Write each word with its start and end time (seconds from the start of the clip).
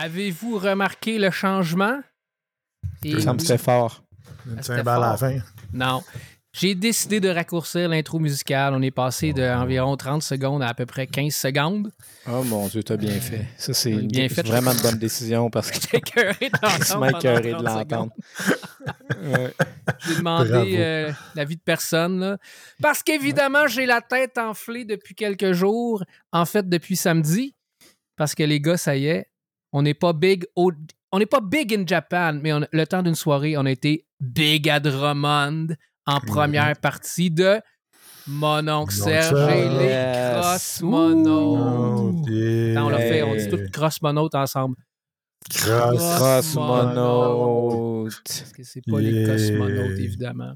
Avez-vous 0.00 0.58
remarqué 0.58 1.18
le 1.18 1.30
changement? 1.30 2.00
Et 3.04 3.20
Ça 3.20 3.34
me 3.34 3.38
oui. 3.38 3.44
fait 3.46 3.58
fort. 3.58 4.02
Cymbale 4.62 5.02
à 5.04 5.10
la 5.10 5.16
fin. 5.18 5.38
Non. 5.74 6.02
J'ai 6.54 6.74
décidé 6.74 7.20
de 7.20 7.28
raccourcir 7.28 7.86
l'intro 7.88 8.18
musicale. 8.18 8.72
On 8.74 8.80
est 8.80 8.90
passé 8.90 9.34
d'environ 9.34 9.96
30 9.98 10.22
secondes 10.22 10.62
à 10.62 10.68
à 10.68 10.74
peu 10.74 10.86
près 10.86 11.06
15 11.06 11.34
secondes. 11.34 11.92
Oh 12.26 12.42
mon 12.44 12.66
Dieu, 12.68 12.82
t'as 12.82 12.96
bien 12.96 13.20
fait. 13.20 13.46
Ça, 13.58 13.74
c'est 13.74 13.92
bien 13.92 14.28
fait. 14.30 14.44
vraiment 14.46 14.72
une 14.72 14.80
bonne 14.80 14.98
décision 14.98 15.50
parce 15.50 15.70
que 15.70 15.74
J'étais 15.80 15.98
écœuré 15.98 16.48
de 16.50 17.52
30 17.52 17.62
l'entendre. 17.62 18.12
Ouais. 19.22 19.54
J'ai 20.06 20.16
demandé 20.16 20.76
euh, 20.78 21.12
l'avis 21.34 21.56
de 21.56 21.62
personne. 21.62 22.18
là. 22.20 22.38
Parce 22.80 23.02
qu'évidemment, 23.02 23.66
j'ai 23.66 23.84
la 23.84 24.00
tête 24.00 24.38
enflée 24.38 24.86
depuis 24.86 25.14
quelques 25.14 25.52
jours. 25.52 26.02
En 26.32 26.46
fait, 26.46 26.66
depuis 26.68 26.96
samedi. 26.96 27.54
Parce 28.16 28.34
que 28.34 28.42
les 28.42 28.60
gars, 28.60 28.76
ça 28.76 28.96
y 28.96 29.06
est, 29.06 29.29
on 29.72 29.82
n'est 29.82 29.94
pas 29.94 30.12
big 30.12 30.46
au- 30.56 30.72
On 31.12 31.18
n'est 31.18 31.26
pas 31.26 31.40
big 31.40 31.74
in 31.74 31.84
Japan, 31.86 32.38
mais 32.40 32.52
on- 32.52 32.64
le 32.70 32.86
temps 32.86 33.02
d'une 33.02 33.16
soirée, 33.16 33.56
on 33.56 33.66
a 33.66 33.70
été 33.72 34.06
big 34.20 34.68
à 34.68 34.78
Drummond 34.78 35.68
en 36.06 36.20
première 36.20 36.76
partie 36.78 37.30
de 37.32 37.60
Mon 38.28 38.68
oncle 38.68 38.94
Serge 38.94 39.50
et 39.50 39.68
les 39.68 39.84
Yes. 39.86 40.40
Cross 40.40 40.82
on 42.78 42.88
l'a 42.90 42.98
fait, 42.98 43.22
on 43.22 43.34
dit 43.34 43.48
tout 43.48 43.58
Cross 43.72 44.00
Mono 44.02 44.28
ensemble. 44.32 44.76
Cross. 45.52 45.98
Cross. 46.16 46.54
Parce 48.24 48.52
que 48.52 48.62
c'est 48.62 48.82
pas 48.88 49.00
les 49.00 49.24
cosmonautes, 49.26 49.98
évidemment. 49.98 50.52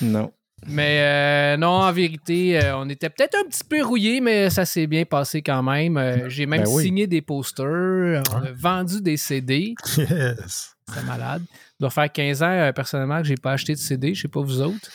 Non. 0.00 0.32
Mais 0.68 0.98
euh, 1.00 1.56
non, 1.56 1.68
en 1.68 1.92
vérité, 1.92 2.62
euh, 2.62 2.76
on 2.78 2.88
était 2.88 3.10
peut-être 3.10 3.34
un 3.36 3.48
petit 3.48 3.64
peu 3.64 3.82
rouillés, 3.84 4.20
mais 4.20 4.48
ça 4.48 4.64
s'est 4.64 4.86
bien 4.86 5.04
passé 5.04 5.42
quand 5.42 5.62
même. 5.62 5.96
Euh, 5.96 6.28
J'ai 6.28 6.46
même 6.46 6.62
Ben 6.62 6.70
oui. 6.70 6.84
signé 6.84 7.06
des 7.08 7.20
posters, 7.20 8.22
on 8.32 8.36
a 8.42 8.52
vendu 8.54 9.00
des 9.02 9.16
CD. 9.16 9.74
Yes. 9.96 10.74
C'est 10.92 11.04
malade. 11.04 11.42
Ça 11.50 11.58
doit 11.80 11.90
faire 11.90 12.12
15 12.12 12.42
ans, 12.42 12.46
euh, 12.50 12.72
personnellement, 12.72 13.18
que 13.22 13.26
j'ai 13.28 13.34
pas 13.36 13.52
acheté 13.52 13.72
de 13.74 13.78
CD. 13.78 14.14
Je 14.14 14.22
sais 14.22 14.28
pas 14.28 14.40
vous 14.40 14.60
autres. 14.60 14.88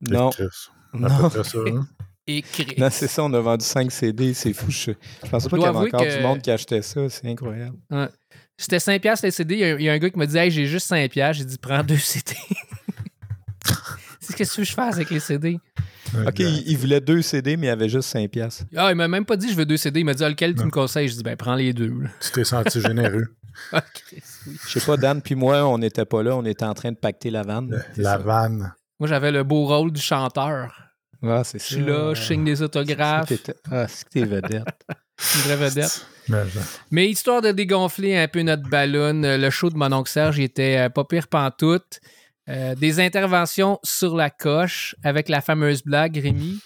Non. 0.00 0.30
Non. 0.94 1.30
ça. 1.30 1.58
hein. 1.66 1.86
Et. 2.26 2.42
Non, 2.78 2.88
c'est 2.90 3.08
ça, 3.08 3.24
on 3.24 3.32
a 3.34 3.40
vendu 3.40 3.64
5 3.64 3.90
CD, 3.92 4.32
c'est 4.32 4.52
fou. 4.52 4.70
Je, 4.70 4.92
je 5.24 5.28
pensais 5.28 5.48
pas 5.48 5.56
Je 5.56 5.60
qu'il 5.62 5.64
y 5.64 5.64
avait 5.66 5.78
encore 5.78 6.00
que- 6.02 6.16
du 6.16 6.22
monde 6.22 6.40
qui 6.40 6.50
achetait 6.50 6.80
ça, 6.82 7.08
c'est 7.08 7.26
incroyable. 7.28 7.76
C'était 8.56 8.78
5$ 8.78 9.00
piastres, 9.00 9.26
les 9.26 9.32
CD. 9.32 9.54
Il 9.54 9.60
y, 9.60 9.64
a, 9.64 9.70
il 9.74 9.82
y 9.82 9.88
a 9.88 9.92
un 9.92 9.98
gars 9.98 10.08
qui 10.10 10.18
m'a 10.18 10.26
dit 10.26 10.36
Hey, 10.38 10.50
j'ai 10.50 10.66
juste 10.66 10.88
5$. 10.90 11.08
piastres. 11.08 11.38
J'ai 11.40 11.44
dit 11.46 11.58
Prends 11.58 11.82
deux 11.82 11.96
CD. 11.98 12.34
c'est 14.22 14.44
ce 14.44 14.56
que 14.56 14.64
je 14.64 14.72
fasse 14.72 14.94
avec 14.96 15.10
les 15.10 15.20
CD. 15.20 15.58
Ok, 16.26 16.38
il, 16.40 16.62
il 16.68 16.76
voulait 16.78 17.00
deux 17.00 17.22
CD, 17.22 17.56
mais 17.56 17.66
il 17.66 17.70
y 17.70 17.72
avait 17.72 17.88
juste 17.88 18.08
5 18.10 18.30
piastres. 18.30 18.64
Ah, 18.76 18.90
il 18.90 18.96
m'a 18.96 19.08
même 19.08 19.24
pas 19.24 19.36
dit 19.36 19.50
Je 19.50 19.56
veux 19.56 19.64
deux 19.66 19.76
CD. 19.76 20.00
Il 20.00 20.04
m'a 20.04 20.14
dit 20.14 20.24
ah, 20.24 20.28
Lequel 20.28 20.54
tu 20.54 20.64
me 20.64 20.70
conseilles? 20.70 21.08
Je 21.08 21.14
dis 21.16 21.22
Ben, 21.22 21.36
prends 21.36 21.54
les 21.54 21.72
deux. 21.72 21.88
là. 22.02 22.08
Tu 22.20 22.30
t'es 22.30 22.44
senti 22.44 22.80
généreux. 22.80 23.26
Ah, 23.70 23.84
oui. 24.12 24.22
Je 24.66 24.78
sais 24.78 24.80
pas, 24.86 24.96
Dan 24.96 25.20
puis 25.20 25.34
moi, 25.34 25.66
on 25.66 25.76
n'était 25.76 26.06
pas 26.06 26.22
là, 26.22 26.34
on 26.34 26.44
était 26.46 26.64
en 26.64 26.72
train 26.72 26.90
de 26.90 26.96
pacter 26.96 27.28
la 27.30 27.42
vanne. 27.42 27.84
La 27.98 28.16
vanne. 28.16 28.72
Moi, 28.98 29.08
j'avais 29.10 29.30
le 29.30 29.44
beau 29.44 29.66
rôle 29.66 29.92
du 29.92 30.00
chanteur. 30.00 30.74
Ah, 31.22 31.42
c'est 31.44 31.58
Je 31.58 31.62
ça. 31.62 31.74
suis 31.74 31.84
là, 31.84 32.14
je 32.14 32.22
signe 32.22 32.44
des 32.46 32.62
autographes. 32.62 33.30
Ah, 33.70 33.86
c'est 33.88 34.04
que 34.06 34.10
t'es 34.10 34.24
vedette. 34.24 34.64
Une 35.36 35.40
vraie 35.42 35.56
vedette. 35.68 36.06
Mais, 36.30 36.42
Mais 36.90 37.10
histoire 37.10 37.42
de 37.42 37.52
dégonfler 37.52 38.16
un 38.16 38.26
peu 38.26 38.40
notre 38.40 38.62
ballon, 38.70 39.22
euh, 39.22 39.36
le 39.36 39.50
show 39.50 39.68
de 39.68 39.76
mon 39.76 39.92
oncle 39.92 40.10
Serge 40.10 40.38
il 40.38 40.44
était 40.44 40.78
euh, 40.78 40.88
pas 40.88 41.04
pire 41.04 41.28
pantoute. 41.28 42.00
Euh, 42.48 42.74
des 42.74 42.98
interventions 43.00 43.78
sur 43.84 44.16
la 44.16 44.28
coche 44.30 44.96
avec 45.04 45.28
la 45.28 45.40
fameuse 45.40 45.82
blague, 45.84 46.16
Rémi. 46.16 46.58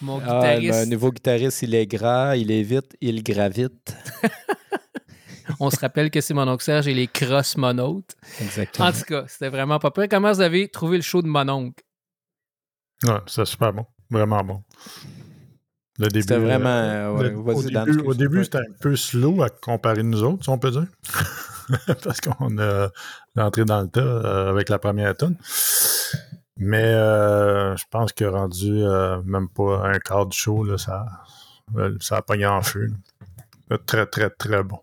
Mon 0.00 0.18
Ah, 0.20 0.22
guitariste, 0.24 0.80
le 0.80 0.90
nouveau 0.90 1.10
guitariste, 1.12 1.62
il 1.62 1.74
est 1.74 1.86
gras, 1.86 2.36
il 2.36 2.50
est 2.50 2.62
vite, 2.62 2.96
il 3.00 3.22
gravite. 3.22 3.94
on 5.60 5.70
se 5.70 5.78
rappelle 5.78 6.10
que 6.10 6.20
c'est 6.20 6.34
mon 6.34 6.48
oncle 6.48 6.64
Serge 6.64 6.88
et 6.88 6.94
les 6.94 7.06
cross 7.08 7.56
monotes. 7.56 8.14
Exactement. 8.40 8.88
En 8.88 8.92
tout 8.92 9.04
cas, 9.06 9.24
c'était 9.28 9.48
vraiment 9.50 9.78
pas 9.78 9.90
pire. 9.90 10.06
Comment 10.10 10.32
vous 10.32 10.40
avez 10.40 10.68
trouvé 10.68 10.96
le 10.96 11.02
show 11.02 11.20
de 11.22 11.28
mon 11.28 11.48
oncle? 11.48 11.82
ouais, 13.04 13.20
c'était 13.26 13.44
super 13.44 13.72
bon. 13.72 13.84
Vraiment 14.10 14.42
bon. 14.44 14.62
Le 15.98 16.08
début. 16.08 16.22
C'était 16.22 16.38
vraiment, 16.38 16.68
euh, 16.68 17.08
euh, 17.08 17.12
ouais, 17.16 17.30
le- 17.30 17.42
vas-y, 17.42 17.66
au 17.66 17.70
Dan, 17.70 18.16
début, 18.16 18.40
au 18.40 18.44
c'était 18.44 18.58
un 18.58 18.72
peu 18.80 18.96
slow 18.96 19.42
à 19.42 19.48
comparer 19.50 20.02
nous 20.02 20.22
autres, 20.22 20.44
si 20.44 20.50
on 20.50 20.58
peut 20.58 20.70
dire. 20.70 20.86
Parce 22.04 22.20
qu'on 22.20 22.58
a 22.58 22.90
entré 23.42 23.64
dans 23.64 23.82
le 23.82 23.88
tas 23.88 24.00
euh, 24.00 24.50
avec 24.50 24.68
la 24.68 24.78
première 24.78 25.16
tonne. 25.16 25.36
Mais 26.56 26.84
euh, 26.84 27.76
je 27.76 27.84
pense 27.90 28.12
que 28.12 28.24
rendu 28.24 28.82
euh, 28.82 29.20
même 29.24 29.48
pas 29.48 29.86
un 29.86 29.98
quart 29.98 30.26
du 30.26 30.36
show, 30.36 30.64
là, 30.64 30.78
ça, 30.78 31.06
ça 32.00 32.16
a 32.16 32.22
pogné 32.22 32.46
en 32.46 32.62
feu. 32.62 32.88
Très, 33.84 34.06
très, 34.06 34.30
très 34.30 34.62
bon. 34.62 34.78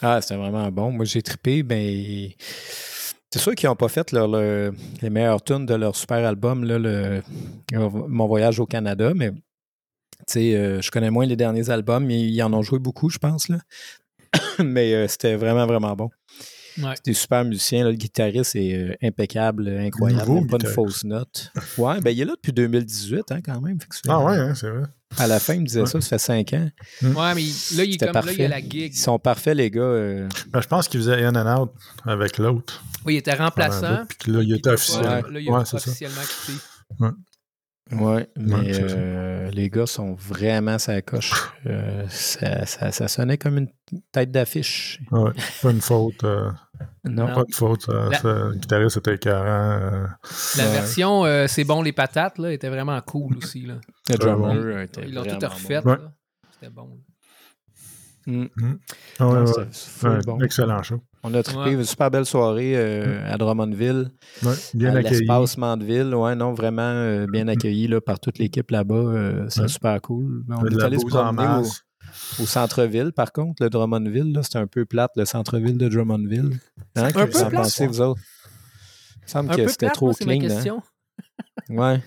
Ah, 0.00 0.20
c'était 0.20 0.36
vraiment 0.36 0.70
bon. 0.70 0.92
Moi, 0.92 1.04
j'ai 1.04 1.20
trippé. 1.20 1.62
Ben, 1.62 2.30
c'est 3.30 3.40
sûr 3.40 3.54
qu'ils 3.54 3.68
n'ont 3.68 3.76
pas 3.76 3.88
fait 3.88 4.12
les 4.12 5.10
meilleures 5.10 5.42
tunes 5.42 5.66
de 5.66 5.74
leur 5.74 5.94
super 5.96 6.24
album, 6.24 6.64
le, 6.64 7.22
Mon 7.72 8.26
voyage 8.26 8.60
au 8.60 8.66
Canada, 8.66 9.12
mais 9.14 9.32
je 10.32 10.90
connais 10.90 11.10
moins 11.10 11.26
les 11.26 11.36
derniers 11.36 11.68
albums, 11.68 12.06
mais 12.06 12.20
ils 12.20 12.42
en 12.42 12.52
ont 12.54 12.62
joué 12.62 12.78
beaucoup, 12.78 13.10
je 13.10 13.18
pense. 13.18 13.48
Là. 13.48 13.58
mais 14.64 15.06
c'était 15.08 15.34
vraiment, 15.34 15.66
vraiment 15.66 15.94
bon. 15.94 16.10
Ouais. 16.82 16.94
C'était 16.96 17.12
super 17.14 17.44
musicien. 17.44 17.84
là. 17.84 17.90
Le 17.90 17.96
guitariste 17.96 18.54
est 18.56 18.74
euh, 18.74 18.94
impeccable, 19.02 19.68
incroyable. 19.68 20.28
Nouveau 20.30 20.46
pas 20.46 20.56
une 20.62 20.68
fausse 20.70 21.04
note. 21.04 21.52
Ouais, 21.78 22.00
ben 22.00 22.10
il 22.10 22.20
est 22.20 22.24
là 22.24 22.32
depuis 22.36 22.52
2018 22.52 23.24
hein, 23.30 23.40
quand 23.44 23.60
même. 23.60 23.78
Ah 24.08 24.20
ouais, 24.24 24.36
hein, 24.36 24.54
c'est 24.54 24.68
vrai. 24.70 24.84
À 25.16 25.26
la 25.26 25.40
fin, 25.40 25.54
il 25.54 25.60
me 25.62 25.66
disait 25.66 25.80
Ouais. 25.80 25.86
ça, 25.86 26.00
ça 26.00 26.08
fait 26.10 26.18
5 26.18 26.52
ans. 26.54 26.70
Ouais, 27.02 27.34
mais 27.34 27.42
il- 27.44 27.76
là, 27.76 27.84
il 27.84 27.94
est 27.94 27.98
comme 27.98 28.12
là, 28.12 28.20
il 28.26 28.32
y 28.32 28.36
parfait. 28.36 28.44
a 28.44 28.48
la 28.48 28.60
gig. 28.60 28.92
Ils 28.94 28.96
sont 28.96 29.18
parfaits, 29.18 29.56
les 29.56 29.70
gars. 29.70 29.80
euh, 29.80 30.28
Ben, 30.50 30.60
je 30.60 30.66
pense 30.68 30.86
qu'il 30.88 31.00
faisait 31.00 31.24
in 31.24 31.34
and 31.34 31.62
out 31.62 31.70
avec 32.04 32.36
l'autre. 32.38 32.82
Oui, 33.06 33.14
il 33.14 33.16
était 33.18 33.34
remplaçant. 33.34 34.04
Puis 34.18 34.32
là, 34.32 34.42
il 34.42 34.52
était 34.54 34.68
là, 34.70 34.74
officiel. 34.74 35.02
Là, 35.04 35.40
il 35.40 35.48
a 35.48 35.52
Ouais, 35.52 35.64
c'est 35.64 35.78
ça. 35.78 35.88
officiellement 35.90 36.20
quitté. 36.22 36.58
Ouais, 37.92 38.28
mais 38.36 38.72
euh, 38.80 39.50
les 39.50 39.70
gars 39.70 39.86
sont 39.86 40.12
vraiment 40.14 40.78
sa 40.78 41.00
coche. 41.00 41.32
Euh, 41.66 42.04
ça, 42.10 42.66
ça- 42.66 42.92
ça 42.92 43.08
sonnait 43.08 43.38
comme 43.38 43.56
une 43.56 43.68
tête 44.12 44.30
d'affiche. 44.30 45.00
Ouais, 45.10 45.30
pas 45.62 45.70
une 45.70 45.80
faute. 45.80 46.22
euh, 46.24 46.50
Non. 47.04 47.26
Pas 47.34 47.44
de 47.44 47.54
faute. 47.54 47.88
euh, 47.88 48.10
La- 48.10 48.18
ça, 48.18 48.28
le 48.28 48.54
guitariste 48.56 48.98
était 48.98 49.14
écœurant. 49.14 49.44
euh, 49.80 50.06
La 50.58 50.64
Ouais. 50.66 50.72
version 50.72 51.24
euh, 51.24 51.46
C'est 51.46 51.64
bon 51.64 51.80
les 51.80 51.92
patates 51.92 52.36
là, 52.38 52.52
était 52.52 52.68
vraiment 52.68 53.00
cool 53.00 53.38
aussi. 53.38 53.62
Là. 53.64 53.76
Le 54.10 54.16
drummer 54.18 54.54
bon. 54.74 54.80
était 54.82 55.04
Ils 55.06 55.14
l'ont 55.14 55.24
tout 55.24 55.46
refait. 55.46 55.80
bon. 55.80 55.96
C'était 56.52 56.70
bon. 56.70 56.82
bon. 56.84 56.98
Mm. 58.26 58.48
ah 59.20 59.28
ouais, 59.28 59.38
ouais. 59.40 60.44
Excellent 60.44 60.82
show. 60.82 61.02
On 61.30 61.34
a 61.34 61.42
trippé 61.42 61.60
Ouais. 61.60 61.72
une 61.72 61.84
super 61.84 62.10
belle 62.10 62.24
soirée 62.24 62.72
euh, 62.76 63.30
à 63.32 63.36
Drummondville, 63.36 64.10
Ouais, 64.42 64.54
bien 64.74 64.94
à 64.94 64.98
accueilli. 64.98 65.18
l'espace 65.20 65.58
Mandeville. 65.58 66.14
Ouais, 66.14 66.34
non, 66.34 66.54
vraiment 66.54 66.82
euh, 66.82 67.26
bien 67.26 67.48
accueilli 67.48 67.86
là, 67.88 68.00
par 68.00 68.18
toute 68.20 68.38
l'équipe 68.38 68.70
là-bas. 68.70 68.94
euh, 68.94 69.46
c'est 69.48 69.62
Ouais. 69.62 69.68
super 69.68 70.00
cool. 70.00 70.44
On 70.48 70.64
est 70.66 70.82
allé 70.82 70.98
se 70.98 71.04
promener 71.06 71.62
au, 72.40 72.46
centre-ville, 72.46 73.12
par 73.12 73.32
contre, 73.32 73.62
le 73.62 73.68
Drummondville. 73.70 74.32
là, 74.32 74.42
C'est 74.42 74.56
un 74.58 74.66
peu 74.66 74.86
plate, 74.86 75.10
le 75.16 75.24
centre-ville 75.26 75.76
de 75.76 75.88
Drummondville. 75.88 76.58
Hein, 76.96 77.08
que 77.12 77.24
peu 77.24 77.30
vous 77.30 77.42
en 77.42 77.48
plate, 77.50 77.62
pensez, 77.64 77.86
vous 77.86 78.00
autres? 78.00 78.20
Il 79.16 79.22
me 79.22 79.28
semble 79.28 79.50
Un 79.52 79.56
que 79.56 79.62
peu 79.62 79.68
c'était 79.68 79.86
plate, 79.86 79.94
trop 79.94 80.06
moi, 80.06 80.14
c'est 80.16 80.24
ma 80.24 80.36
clean. 80.38 80.76
hein? 80.76 80.82
Ouais. 81.68 82.02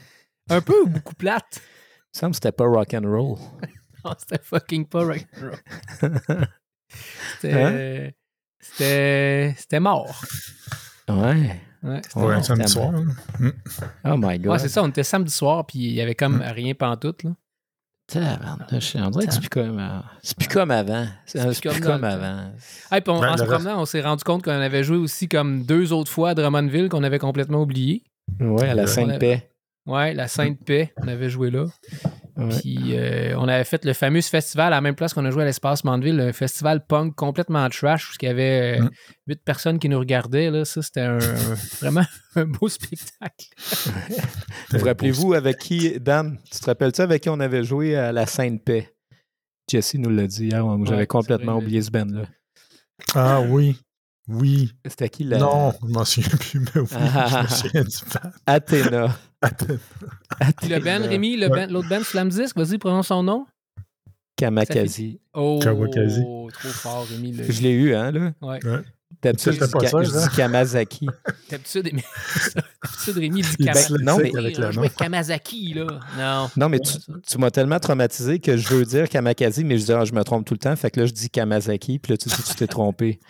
Un 0.49 0.61
peu 0.61 0.73
ou 0.83 0.87
beaucoup 0.87 1.13
plate? 1.13 1.43
Il 1.53 2.17
me 2.17 2.19
semble 2.19 2.31
que 2.31 2.35
c'était 2.37 2.51
pas 2.51 2.65
rock 2.65 2.93
and 2.95 3.03
roll. 3.07 3.37
Non, 4.03 4.13
c'était 4.17 4.43
fucking 4.43 4.87
pas 4.87 5.03
rock'n'roll. 5.03 5.59
C'était. 7.39 7.53
Hein? 7.53 8.11
C'était. 8.61 9.55
C'était 9.57 9.79
mort. 9.79 10.21
Ouais. 11.09 11.59
Ouais, 11.83 11.99
c'était 12.03 12.19
Ouais, 12.19 12.25
Ouais, 12.25 12.35
mort. 12.35 12.45
samedi 12.45 12.71
soir. 12.71 12.91
bon. 12.91 13.05
là. 13.39 13.51
Oh 14.05 14.15
my 14.17 14.39
god. 14.39 14.51
Ouais, 14.53 14.59
c'est 14.59 14.69
ça, 14.69 14.83
on 14.83 14.87
était 14.89 15.03
samedi 15.03 15.31
soir, 15.33 15.65
puis 15.65 15.79
il 15.79 15.93
y 15.93 16.01
avait 16.01 16.15
comme 16.15 16.41
rien 16.41 16.73
pantoute. 16.73 17.23
Là. 17.23 17.31
Tabarnouche, 18.07 18.95
On 18.97 19.09
dirait 19.09 19.25
que 19.27 19.33
c'est 19.33 19.39
plus 19.39 19.49
comme, 19.49 19.79
euh, 19.79 19.99
c'est 20.21 20.37
plus 20.37 20.47
comme 20.49 20.69
avant. 20.71 21.07
C'est 21.25 21.41
plus 21.47 21.59
plus 21.61 21.79
comme 21.79 22.03
avant. 22.03 22.51
Hey, 22.91 22.99
puis 23.01 23.13
on- 23.13 23.19
Ben, 23.21 23.29
en 23.31 23.37
se 23.37 23.43
reste- 23.43 23.53
promenant, 23.53 23.81
on 23.81 23.85
s'est 23.85 24.01
rendu 24.01 24.23
compte 24.23 24.43
qu'on 24.43 24.51
avait 24.51 24.83
joué 24.83 24.97
aussi 24.97 25.29
comme 25.29 25.63
deux 25.63 25.93
autres 25.93 26.11
fois 26.11 26.31
à 26.31 26.35
Drummondville 26.35 26.89
qu'on 26.89 27.03
avait 27.03 27.19
complètement 27.19 27.61
oublié. 27.61 28.03
Ouais, 28.39 28.67
à 28.69 28.75
la. 28.75 28.85
Sainte-Paix. 28.87 29.49
Ouais, 29.85 30.13
la 30.13 30.27
Sainte-Paix, 30.27 30.93
on 30.97 31.07
avait 31.07 31.29
joué 31.29 31.49
là. 31.51 31.65
Ouais. 32.37 32.49
Puis 32.59 32.97
euh, 32.97 33.35
on 33.37 33.47
avait 33.47 33.63
fait 33.63 33.83
le 33.83 33.93
fameux 33.93 34.21
festival 34.21 34.67
à 34.67 34.77
la 34.77 34.81
même 34.81 34.95
place 34.95 35.13
qu'on 35.13 35.25
a 35.25 35.31
joué 35.31 35.43
à 35.43 35.45
l'espace 35.45 35.83
Mandeville, 35.83 36.19
un 36.19 36.31
festival 36.33 36.85
punk 36.85 37.15
complètement 37.15 37.67
trash, 37.69 38.09
où 38.09 38.13
il 38.21 38.25
y 38.25 38.29
avait 38.29 38.79
euh, 38.79 38.83
Mm. 38.83 38.89
huit 39.27 39.41
personnes 39.43 39.79
qui 39.79 39.89
nous 39.89 39.99
regardaient. 39.99 40.49
Là. 40.49 40.63
Ça, 40.65 40.81
c'était 40.81 41.01
un, 41.01 41.17
vraiment 41.81 42.05
un 42.35 42.45
beau 42.45 42.69
spectacle. 42.69 43.47
Vous 44.71 44.85
rappelez-vous 44.85 45.33
avec 45.33 45.57
qui, 45.57 45.99
Dan, 45.99 46.37
tu 46.51 46.59
te 46.59 46.65
rappelles-tu 46.65 47.01
avec 47.01 47.23
qui 47.23 47.29
on 47.29 47.39
avait 47.39 47.63
joué 47.63 47.95
à 47.95 48.11
la 48.11 48.25
Sainte-Paix? 48.25 48.89
Jesse 49.69 49.95
nous 49.95 50.09
l'a 50.09 50.27
dit 50.27 50.47
hier. 50.47 50.65
Ouais, 50.65 50.85
J'avais 50.85 51.07
complètement 51.07 51.57
oublié 51.57 51.81
ce 51.81 51.91
band-là. 51.91 52.23
Ah 53.15 53.41
oui. 53.41 53.77
Oui. 54.31 54.73
C'était 54.85 55.09
qui 55.09 55.23
la... 55.23 55.37
Non, 55.37 55.73
je 55.81 55.87
m'en 55.87 56.05
souviens 56.05 56.37
plus, 56.37 56.59
mais 56.59 56.81
oui, 56.81 56.87
Ah. 56.95 57.27
je 57.29 57.37
me 57.43 57.47
souviens 57.47 57.83
du 57.83 57.97
band. 58.13 58.29
Athéna. 58.45 59.17
Puis 60.59 60.69
le 60.69 60.79
band, 60.79 61.07
Rémi, 61.07 61.37
le 61.37 61.47
Ouais. 61.49 61.65
band- 61.67 61.73
l'autre 61.73 61.89
band, 61.89 62.03
Slam 62.03 62.29
Disc, 62.29 62.55
vas-y, 62.57 62.77
prononce 62.77 63.07
son 63.07 63.23
nom. 63.23 63.45
Kamakazi. 64.37 65.19
Oh, 65.33 65.59
Kawakazi. 65.61 66.21
trop 66.23 66.69
fort, 66.69 67.05
Rémi. 67.09 67.31
le- 67.33 67.51
Je 67.51 67.61
l'ai 67.61 67.71
eu, 67.71 67.93
hein, 67.95 68.11
là. 68.11 68.31
Ouais. 68.41 68.59
D'habitude, 69.21 69.53
je 69.53 69.65
dis, 69.65 69.87
ça, 69.89 70.03
je 70.03 70.17
hein? 70.17 70.27
dis 70.29 70.35
Kamazaki. 70.35 71.05
D'habitude, 71.51 71.85
Rémi- 71.87 73.41
dit 73.57 73.65
Kamazaki. 73.65 74.03
non, 74.03 74.17
mais- 74.17 74.35
avec 74.35 74.55
Je 74.55 74.87
Kamazaki, 74.95 75.73
là. 75.73 75.85
Non. 76.17 76.49
Non, 76.57 76.69
mais 76.69 76.79
Ouais, 76.79 77.21
tu, 77.27 77.37
m'as 77.37 77.51
tellement 77.51 77.77
traumatisé 77.79 78.39
que 78.39 78.57
je 78.57 78.73
veux 78.73 78.85
dire 78.85 79.09
Kamakazi, 79.09 79.63
mais 79.63 79.77
je 79.77 79.85
dis, 79.85 79.91
ah, 79.91 80.05
je 80.05 80.13
me 80.13 80.23
trompe 80.23 80.45
tout 80.45 80.53
le 80.55 80.59
temps. 80.59 80.75
Fait 80.75 80.89
que 80.89 81.01
là, 81.01 81.05
je 81.05 81.11
dis 81.11 81.29
Kamazaki, 81.29 81.99
puis 81.99 82.13
là, 82.13 82.17
tu 82.17 82.29
dis, 82.29 82.35
tu 82.43 82.55
t'es 82.55 82.67
trompé. 82.67 83.19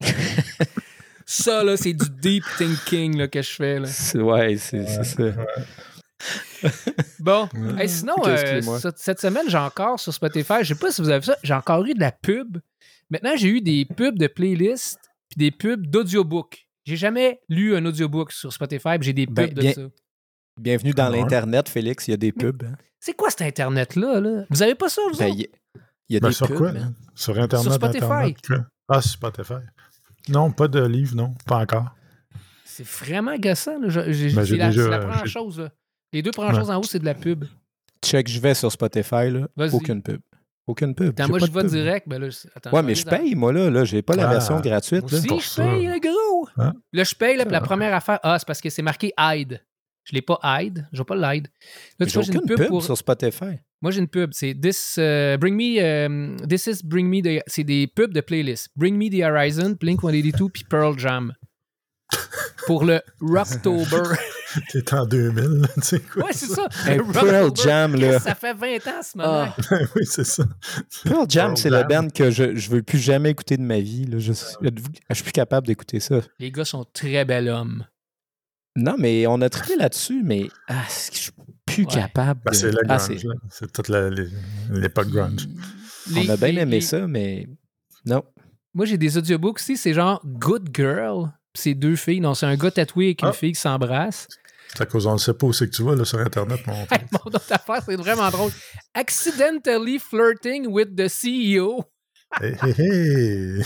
Ça, 1.28 1.64
là, 1.64 1.76
c'est 1.76 1.92
du 1.92 2.08
deep 2.08 2.44
thinking 2.56 3.16
là, 3.18 3.26
que 3.28 3.42
je 3.42 3.50
fais. 3.50 3.80
Là. 3.80 3.86
C'est- 3.86 4.18
Ouais, 4.20 4.56
c'est 4.58 4.86
c'est 4.86 5.04
ça. 5.04 5.24
Bon, 7.18 7.48
Ouais. 7.54 7.82
Hey, 7.82 7.88
sinon, 7.88 8.14
euh, 8.26 8.60
cette, 8.96 9.20
semaine, 9.20 9.44
j'ai 9.48 9.58
encore 9.58 9.98
sur 10.00 10.14
Spotify, 10.14 10.54
je 10.62 10.68
sais 10.74 10.74
pas 10.80 10.90
si 10.90 11.02
vous 11.02 11.08
avez 11.10 11.18
vu 11.20 11.26
ça, 11.26 11.36
j'ai 11.42 11.52
encore 11.54 11.84
eu 11.84 11.94
de 11.94 12.00
la 12.00 12.12
pub. 12.12 12.58
Maintenant, 13.10 13.32
j'ai 13.36 13.48
eu 13.48 13.60
des 13.60 13.84
pubs 13.84 14.18
de 14.18 14.26
playlists 14.26 14.98
puis 15.28 15.36
des 15.36 15.50
pubs 15.50 15.86
d'audiobook. 15.86 16.66
J'ai 16.84 16.96
jamais 16.96 17.40
lu 17.48 17.76
un 17.76 17.84
audiobook 17.84 18.32
sur 18.32 18.52
Spotify, 18.52 18.98
puis 18.98 19.06
j'ai 19.06 19.12
des 19.12 19.26
pubs 19.26 19.34
Ben, 19.34 19.54
de 19.54 19.60
bien- 19.60 19.72
ça. 19.74 19.82
Bienvenue 20.58 20.92
dans 20.92 21.08
l'Internet, 21.10 21.68
Félix. 21.68 22.08
Il 22.08 22.12
y 22.12 22.14
a 22.14 22.16
des 22.16 22.32
pubs. 22.32 22.62
hein. 22.64 22.76
C'est 23.00 23.14
quoi 23.14 23.28
cet 23.30 23.42
Internet-là? 23.42 24.20
Là? 24.20 24.44
Vous 24.48 24.62
avez 24.62 24.74
pas 24.74 24.88
ça, 24.88 25.02
vous 25.12 25.18
Ben, 25.18 25.26
autres? 25.26 25.34
il 25.36 25.40
y 25.40 25.44
a, 25.44 25.48
il 26.08 26.14
y 26.14 26.16
a 26.16 26.20
Ben, 26.20 26.28
des 26.28 26.34
sur 26.34 26.46
pubs. 26.46 26.56
quoi? 26.56 26.70
hein. 26.70 26.94
Sur 27.14 27.38
Internet. 27.38 27.64
Sur 27.64 27.74
Spotify. 27.74 28.04
Internet? 28.04 28.36
Ah, 28.88 29.02
sur 29.02 29.10
Spotify. 29.12 29.54
Non, 30.28 30.50
pas 30.50 30.68
de 30.68 30.84
livre, 30.84 31.14
non. 31.16 31.34
Pas 31.46 31.58
encore. 31.58 31.94
C'est 32.64 32.86
vraiment 32.86 33.32
agaçant. 33.32 33.78
là. 33.78 33.88
Je- 33.88 34.12
j'ai- 34.12 34.32
Ben, 34.34 34.44
c'est 34.44 34.56
la, 34.56 34.68
déjà- 34.68 34.82
c'est 34.84 34.90
la 34.90 34.98
première 34.98 35.24
j'ai- 35.26 35.30
chose. 35.30 35.60
là. 35.60 35.70
Les 36.12 36.22
deux 36.22 36.30
premières 36.30 36.54
choses 36.54 36.70
en 36.70 36.78
haut, 36.78 36.82
c'est 36.82 36.98
de 36.98 37.04
la 37.04 37.14
pub. 37.14 37.44
Check, 38.04 38.28
je 38.28 38.38
vais 38.40 38.54
sur 38.54 38.70
Spotify, 38.70 39.30
là. 39.30 39.48
Vas-y. 39.56 39.74
Aucune 39.74 40.02
pub. 40.02 40.20
Aucune 40.66 40.94
pub. 40.94 41.18
Moi, 41.28 41.38
pas 41.38 41.46
je 41.46 41.50
vais 41.52 41.64
direct, 41.64 42.08
ben 42.08 42.20
là, 42.20 42.28
attends, 42.54 42.70
Ouais, 42.72 42.82
mais 42.82 42.94
je 42.96 43.04
dans- 43.04 43.10
paye, 43.16 43.34
moi, 43.36 43.52
là. 43.52 43.70
là 43.70 43.84
J'ai 43.84 44.02
pas 44.02 44.16
la 44.16 44.28
Ah, 44.28 44.32
version 44.32 44.60
gratuite. 44.60 45.10
là. 45.10 45.20
Si, 45.20 45.26
pour 45.28 45.40
je 45.40 45.46
ça. 45.46 45.64
paye, 45.64 45.86
le 45.86 46.00
gros. 46.00 46.48
Hein? 46.58 46.74
Là, 46.92 47.04
je 47.04 47.14
paye, 47.14 47.36
là, 47.36 47.44
la 47.44 47.60
première 47.60 47.94
affaire, 47.94 48.18
ah, 48.22 48.36
c'est 48.38 48.46
parce 48.46 48.60
que 48.60 48.68
c'est 48.68 48.82
marqué 48.82 49.12
hide. 49.18 49.60
Je 50.06 50.14
l'ai 50.14 50.22
pas 50.22 50.38
hide. 50.42 50.86
Je 50.92 50.98
vais 50.98 51.04
pas 51.04 51.16
l'hide. 51.16 51.48
Là, 51.48 51.50
Mais 52.00 52.06
tu 52.06 52.12
J'ai 52.12 52.14
vois, 52.14 52.22
j'ai 52.22 52.32
une 52.32 52.38
aucune 52.38 52.48
pub, 52.48 52.58
pub 52.58 52.68
pour. 52.68 52.82
sur 52.84 52.96
Spotify. 52.96 53.58
Moi, 53.82 53.90
j'ai 53.90 53.98
une 54.00 54.08
pub. 54.08 54.30
C'est 54.32 54.54
This, 54.54 54.96
euh, 54.98 55.36
Bring 55.36 55.54
Me. 55.54 55.80
euh, 55.82 56.36
this 56.48 56.66
is 56.66 56.80
Bring 56.84 57.08
Me. 57.08 57.20
the- 57.22 57.42
C'est 57.46 57.64
des 57.64 57.86
pubs 57.86 58.12
de 58.14 58.20
playlist. 58.20 58.68
Bring 58.76 58.96
Me 58.96 59.10
the 59.10 59.22
Horizon, 59.22 59.76
Blink 59.78 60.00
182, 60.00 60.48
puis 60.48 60.64
Pearl 60.64 60.98
Jam. 60.98 61.34
pour 62.66 62.84
le 62.84 63.00
Rocktober. 63.20 64.14
T'es 64.72 64.94
en 64.94 65.04
2000, 65.06 65.42
là, 65.60 65.68
tu 65.74 65.80
sais 65.82 66.00
quoi? 66.00 66.24
ouais, 66.24 66.32
c'est 66.32 66.46
ça. 66.46 66.66
Hey, 66.86 66.98
Pearl. 67.12 67.50
Jam, 67.56 67.94
là. 67.96 68.18
Ça 68.20 68.34
fait 68.34 68.54
20 68.54 68.76
ans, 68.86 69.02
ce 69.02 69.18
moment. 69.18 69.48
Ah. 69.48 69.56
oui, 69.96 70.02
c'est 70.04 70.24
ça. 70.24 70.44
Pearl 71.04 71.26
Jam, 71.28 71.56
c'est 71.56 71.68
la 71.68 71.82
band 71.82 72.08
que 72.08 72.30
je, 72.30 72.54
je 72.54 72.70
veux 72.70 72.82
plus 72.82 72.98
jamais 72.98 73.30
écouter 73.30 73.56
de 73.56 73.62
ma 73.62 73.80
vie. 73.80 74.06
Là. 74.06 74.18
Je, 74.18 74.32
je 74.32 75.14
suis 75.14 75.22
plus 75.24 75.32
capable 75.32 75.66
d'écouter 75.66 76.00
ça. 76.00 76.20
Les 76.38 76.50
gars 76.52 76.64
sont 76.64 76.84
très 76.92 77.24
bel 77.24 77.48
hommes. 77.48 77.84
Non, 78.76 78.96
mais 78.98 79.26
on 79.26 79.40
a 79.40 79.48
trippé 79.48 79.76
là-dessus, 79.76 80.22
mais 80.24 80.48
ah, 80.68 80.82
je 80.88 81.16
suis 81.18 81.32
plus 81.64 81.84
Ouais. 81.84 81.92
capable. 81.94 82.40
Ben, 82.44 82.52
de- 82.52 82.56
c'est 82.56 82.70
le 82.70 82.78
Ah, 82.88 82.96
grunge. 82.98 83.26
C'est 83.50 83.72
toute 83.72 83.88
la- 83.88 84.10
l'époque 84.70 85.08
grunge. 85.08 85.48
on 86.14 86.28
a 86.28 86.36
bien 86.36 86.48
les- 86.52 86.60
aimé 86.60 86.70
les- 86.76 86.80
ça, 86.82 87.06
mais 87.06 87.46
non. 88.04 88.22
Moi, 88.74 88.84
j'ai 88.86 88.98
des 88.98 89.16
audiobooks 89.16 89.56
aussi. 89.56 89.76
C'est 89.76 89.94
genre 89.94 90.20
Good 90.24 90.68
Girl. 90.74 91.32
C'est 91.54 91.74
deux 91.74 91.96
filles. 91.96 92.20
Non, 92.20 92.34
c'est 92.34 92.44
un 92.46 92.56
gars 92.56 92.70
tatoué 92.70 93.06
avec 93.06 93.22
une 93.22 93.28
Ah. 93.28 93.32
fille 93.32 93.52
qui 93.52 93.60
s'embrasse. 93.60 94.28
C'est 94.68 94.82
à 94.82 94.86
cause, 94.86 95.06
on 95.06 95.14
ne 95.14 95.18
sait 95.18 95.32
pas 95.32 95.46
où 95.46 95.52
c'est 95.54 95.66
que 95.70 95.74
tu 95.74 95.82
vas, 95.82 95.94
là, 95.94 96.04
sur 96.04 96.18
Internet, 96.18 96.60
mon 96.66 96.74
Hey, 96.90 97.00
mon 97.12 97.20
autre 97.32 97.40
affaire, 97.50 97.82
c'est 97.86 97.96
vraiment 97.96 98.28
drôle. 98.30 98.50
Accidentally 98.92 99.98
flirting 99.98 100.66
with 100.66 100.94
the 100.94 101.08
CEO. 101.08 101.84
Hé, 102.42 102.54
hé, 102.62 102.74
hé! 102.78 103.62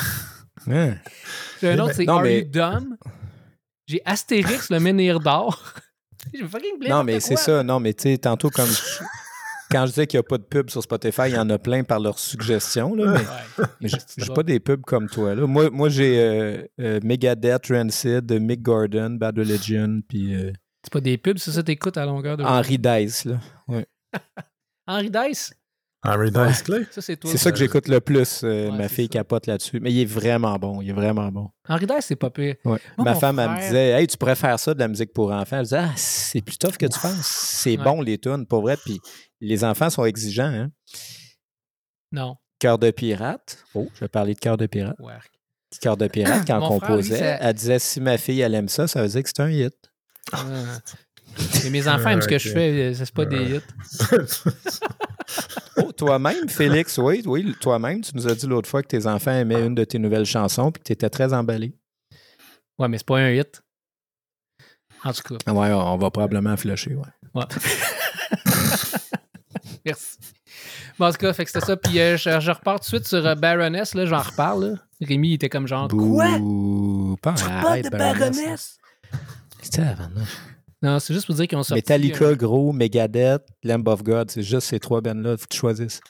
Hein? 0.68 0.94
Un 0.94 0.96
Eh 1.62 1.72
autre, 1.80 1.86
ben, 1.86 1.92
c'est 1.94 2.04
non, 2.04 2.16
Are 2.18 2.22
mais- 2.22 2.38
You 2.40 2.44
Dumb? 2.44 2.94
J'ai 3.90 4.00
Astérix, 4.04 4.70
le 4.70 4.78
menhir 4.78 5.18
d'or. 5.18 5.60
J'ai 6.34 6.46
fucking 6.46 6.88
Non, 6.88 7.02
mais 7.02 7.18
c'est 7.18 7.34
ça. 7.34 7.64
Non, 7.64 7.80
mais 7.80 7.92
tu 7.92 8.04
sais, 8.04 8.18
tantôt, 8.18 8.48
comme 8.50 8.68
je- 8.68 9.02
quand 9.68 9.82
je 9.86 9.90
disais 9.90 10.06
qu'il 10.06 10.18
n'y 10.18 10.24
a 10.26 10.28
pas 10.28 10.38
de 10.38 10.44
pub 10.44 10.70
sur 10.70 10.80
Spotify, 10.80 11.22
il 11.26 11.34
y 11.34 11.38
en 11.38 11.50
a 11.50 11.58
plein 11.58 11.82
par 11.82 11.98
leurs 11.98 12.18
suggestions. 12.20 12.94
Là, 12.94 13.20
mais 13.80 13.88
j'ai 13.88 13.98
drôle. 14.18 14.34
pas 14.36 14.42
des 14.44 14.60
pubs 14.60 14.82
comme 14.82 15.08
toi. 15.08 15.34
Là. 15.34 15.44
Moi, 15.46 15.70
moi 15.70 15.88
j'ai 15.88 16.20
euh, 16.20 16.62
euh, 16.80 17.00
Megadeth, 17.02 17.66
Rancid, 17.68 18.30
Mick 18.40 18.62
Gordon, 18.62 19.10
Bad 19.10 19.38
Religion, 19.38 20.00
puis 20.08 20.34
euh, 20.36 20.52
C'est 20.84 20.92
pas 20.92 21.00
des 21.00 21.18
pubs, 21.18 21.38
c'est 21.38 21.50
ça 21.50 21.62
t'écoutes 21.64 21.96
à 21.96 22.06
longueur 22.06 22.36
de 22.36 22.44
Henry 22.44 22.78
Dice. 22.78 23.24
là. 23.24 23.38
Henry 24.86 25.10
Dice? 25.10 25.52
Henry 26.02 26.30
Dice 26.30 26.62
Clay? 26.62 26.86
C'est 26.90 27.36
ça 27.36 27.50
que 27.52 27.58
j'écoute 27.58 27.86
le 27.88 28.00
plus. 28.00 28.42
euh, 28.42 28.70
Ouais, 28.70 28.76
ma 28.78 28.88
fille 28.88 29.04
ça. 29.06 29.18
capote 29.18 29.46
là-dessus. 29.46 29.80
Mais 29.80 29.92
il 29.92 30.00
est 30.00 30.04
vraiment 30.06 30.56
bon. 30.58 30.80
Il 30.80 30.88
est 30.90 30.94
vraiment 30.94 31.28
bon. 31.30 31.50
Henry 31.68 31.86
Dice, 31.86 32.06
c'est 32.06 32.16
pas 32.16 32.30
pire. 32.30 32.54
Ouais. 32.64 32.78
Moi, 32.96 33.04
Ma 33.04 33.14
femme, 33.14 33.38
elle 33.38 33.50
me 33.50 33.56
disait 33.60 33.90
Hey, 34.00 34.06
tu 34.06 34.16
pourrais 34.16 34.34
faire 34.36 34.58
ça 34.58 34.72
de 34.72 34.78
la 34.78 34.88
musique 34.88 35.12
pour 35.12 35.30
enfants. 35.30 35.56
Elle 35.58 35.64
disait 35.64 35.76
Ah, 35.78 35.92
c'est 35.96 36.40
plus 36.40 36.56
tough 36.56 36.76
que 36.78 36.86
tu 36.86 36.98
penses. 36.98 37.26
C'est 37.26 37.76
Ouais. 37.76 37.84
bon, 37.84 38.00
les 38.00 38.16
tunes, 38.18 38.46
pour 38.46 38.62
vrai. 38.62 38.76
Puis 38.82 38.98
les 39.40 39.62
enfants 39.64 39.90
sont 39.90 40.04
exigeants. 40.06 40.44
Hein? 40.52 40.70
Non. 42.12 42.36
Cœur 42.58 42.78
de 42.78 42.90
pirate. 42.90 43.58
Oh, 43.74 43.88
je 43.94 44.00
vais 44.00 44.08
parler 44.08 44.34
de 44.34 44.40
cœur 44.40 44.56
de 44.56 44.66
pirate. 44.66 44.96
Cœur 45.80 45.96
de 45.96 46.08
pirate, 46.08 46.44
quand 46.46 46.58
on 46.62 46.78
frère, 46.78 46.88
composait, 46.90 47.14
lui, 47.14 47.20
ça- 47.20 47.36
elle 47.40 47.54
disait 47.54 47.78
si 47.78 48.00
ma 48.00 48.18
fille, 48.18 48.40
elle 48.40 48.54
aime 48.54 48.68
ça, 48.68 48.88
ça 48.88 49.02
veut 49.02 49.08
dire 49.08 49.22
que 49.22 49.28
c'est 49.28 49.40
un 49.42 49.50
hit. 49.50 49.74
Ah. 50.32 50.44
Mais 51.64 51.70
mes 51.70 51.86
enfants 51.88 52.08
aiment 52.10 52.22
ce 52.22 52.26
que 52.28 52.38
je 52.38 52.48
fais, 52.48 52.90
euh, 52.90 52.94
c'est 52.94 53.12
pas 53.14 53.24
des 53.24 53.56
hits. 53.56 53.60
Oh, 55.76 55.92
toi-même, 55.92 56.48
Félix, 56.48 56.98
oui, 56.98 57.22
oui, 57.26 57.54
toi-même, 57.60 58.00
tu 58.00 58.12
nous 58.14 58.26
as 58.28 58.34
dit 58.34 58.46
l'autre 58.46 58.68
fois 58.68 58.82
que 58.82 58.88
tes 58.88 59.06
enfants 59.06 59.32
aimaient 59.32 59.64
une 59.66 59.74
de 59.74 59.84
tes 59.84 59.98
nouvelles 59.98 60.26
chansons 60.26 60.70
puis 60.72 60.82
que 60.82 60.86
tu 60.88 60.92
étais 60.92 61.10
très 61.10 61.32
emballé. 61.32 61.74
Ouais, 62.78 62.88
mais 62.88 62.98
c'est 62.98 63.06
pas 63.06 63.18
un 63.18 63.30
hit. 63.30 63.62
En 65.04 65.12
tout 65.12 65.22
cas, 65.22 65.52
Ouais, 65.52 65.72
on 65.72 65.96
va 65.96 66.10
probablement 66.10 66.56
flusher, 66.56 66.94
ouais. 66.94 67.04
ouais. 67.34 67.44
Merci. 69.84 70.18
Bon, 70.98 71.06
en 71.06 71.12
tout 71.12 71.18
cas, 71.18 71.32
fait 71.32 71.44
que 71.44 71.50
c'était 71.50 71.64
ça. 71.64 71.76
Puis 71.76 71.98
euh, 72.00 72.16
je, 72.18 72.40
je 72.40 72.50
repars 72.50 72.76
tout 72.80 72.82
de 72.82 72.86
suite 72.86 73.06
sur 73.06 73.24
euh, 73.26 73.34
Baroness, 73.34 73.94
là, 73.94 74.04
j'en 74.04 74.20
reparle. 74.20 74.72
Là. 74.72 74.76
Rémi, 75.00 75.30
il 75.30 75.34
était 75.34 75.48
comme 75.48 75.66
genre. 75.66 75.88
Quoi? 75.88 76.38
Bouh, 76.38 77.16
pas 77.22 77.32
Tu 77.34 77.44
arrête, 77.44 77.62
parles 77.62 77.82
de 77.82 77.88
Baroness. 77.90 78.36
Baroness? 78.36 78.78
C'était 79.62 79.82
avant, 79.82 80.08
non? 80.14 80.22
Non, 80.82 80.98
c'est 80.98 81.12
juste 81.12 81.26
pour 81.26 81.34
dire 81.34 81.46
qu'ils 81.46 81.58
ont 81.58 81.62
sorti. 81.62 81.78
Metallica, 81.82 82.28
un- 82.28 82.32
gros, 82.34 82.72
Megadeth, 82.72 83.46
Lamb 83.62 83.86
of 83.88 84.02
God, 84.02 84.30
c'est 84.30 84.42
juste 84.42 84.68
ces 84.68 84.80
trois 84.80 85.00
bandes-là, 85.00 85.36
faut 85.36 85.44
que 85.44 85.52
tu 85.54 85.58
choisisses. 85.58 86.00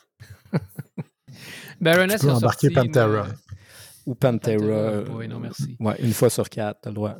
Baroness, 1.80 2.20
Tu 2.20 2.26
peux 2.26 2.32
ils 2.32 2.34
ont 2.34 2.36
embarquer 2.36 2.72
sorti 2.72 2.88
Pantera. 2.88 3.26
euh, 3.26 3.32
Ou 4.06 4.14
Pantera. 4.14 4.52
Pantera, 4.56 4.72
euh, 4.72 5.04
oui, 5.10 5.28
non, 5.28 5.40
merci. 5.40 5.76
Ouais, 5.80 5.96
une 6.00 6.12
fois 6.12 6.30
sur 6.30 6.48
quatre, 6.48 6.80
t'as 6.82 6.90
le 6.90 6.94
droit. 6.94 7.16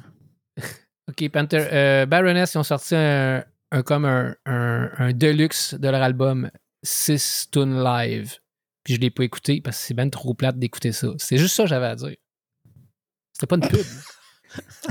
OK, 1.09 1.29
Panther, 1.31 1.67
euh, 1.73 2.07
Baroness, 2.07 2.55
ils 2.55 2.59
ont 2.59 2.63
sorti 2.63 2.95
un, 2.95 3.45
un- 3.73 3.83
comme 3.83 4.05
un, 4.05 4.35
un, 4.47 4.91
un 4.99 5.13
deluxe 5.13 5.75
de 5.75 5.89
leur 5.89 6.03
album 6.03 6.51
6 6.85 7.49
Tune 7.51 7.83
Live. 7.83 8.37
Puis 8.85 8.95
je 8.95 9.01
l'ai 9.01 9.11
pas 9.11 9.25
écouté 9.25 9.61
parce 9.61 9.77
que 9.79 9.83
c'est 9.85 9.95
bien 9.95 10.09
trop 10.09 10.35
plate 10.35 10.59
d'écouter 10.59 10.93
ça. 10.93 11.09
C'est 11.19 11.37
juste 11.37 11.55
ça 11.57 11.65
que 11.65 11.69
j'avais 11.69 11.87
à 11.87 11.97
dire. 11.97 12.17
C'était 13.33 13.47
pas 13.47 13.57
une 13.57 13.69
pub. 13.69 13.81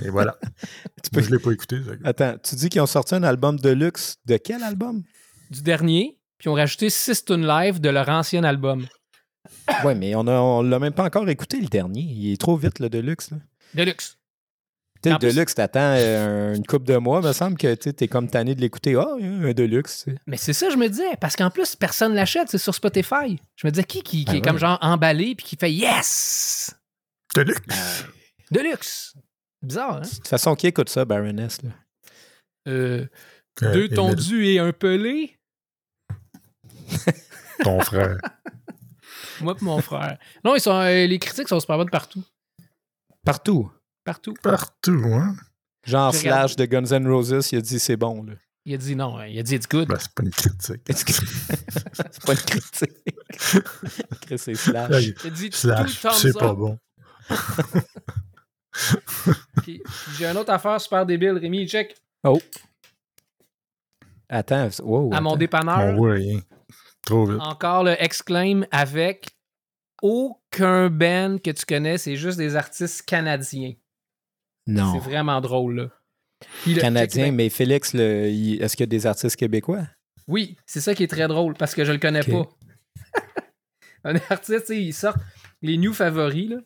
Et 0.04 0.10
voilà. 0.10 0.38
Tu 1.04 1.10
peux- 1.12 1.20
Moi, 1.20 1.28
je 1.28 1.32
ne 1.32 1.38
l'ai 1.38 1.42
pas 1.44 1.52
écouté. 1.52 1.78
ça. 1.84 1.92
Attends, 2.04 2.36
tu 2.44 2.56
dis 2.56 2.70
qu'ils 2.70 2.82
ont 2.82 2.86
sorti 2.86 3.16
un 3.16 3.24
album 3.24 3.58
de 3.60 3.70
luxe. 3.70 4.18
De 4.26 4.38
quel 4.38 4.64
album? 4.64 5.04
du 5.50 5.62
dernier, 5.64 6.20
puis 6.38 6.46
ils 6.48 6.50
ont 6.50 6.54
rajouté 6.56 6.90
6 6.92 7.26
Tune 7.26 7.48
Live 7.48 7.80
de 7.82 7.90
leur 7.90 8.08
ancien 8.10 8.44
album. 8.44 8.86
Ouais, 9.84 9.96
mais 9.96 10.14
on 10.16 10.28
a- 10.28 10.40
on 10.40 10.62
l'a 10.62 10.78
même 10.78 10.94
pas 10.94 11.06
encore 11.06 11.28
écouté, 11.28 11.60
le 11.60 11.68
dernier. 11.68 12.02
Il 12.02 12.32
est 12.34 12.38
trop 12.40 12.56
vite, 12.56 12.78
le 12.80 12.88
Deluxe. 12.90 13.32
Là. 13.32 13.38
Deluxe. 13.74 14.18
Tu 15.02 15.10
sais, 15.10 15.18
Deluxe, 15.18 15.56
t'attends 15.56 15.96
euh, 15.98 16.54
une 16.56 16.66
couple 16.66 16.86
de 16.86 16.98
mois, 16.98 17.22
me 17.22 17.32
semble 17.34 17.58
que 17.58 17.74
tu 17.74 17.90
es 17.98 18.08
comme 18.10 18.30
tanné 18.30 18.54
de 18.54 18.60
l'écouter. 18.62 18.96
Ah, 18.96 19.08
a 19.20 19.24
un 19.24 19.54
Deluxe. 19.54 20.06
Mais 20.28 20.36
c'est 20.38 20.54
ça, 20.54 20.70
je 20.70 20.76
me 20.76 20.88
disais, 20.90 21.16
parce 21.22 21.36
qu'en 21.36 21.50
plus, 21.50 21.76
personne 21.76 22.14
l'achète, 22.14 22.50
c'est 22.50 22.58
sur 22.60 22.76
Spotify. 22.76 23.40
Je 23.56 23.66
me 23.66 23.72
disais, 23.72 23.86
qui, 23.86 24.04
qui, 24.04 24.26
qui 24.26 24.32
Ah 24.32 24.36
est 24.36 24.42
comme 24.42 24.58
genre 24.60 24.78
emballé, 24.82 25.34
puis 25.36 25.46
qui 25.48 25.56
fait 25.56 25.72
Yes! 25.72 26.76
Deluxe. 27.34 28.06
Deluxe! 28.52 29.14
Bizarre, 29.62 29.98
hein? 29.98 30.02
De 30.02 30.08
toute 30.10 30.28
façon, 30.28 30.56
qui 30.56 30.68
écoute 30.68 30.90
ça, 30.90 31.06
Baroness? 31.06 31.62
Là? 31.64 31.70
Euh, 32.68 33.08
Euh, 33.62 33.74
deux 33.74 33.90
tondus 33.90 34.46
et 34.48 34.60
un 34.60 34.72
pelé? 34.72 35.38
Ton 37.64 37.82
frère. 37.82 38.18
Moi 39.42 39.56
et 39.60 39.64
mon 39.64 39.82
frère. 39.82 40.18
Non, 40.46 40.56
ils 40.56 40.62
sont, 40.62 40.74
euh, 40.74 41.06
les 41.06 41.20
critiques 41.20 41.50
sont 41.50 41.60
super 41.60 41.78
bonnes 41.78 41.90
partout. 41.90 42.24
Partout. 43.26 43.70
Partout. 44.06 44.34
Partout, 44.42 45.04
hein? 45.14 45.36
Genre. 45.86 46.14
Slash 46.14 46.56
de 46.56 46.66
Guns 46.66 46.92
N' 46.92 47.08
Roses, 47.08 47.50
il 47.52 47.58
a 47.58 47.62
dit 47.62 47.80
c'est 47.80 47.98
bon. 47.98 48.24
Là. 48.24 48.34
Il 48.66 48.74
a 48.74 48.78
dit 48.78 48.96
non, 48.96 49.18
hein. 49.18 49.28
il 49.28 49.40
a 49.40 49.44
dit 49.44 49.56
it's 49.56 49.68
good. 49.68 49.88
Ben, 49.88 49.98
c'est 50.00 50.14
pas 50.14 50.24
une 50.24 50.32
critique. 50.32 50.82
c'est 50.90 52.26
pas 52.26 52.34
une 52.34 52.40
critique. 52.40 52.92
Chris, 54.22 54.38
c'est 54.38 54.56
Slash. 54.56 55.06
Il 55.06 55.28
a 55.28 55.30
dit 55.30 55.50
Slash, 55.52 56.06
c'est 56.14 56.38
pas 56.38 56.54
bon. 56.54 56.78
Puis- 59.64 59.82
J'ai 60.18 60.26
une 60.26 60.38
autre 60.38 60.52
affaire 60.52 60.80
super 60.80 61.06
débile, 61.06 61.38
Rémi, 61.38 61.68
check. 61.68 61.96
Oh. 62.24 62.40
Attends, 64.30 64.70
wow, 64.84 65.12
à 65.14 65.22
mon 65.22 65.32
attends. 65.32 65.38
dépanneur, 65.38 65.80
On 65.80 65.96
voit 65.96 66.14
rien. 66.14 66.40
Trop 67.02 67.26
vite. 67.26 67.40
Encore 67.42 67.84
le 67.84 67.96
Exclaim 68.02 68.62
avec 68.72 69.30
aucun 70.02 70.90
band 70.90 71.38
que 71.44 71.52
tu 71.52 71.66
connais, 71.66 71.98
c'est 71.98 72.16
juste 72.16 72.38
des 72.38 72.56
artistes 72.56 73.02
canadiens. 73.04 73.74
Non. 74.68 74.94
C'est 74.94 75.10
vraiment 75.10 75.42
drôle, 75.42 75.76
là. 75.76 75.90
Puis 76.64 76.76
Canadien, 76.76 77.26
check- 77.28 77.34
mais 77.34 77.50
Félix, 77.50 77.94
le- 77.94 78.30
il- 78.30 78.62
est-ce 78.62 78.78
qu'il 78.78 78.84
y 78.84 78.88
a 78.88 78.88
des 78.88 79.08
artistes 79.08 79.36
québécois? 79.36 79.84
Oui, 80.28 80.58
c'est 80.68 80.80
ça 80.80 80.94
qui 80.94 81.04
est 81.04 81.08
très 81.08 81.28
drôle 81.28 81.56
parce 81.56 81.74
que 81.74 81.84
je 81.84 81.92
le 81.92 81.98
connais 81.98 82.22
pas. 82.24 82.48
Un 84.06 84.16
artiste, 84.30 84.70
il 84.70 84.94
sort 84.94 85.16
les 85.62 85.76
new 85.78 85.92
favoris. 85.94 86.50
Là, 86.50 86.58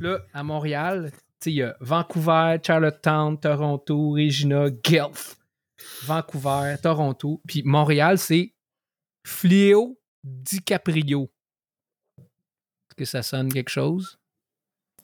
là 0.00 0.18
à 0.34 0.42
Montréal, 0.44 1.10
il 1.46 1.54
y 1.54 1.62
a 1.62 1.76
Vancouver, 1.80 2.58
Charlottetown, 2.62 3.38
Toronto, 3.38 4.12
Regina, 4.12 4.70
Guelph. 4.70 5.36
Vancouver, 6.04 6.76
Toronto. 6.82 7.40
Puis 7.46 7.62
Montréal, 7.62 8.18
c'est 8.18 8.54
Fléau 9.26 9.98
DiCaprio. 10.22 11.30
Est-ce 12.18 12.94
que 12.96 13.04
ça 13.04 13.22
sonne 13.22 13.52
quelque 13.52 13.70
chose? 13.70 14.18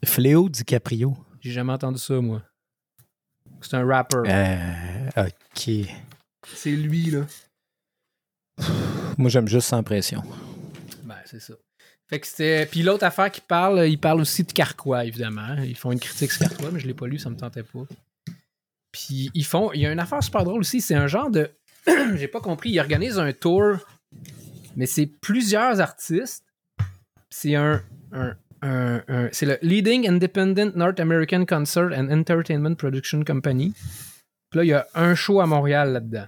Fléau 0.04 0.48
DiCaprio. 0.48 1.16
J'ai 1.40 1.52
jamais 1.52 1.72
entendu 1.72 1.98
ça, 1.98 2.20
moi. 2.20 2.42
C'est 3.60 3.74
un 3.74 3.86
rapper. 3.86 4.22
Euh, 4.26 5.10
OK. 5.16 5.70
C'est 6.54 6.70
lui, 6.70 7.10
là. 7.10 7.26
Moi, 9.16 9.30
j'aime 9.30 9.48
juste 9.48 9.68
sans 9.68 9.82
pression. 9.82 10.22
Ben, 11.04 11.16
c'est 11.24 11.40
ça. 11.40 11.54
Fait 12.08 12.20
que 12.20 12.26
c'était. 12.26 12.66
Puis 12.66 12.82
l'autre 12.82 13.04
affaire 13.04 13.30
qui 13.32 13.40
parle, 13.40 13.88
il 13.88 13.98
parle 13.98 14.20
aussi 14.20 14.44
de 14.44 14.52
Carquois, 14.52 15.04
évidemment. 15.04 15.56
Ils 15.64 15.76
font 15.76 15.90
une 15.92 15.98
critique 16.00 16.30
sur 16.32 16.48
Carquois, 16.48 16.70
mais 16.72 16.78
je 16.80 16.86
l'ai 16.86 16.94
pas 16.94 17.06
lu, 17.06 17.18
ça 17.18 17.30
me 17.30 17.36
tentait 17.36 17.64
pas. 17.64 17.84
Puis 18.92 19.30
ils 19.34 19.44
font. 19.44 19.72
Il 19.72 19.80
y 19.80 19.86
a 19.86 19.92
une 19.92 19.98
affaire 20.00 20.22
super 20.22 20.44
drôle 20.44 20.60
aussi, 20.60 20.80
c'est 20.80 20.94
un 20.94 21.06
genre 21.08 21.30
de. 21.30 21.50
J'ai 22.16 22.28
pas 22.28 22.40
compris. 22.40 22.70
Ils 22.70 22.80
organisent 22.80 23.18
un 23.18 23.32
tour, 23.32 23.76
mais 24.76 24.86
c'est 24.86 25.06
plusieurs 25.06 25.80
artistes. 25.80 26.44
C'est 27.30 27.54
un. 27.56 27.82
un- 28.12 28.34
c'est 29.32 29.46
le 29.46 29.58
Leading 29.62 30.08
Independent 30.08 30.74
North 30.74 30.98
American 30.98 31.44
Concert 31.44 31.90
and 31.92 32.10
Entertainment 32.10 32.74
Production 32.74 33.22
Company. 33.22 33.72
Puis 34.50 34.58
là, 34.58 34.64
il 34.64 34.68
y 34.68 34.72
a 34.72 34.86
un 34.94 35.14
show 35.14 35.40
à 35.40 35.46
Montréal 35.46 35.92
là-dedans. 35.92 36.26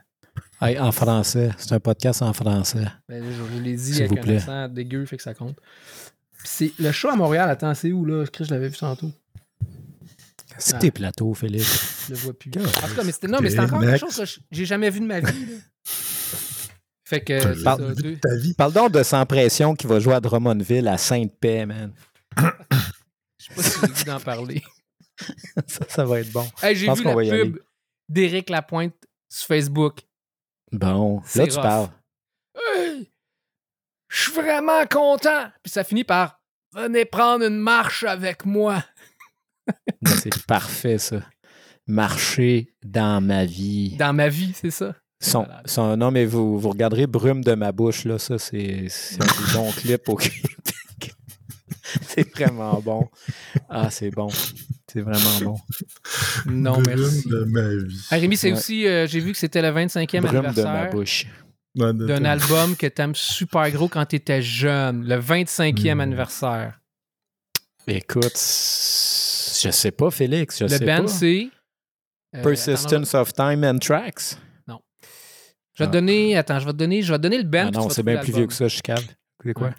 Hey, 0.61 0.79
en 0.79 0.91
français. 0.93 1.51
C'est 1.59 1.73
un 1.73 1.81
podcast 1.81 2.21
en 2.23 2.33
français. 2.33 2.85
Ben, 3.09 3.23
je 3.25 3.43
vous 3.43 3.61
l'ai 3.61 3.77
dit 3.77 3.93
S'il 3.95 3.97
avec 4.03 4.11
vous 4.11 4.19
un 4.19 4.23
plaît. 4.23 4.37
accent 4.39 4.69
dégueu, 4.69 5.07
fait 5.07 5.17
que 5.17 5.23
ça 5.23 5.35
compte. 5.35 5.57
C'est 6.45 6.73
le 6.79 6.91
show 6.93 7.09
à 7.11 7.17
Montréal, 7.17 7.49
attends, 7.49 7.75
c'est 7.75 7.93
où 7.93 8.05
là? 8.05 8.25
Je 8.25 8.31
crois 8.31 8.39
que 8.39 8.49
je 8.49 8.51
l'avais 8.55 8.69
vu 8.69 8.77
tantôt. 8.77 9.11
C'est 10.59 10.75
Ah. 10.75 10.79
tes 10.79 10.91
plateaux, 10.91 11.33
Félix. 11.35 12.07
Je 12.09 12.15
le 12.15 12.19
vois 12.19 12.33
plus. 12.37 12.51
En 12.57 12.61
tout 12.89 12.95
cas, 12.97 13.05
mais 13.05 13.13
c'était, 13.13 13.29
non, 13.29 13.39
mais 13.41 13.51
c'est 13.51 13.61
encore 13.61 13.81
quelque 13.81 13.99
chose 13.99 14.17
que 14.17 14.41
j'ai 14.51 14.65
jamais 14.67 14.91
vu 14.91 14.99
de 15.01 15.07
ma 15.07 15.21
vie. 15.21 15.47
là. 15.47 15.57
Fait 17.05 17.23
que. 17.23 17.63
Parles 17.63 17.81
ça, 17.81 17.89
vu 17.95 18.03
tu- 18.03 18.15
de 18.17 18.21
ta 18.21 18.37
vie. 18.37 18.55
Parle 18.55 18.73
donc 18.73 18.93
de 18.93 19.03
Sans 19.03 19.25
Pression 19.25 19.75
qui 19.75 19.87
va 19.87 20.01
jouer 20.01 20.15
à 20.15 20.21
Drummondville 20.21 20.89
à 20.89 20.99
Sainte-Paix, 20.99 21.65
man. 21.67 21.93
Je 22.37 22.43
sais 23.47 23.55
pas 23.55 23.63
si 23.63 23.79
j'ai 23.99 24.05
d'en 24.05 24.21
parler. 24.21 24.63
ça, 25.67 25.85
ça 25.89 26.05
va 26.05 26.21
être 26.21 26.33
bon. 26.33 26.47
Hey, 26.63 26.75
j'ai 26.77 26.93
vu 26.93 27.05
la 27.05 27.15
pub 27.45 27.59
d'Éric 28.09 28.51
Lapointe 28.51 28.95
sur 29.29 29.47
Facebook. 29.47 30.01
Bon, 30.73 31.23
là, 31.35 31.47
tu 31.47 31.55
rough. 31.55 31.63
parles. 31.63 31.89
Hey! 32.77 33.11
Je 34.09 34.23
suis 34.23 34.33
vraiment 34.33 34.87
content! 34.87 35.47
Puis 35.63 35.71
ça 35.73 35.85
finit 35.85 36.05
par 36.05 36.41
Venez 36.75 37.07
prendre 37.07 37.47
une 37.47 37.57
marche 37.59 38.05
avec 38.05 38.45
moi. 38.45 38.85
C'est 40.05 40.45
parfait, 40.47 40.99
ça. 40.99 41.21
Marcher 41.87 42.75
dans 42.85 43.23
ma 43.25 43.47
vie. 43.47 43.97
Dans 43.97 44.13
ma 44.13 44.29
vie, 44.29 44.53
c'est 44.55 44.71
ça. 44.71 44.95
Son, 45.21 45.43
malade. 45.47 45.63
son- 45.67 45.97
non, 45.97 46.11
mais 46.11 46.27
vous, 46.27 46.59
vous 46.59 46.69
regarderez 46.69 47.07
Brume 47.07 47.43
de 47.43 47.55
ma 47.55 47.73
bouche, 47.73 48.05
là, 48.05 48.19
ça, 48.19 48.39
c'est 48.39 48.87
un 49.19 49.25
des 49.47 49.53
bons 49.55 49.73
clips 49.73 50.09
au 50.11 50.17
Québec. 50.17 51.15
c'est 52.03 52.31
vraiment 52.35 52.81
bon. 52.81 53.09
Ah, 53.71 53.91
c'est 53.91 54.11
bon. 54.11 54.29
C'est 54.91 55.01
vraiment 55.03 55.39
bon. 55.43 55.59
Non, 56.47 56.73
Brume 56.81 56.97
merci. 56.97 57.29
de 57.29 57.45
ma 57.45 57.69
vie. 57.85 58.07
Ah, 58.11 58.17
Rémi, 58.17 58.37
c'est 58.37 58.53
Ouais. 58.53 58.59
aussi, 58.59 58.87
euh, 58.87 59.07
j'ai 59.07 59.21
vu 59.21 59.33
que 59.33 59.39
c'était 59.39 59.61
le 59.63 59.69
25e 59.69 60.21
Brume 60.23 60.31
de 60.33 60.39
ma 60.41 60.49
anniversaire 60.49 60.91
bouche. 60.91 61.27
D'un 61.75 62.25
album 62.25 62.75
que 62.77 62.87
t'aimes 62.87 63.15
super 63.15 63.71
gros 63.71 63.89
quand 63.89 64.05
t'étais 64.07 64.41
jeune. 64.43 65.07
Le 65.07 65.17
25e 65.17 65.99
Hmm. 65.99 66.01
anniversaire. 66.01 66.81
Écoute, 67.87 68.35
je 68.37 69.71
sais 69.71 69.91
pas, 69.93 70.11
Félix, 70.11 70.59
je 70.59 70.65
Le 70.65 70.69
sais 70.71 70.85
band, 70.87 71.03
pas. 71.03 71.09
c'est. 71.09 71.45
euh, 71.45 72.39
attends, 72.39 72.43
Persistence 72.49 73.15
of 73.15 73.33
Time 73.35 73.65
and 73.65 73.79
Tracks. 73.79 74.37
je 75.75 75.85
vais 75.85 75.87
te 75.87 75.93
donner. 75.93 76.37
Attends, 76.37 76.59
je 76.59 76.67
vais 76.67 76.73
te 76.73 76.77
donner, 76.79 77.03
je 77.03 77.13
vais 77.13 77.19
te 77.19 77.23
donner 77.23 77.39
le 77.39 77.45
band. 77.45 77.69
Ah 77.69 77.79
non, 77.79 77.89
c'est 77.91 78.03
bien 78.03 78.19
plus 78.19 78.33
vieux 78.33 78.47
que 78.47 78.53
ça, 78.53 78.67
je 78.69 78.73
suis 78.75 78.83
cave. 78.83 79.05
C'est 79.45 79.53
quoi? 79.55 79.69
Ouais. 79.69 79.75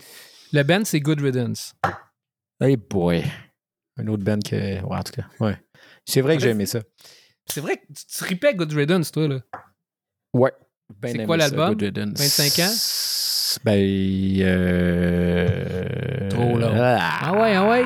Le 0.54 0.64
band, 0.64 0.82
c'est 0.86 1.00
Good 1.02 1.20
Riddance. 1.22 1.74
Hey 2.62 2.78
boy. 2.78 3.24
Un 4.00 4.08
autre 4.08 4.24
band 4.24 4.40
que. 4.40 4.56
Ouais, 4.84 4.98
en 4.98 5.04
tout 5.04 5.14
cas. 5.14 5.26
Ouais. 5.40 5.58
C'est 6.06 6.22
vrai 6.22 6.38
que 6.38 6.42
j'ai 6.44 6.50
aimé 6.50 6.66
ça. 6.66 6.80
C'est 7.46 7.62
vrai 7.62 7.78
que 7.78 7.86
tu 7.94 8.06
tripais 8.18 8.54
Good 8.56 8.74
Riddance, 8.74 9.12
toi, 9.12 9.28
là. 9.28 9.40
Ouais. 10.34 10.52
Ben 11.02 11.12
C'est 11.16 11.26
quoi 11.26 11.38
l'album? 11.38 11.70
Good 11.76 11.82
Riddance. 11.84 12.20
25 12.20 12.60
ans? 12.66 13.60
Ben. 13.66 13.80
Euh... 14.42 16.30
Trop 16.30 16.58
long. 16.58 16.72
Ah 16.76 17.34
ouais, 17.40 17.56
ah 17.56 17.68
ouais. 17.70 17.86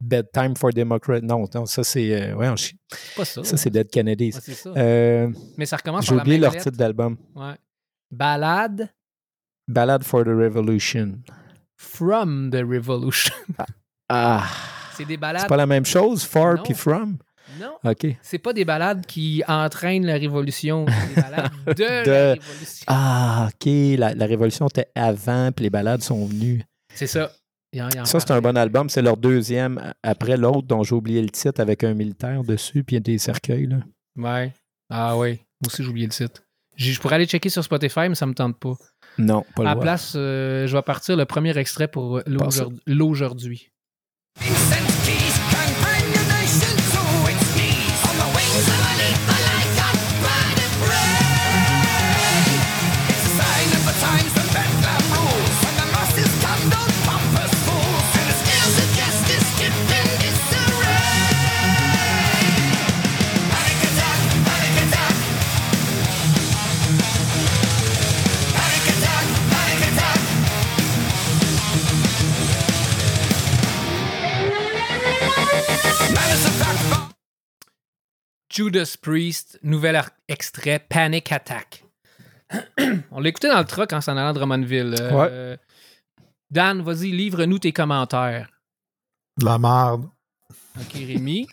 Bedtime 0.00 0.56
for 0.56 0.72
Democrat. 0.72 1.20
Non, 1.20 1.44
non, 1.54 1.66
ça 1.66 1.84
c'est. 1.84 2.32
ouais, 2.32 2.48
on 2.48 2.56
chi- 2.56 2.76
C'est 2.90 3.14
pas 3.16 3.24
ça. 3.24 3.44
ça 3.44 3.56
c'est 3.56 3.70
Dead 3.70 3.88
Kennedys. 3.90 4.32
Ouais, 4.34 4.40
c'est 4.42 4.54
ça. 4.54 4.70
Euh, 4.76 5.30
Mais 5.56 5.66
ça 5.66 5.76
recommence 5.76 6.04
J'ai 6.04 6.08
par 6.08 6.16
la 6.16 6.22
oublié 6.22 6.38
leur 6.38 6.52
lettre. 6.52 6.64
titre 6.64 6.76
d'album. 6.76 7.16
Ouais. 7.34 7.54
Ballade? 8.10 8.88
Ballad 9.68 10.02
for 10.02 10.24
the 10.24 10.28
Revolution. 10.28 11.18
from 11.76 12.50
the 12.50 12.62
Revolution. 12.66 13.34
Ah. 14.08 14.46
C'est 15.00 15.06
des 15.06 15.14
C'est 15.14 15.18
ballades. 15.18 15.48
pas 15.48 15.56
la 15.56 15.66
même 15.66 15.84
chose, 15.84 16.22
Non. 16.56 16.62
puis 16.62 16.74
From? 16.74 17.18
Non, 17.58 17.72
OK. 17.84 18.06
c'est 18.22 18.38
pas 18.38 18.52
des 18.52 18.64
ballades 18.64 19.04
qui 19.06 19.42
entraînent 19.48 20.06
la 20.06 20.14
révolution. 20.14 20.86
C'est 20.88 21.14
des 21.14 21.20
ballades 21.22 21.50
de, 21.66 22.10
la 22.10 22.32
révolution. 22.34 22.84
Ah, 22.86 23.48
OK. 23.48 23.70
La, 23.98 24.14
la 24.14 24.26
révolution 24.26 24.66
était 24.68 24.86
avant, 24.94 25.50
puis 25.52 25.64
les 25.64 25.70
ballades 25.70 26.02
sont 26.02 26.24
venues. 26.26 26.62
C'est 26.94 27.06
ça. 27.08 27.32
Il 27.72 27.82
en- 27.82 27.88
il 27.88 28.00
en 28.00 28.04
Ça, 28.04 28.20
c'est 28.20 28.30
un 28.32 28.40
bon 28.40 28.56
album. 28.56 28.88
C'est 28.88 29.02
leur 29.02 29.16
deuxième 29.16 29.92
après 30.02 30.36
l'autre 30.36 30.66
dont 30.68 30.82
j'ai 30.82 30.94
oublié 30.94 31.20
le 31.22 31.30
titre 31.30 31.60
avec 31.60 31.82
un 31.84 31.94
militaire 31.94 32.42
dessus, 32.44 32.84
puis 32.84 32.96
il 32.96 32.98
y 32.98 32.98
a 32.98 33.00
des 33.00 33.18
cercueils. 33.18 33.66
Là. 33.66 33.76
Ouais. 34.16 34.52
Ah 34.90 35.16
ouais. 35.16 35.40
Moi 35.60 35.68
aussi, 35.72 35.82
j'ai 35.82 35.88
oublié 35.88 36.06
le. 36.06 36.26
J'ai- 36.76 36.92
Je 36.92 37.00
pourrais 37.00 37.16
aller 37.16 37.26
checker 37.26 37.48
sur 37.48 37.62
Spotify, 37.64 38.08
mais 38.08 38.14
ça 38.14 38.26
me 38.26 38.34
tente 38.34 38.58
pas. 38.58 38.74
Non, 39.18 39.44
pas 39.56 39.62
À 39.62 39.64
le 39.64 39.68
la 39.70 39.74
voir. 39.74 39.82
place, 39.82 40.12
euh, 40.16 40.66
je 40.68 40.76
vais 40.76 40.82
partir 40.82 41.16
le 41.16 41.24
premier 41.26 41.56
extrait 41.58 41.88
pour 41.88 42.18
euh, 42.18 42.22
l'aujourd'hui. 42.86 43.69
Vincent 44.36 44.86
Key. 45.04 45.29
Judas 78.60 78.94
Priest, 79.00 79.58
nouvel 79.62 80.02
extrait, 80.28 80.84
Panic 80.86 81.32
Attack. 81.32 81.82
On 83.10 83.18
l'a 83.18 83.30
écouté 83.30 83.48
dans 83.48 83.58
le 83.58 83.64
truck 83.64 83.90
en 83.94 84.02
s'en 84.02 84.18
allant 84.18 84.34
de 84.34 84.38
Drummondville. 84.38 84.96
Euh, 85.00 85.56
Dan, 86.50 86.82
vas-y, 86.82 87.10
livre-nous 87.10 87.58
tes 87.58 87.72
commentaires. 87.72 88.50
De 89.38 89.46
la 89.46 89.58
merde. 89.58 90.10
OK, 90.78 90.92
Rémi. 90.92 91.46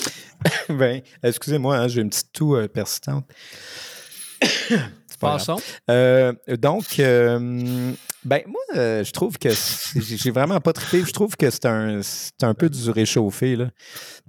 ben, 0.70 1.02
excusez-moi, 1.22 1.76
hein, 1.76 1.88
j'ai 1.88 2.00
une 2.00 2.08
petite 2.08 2.32
toux 2.32 2.56
euh, 2.56 2.66
persistante. 2.66 3.30
C'est 4.40 4.78
pas 5.20 5.36
grave. 5.36 5.38
Passons. 5.38 5.60
Euh, 5.90 6.32
donc, 6.56 6.98
euh, 6.98 7.92
ben 8.24 8.42
moi, 8.46 8.60
euh, 8.76 9.04
je 9.04 9.12
trouve 9.12 9.38
que 9.38 9.48
j'ai 9.96 10.30
vraiment 10.30 10.60
pas 10.60 10.72
trippé. 10.72 11.04
Je 11.06 11.12
trouve 11.12 11.36
que 11.36 11.48
c'est 11.50 11.66
un, 11.66 12.00
c'est 12.02 12.42
un 12.42 12.54
peu 12.54 12.68
du 12.68 12.90
réchauffé, 12.90 13.56
là. 13.56 13.66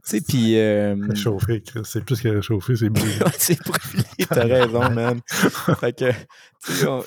Tu 0.06 0.18
sais, 0.18 0.22
puis... 0.22 0.58
euh, 0.58 0.96
Réchauffé, 1.10 1.62
Chris. 1.62 1.82
C'est 1.84 2.04
plus 2.06 2.22
que 2.22 2.30
réchauffé, 2.30 2.76
c'est 2.76 2.90
brûlé. 2.90 3.14
C'est 3.38 3.60
brûlé, 3.62 4.04
t'as 4.30 4.44
raison, 4.46 4.90
man. 4.92 5.20
fait 5.80 5.98
que, 5.98 6.12
tu 6.12 6.72
sais, 6.74 6.88
on- 6.88 7.04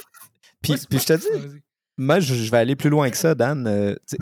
Puis, 0.63 0.75
puis 0.91 0.99
je 0.99 1.07
te 1.07 1.13
dis, 1.15 1.61
moi, 1.97 2.21
je, 2.21 2.35
je 2.35 2.51
vais 2.51 2.59
aller 2.59 2.77
plus 2.77 2.91
loin 2.91 3.09
que 3.11 3.17
ça, 3.17 3.35
Dan. 3.35 3.67
Euh, 3.67 3.95
tu 4.09 4.17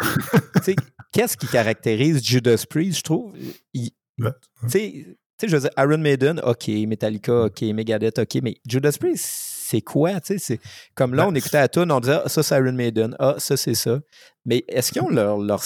sais- 0.63 0.77
qu'est-ce 1.13 1.37
qui 1.37 1.47
caractérise 1.47 2.23
Judas 2.23 2.63
Priest, 2.69 2.99
je 2.99 3.03
trouve? 3.03 3.35
Il- 3.75 3.91
Ouais. 4.19 4.31
Tu 4.65 4.69
sais, 4.69 4.91
tu 4.93 5.17
sais, 5.41 5.49
je 5.49 5.57
veux 5.57 5.63
dire, 5.63 5.71
Iron 5.79 5.97
Maiden, 5.97 6.41
OK, 6.45 6.69
Metallica, 6.87 7.45
OK, 7.47 7.63
Megadeth, 7.63 8.19
OK, 8.19 8.39
mais 8.43 8.57
Judas 8.69 8.95
Priest, 9.01 9.25
c'est 9.71 9.81
quoi, 9.83 10.21
tu 10.21 10.35
sais? 10.35 10.39
c'est- 10.39 10.61
Comme 10.95 11.15
là, 11.15 11.25
Ben, 11.25 11.31
on 11.31 11.35
écoutait 11.35 11.59
la 11.61 11.69
tune, 11.69 11.91
on 11.93 12.01
disait, 12.01 12.21
ah, 12.25 12.29
ça, 12.29 12.43
c'est 12.43 12.57
Iron 12.59 12.73
Maiden, 12.73 13.15
ah, 13.19 13.35
ça, 13.39 13.57
c'est 13.57 13.75
ça. 13.75 14.01
Mais 14.45 14.65
est-ce 14.69 14.93
qu'ils 14.93 15.03
ont 15.03 15.11
leur, 15.11 15.39
leur, 15.39 15.63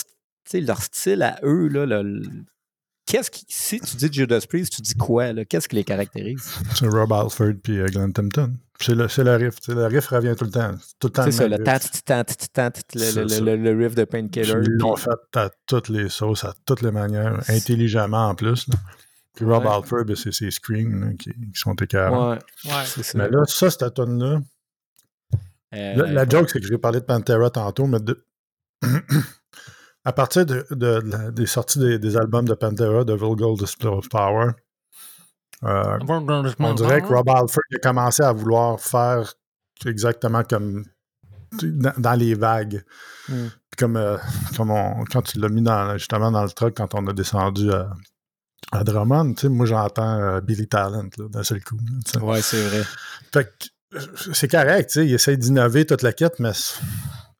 leur 0.52 0.82
style 0.82 1.22
à 1.22 1.38
eux, 1.42 1.68
là, 1.68 1.86
le- 1.86 2.22
Qu'est-ce 3.06 3.30
qui, 3.30 3.44
si 3.48 3.78
tu 3.80 3.96
dis 3.96 4.08
Judas 4.10 4.40
Priest, 4.48 4.72
tu 4.76 4.80
dis 4.82 4.94
quoi, 4.94 5.32
là? 5.34 5.44
Qu'est-ce 5.44 5.68
qui 5.68 5.76
les 5.76 5.84
caractérise? 5.84 6.54
C'est 6.74 6.86
Rob 6.88 7.12
Alford 7.12 7.52
puis 7.62 7.78
euh, 7.78 7.86
Glenn 7.86 8.12
Tempton. 8.14 8.54
C'est 8.80 8.94
le, 8.94 9.08
c'est 9.08 9.22
le 9.24 9.36
riff. 9.36 9.56
le 9.68 9.86
riff 9.86 10.06
revient 10.06 10.34
tout 10.36 10.46
le 10.46 10.50
temps. 10.50 10.72
C'est 10.80 10.98
tout 10.98 11.08
le 11.08 11.12
temps 11.12 11.24
C'est 11.24 11.32
ça, 11.32 11.46
le 11.46 11.58
tant, 11.62 11.78
le, 12.94 13.76
riff 13.76 13.94
de 13.94 14.04
Painkiller. 14.04 14.54
Ils 14.62 14.78
l'ont 14.80 14.96
fait 14.96 15.10
à 15.36 15.50
toutes 15.66 15.90
les 15.90 16.08
sauces, 16.08 16.44
à 16.44 16.54
toutes 16.64 16.80
les 16.80 16.90
manières, 16.90 17.38
intelligemment 17.48 18.28
en 18.30 18.34
plus. 18.34 18.66
là. 18.68 18.74
Puis 19.34 19.44
Rob 19.44 19.64
Ouais. 19.64 19.70
Alford, 19.70 20.04
ben, 20.04 20.14
c'est 20.16 20.32
ses 20.32 20.50
screams 20.50 21.04
là, 21.04 21.12
qui, 21.18 21.30
qui 21.32 21.58
sont 21.58 21.74
écœurants. 21.74 22.32
Ouais, 22.32 22.38
Ouais. 22.66 22.84
c'est 22.86 23.02
ça. 23.02 23.18
Mais 23.18 23.28
là, 23.28 23.44
ça, 23.46 23.70
cette 23.70 23.94
tonne-là, 23.94 24.40
Euh, 25.74 25.94
La, 25.96 26.12
la 26.12 26.28
joke, 26.28 26.48
c'est 26.50 26.60
que 26.60 26.66
j'ai 26.68 26.78
parlé 26.78 27.00
de 27.00 27.04
Pantera 27.04 27.50
tantôt, 27.50 27.86
mais 27.88 27.98
de- 27.98 28.24
à 30.04 30.12
partir 30.12 30.46
de, 30.46 30.64
de- 30.70 31.00
de 31.00 31.10
la- 31.10 31.30
des 31.32 31.46
sorties 31.46 31.78
des, 31.80 31.98
des 31.98 32.16
albums 32.16 32.46
de 32.46 32.54
Pantera, 32.54 33.02
de 33.04 33.12
Vulgar 33.12 33.54
Display 33.54 33.88
of 33.88 34.08
Power, 34.08 34.50
euh, 35.64 35.98
on 36.60 36.74
dirait 36.74 37.00
que 37.00 37.06
Rob 37.06 37.28
Alford 37.28 37.62
a 37.74 37.78
commencé 37.78 38.22
à 38.22 38.32
vouloir 38.32 38.78
faire 38.80 39.34
exactement 39.86 40.44
comme 40.44 40.84
dans, 41.60 41.92
dans 41.98 42.14
les 42.14 42.34
vagues. 42.34 42.84
Mm. 43.28 43.32
Puis 43.70 43.76
Comme, 43.78 43.96
euh, 43.96 44.16
comme 44.56 44.70
on- 44.70 45.04
quand 45.10 45.22
tu 45.22 45.40
l'as 45.40 45.48
mis 45.48 45.62
dans, 45.62 45.96
justement 45.98 46.30
dans 46.30 46.44
le 46.44 46.50
truck 46.50 46.76
quand 46.76 46.94
on 46.94 47.04
a 47.08 47.12
descendu 47.12 47.72
à, 47.72 47.90
à 48.72 48.84
Drummond, 48.84 49.34
tu 49.34 49.42
sais, 49.42 49.48
moi 49.48 49.66
j'entends 49.66 50.18
euh, 50.20 50.40
Billy 50.40 50.66
Talent 50.66 51.08
d'un 51.18 51.42
seul 51.42 51.62
coup. 51.62 51.76
là. 52.14 52.20
Ouais, 52.24 52.42
c'est 52.42 52.62
vrai. 52.68 52.82
Fait 53.32 53.44
que, 53.44 53.98
euh, 53.98 54.06
c'est 54.32 54.48
correct, 54.48 54.90
tu 54.90 55.00
sais, 55.00 55.06
il 55.06 55.14
essaie 55.14 55.36
d'innover 55.36 55.86
toute 55.86 56.02
la 56.02 56.12
quête, 56.12 56.38
mais 56.40 56.50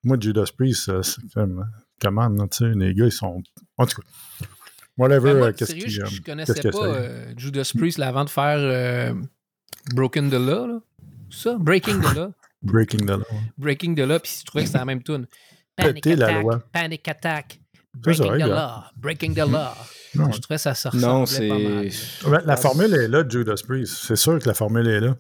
moi, 0.05 0.17
Judas 0.21 0.45
Priest, 0.57 0.89
euh, 0.91 1.03
c'est 1.03 1.23
comme, 1.33 1.65
comment, 2.01 2.31
tu 2.49 2.59
sais, 2.59 2.73
les 2.77 2.95
gars, 2.95 3.07
ils 3.07 3.13
sont. 3.13 3.43
En 3.79 3.87
tout 3.87 4.01
cas, 4.01 4.47
whatever, 4.99 5.33
Ben, 5.35 5.43
euh, 5.45 5.53
qu'est-ce 5.53 5.75
qu'ils 5.75 5.89
je, 5.91 6.05
je 6.05 6.23
connaissais 6.23 6.55
pas 6.55 6.71
que 6.71 6.77
euh, 6.79 7.35
Judas 7.37 7.71
Priest 7.77 7.99
là, 7.99 8.09
avant 8.09 8.25
de 8.25 8.31
faire 8.31 8.59
euh, 8.59 9.15
Broken 9.95 10.31
the 10.31 10.35
Law. 10.35 10.67
Là. 10.67 10.81
Ça, 11.31 11.57
Breaking 11.59 12.01
the 12.01 12.15
Law. 12.15 12.33
Breaking 12.63 13.07
the 13.07 13.11
Law. 13.11 13.25
Breaking 13.59 13.95
the 13.95 14.01
Law, 14.01 14.19
puis 14.21 14.37
je 14.41 14.45
trouvais 14.45 14.63
que 14.65 14.69
c'était 14.69 14.79
la 14.79 14.85
même 14.85 15.03
tune. 15.03 15.27
Panic 15.77 16.05
Péter 16.05 16.17
la 16.17 16.27
Attack, 16.27 16.43
loi. 16.43 16.63
Panic 16.73 17.09
Attack. 17.09 17.61
Ça, 17.95 18.01
Breaking 18.03 18.25
the 18.27 18.31
regarde. 18.33 18.51
Law. 18.53 18.85
Breaking 18.97 19.35
the 19.35 19.39
Law. 19.51 19.69
Non, 20.17 20.31
Je 20.31 20.41
trouvais 20.41 20.57
que 20.57 20.63
ça 20.63 20.75
se 20.75 20.89
Non, 20.97 21.23
ressemblait 21.23 21.49
pas 21.49 21.59
mal. 21.59 21.91
c'est. 21.91 22.27
Ouais, 22.29 22.39
la 22.45 22.57
formule 22.57 22.95
est 22.95 23.09
là, 23.09 23.25
Judas 23.29 23.55
Priest. 23.67 23.95
C'est 24.07 24.17
sûr 24.17 24.39
que 24.39 24.47
la 24.49 24.55
formule 24.55 24.87
est 24.87 25.01
là. 25.01 25.17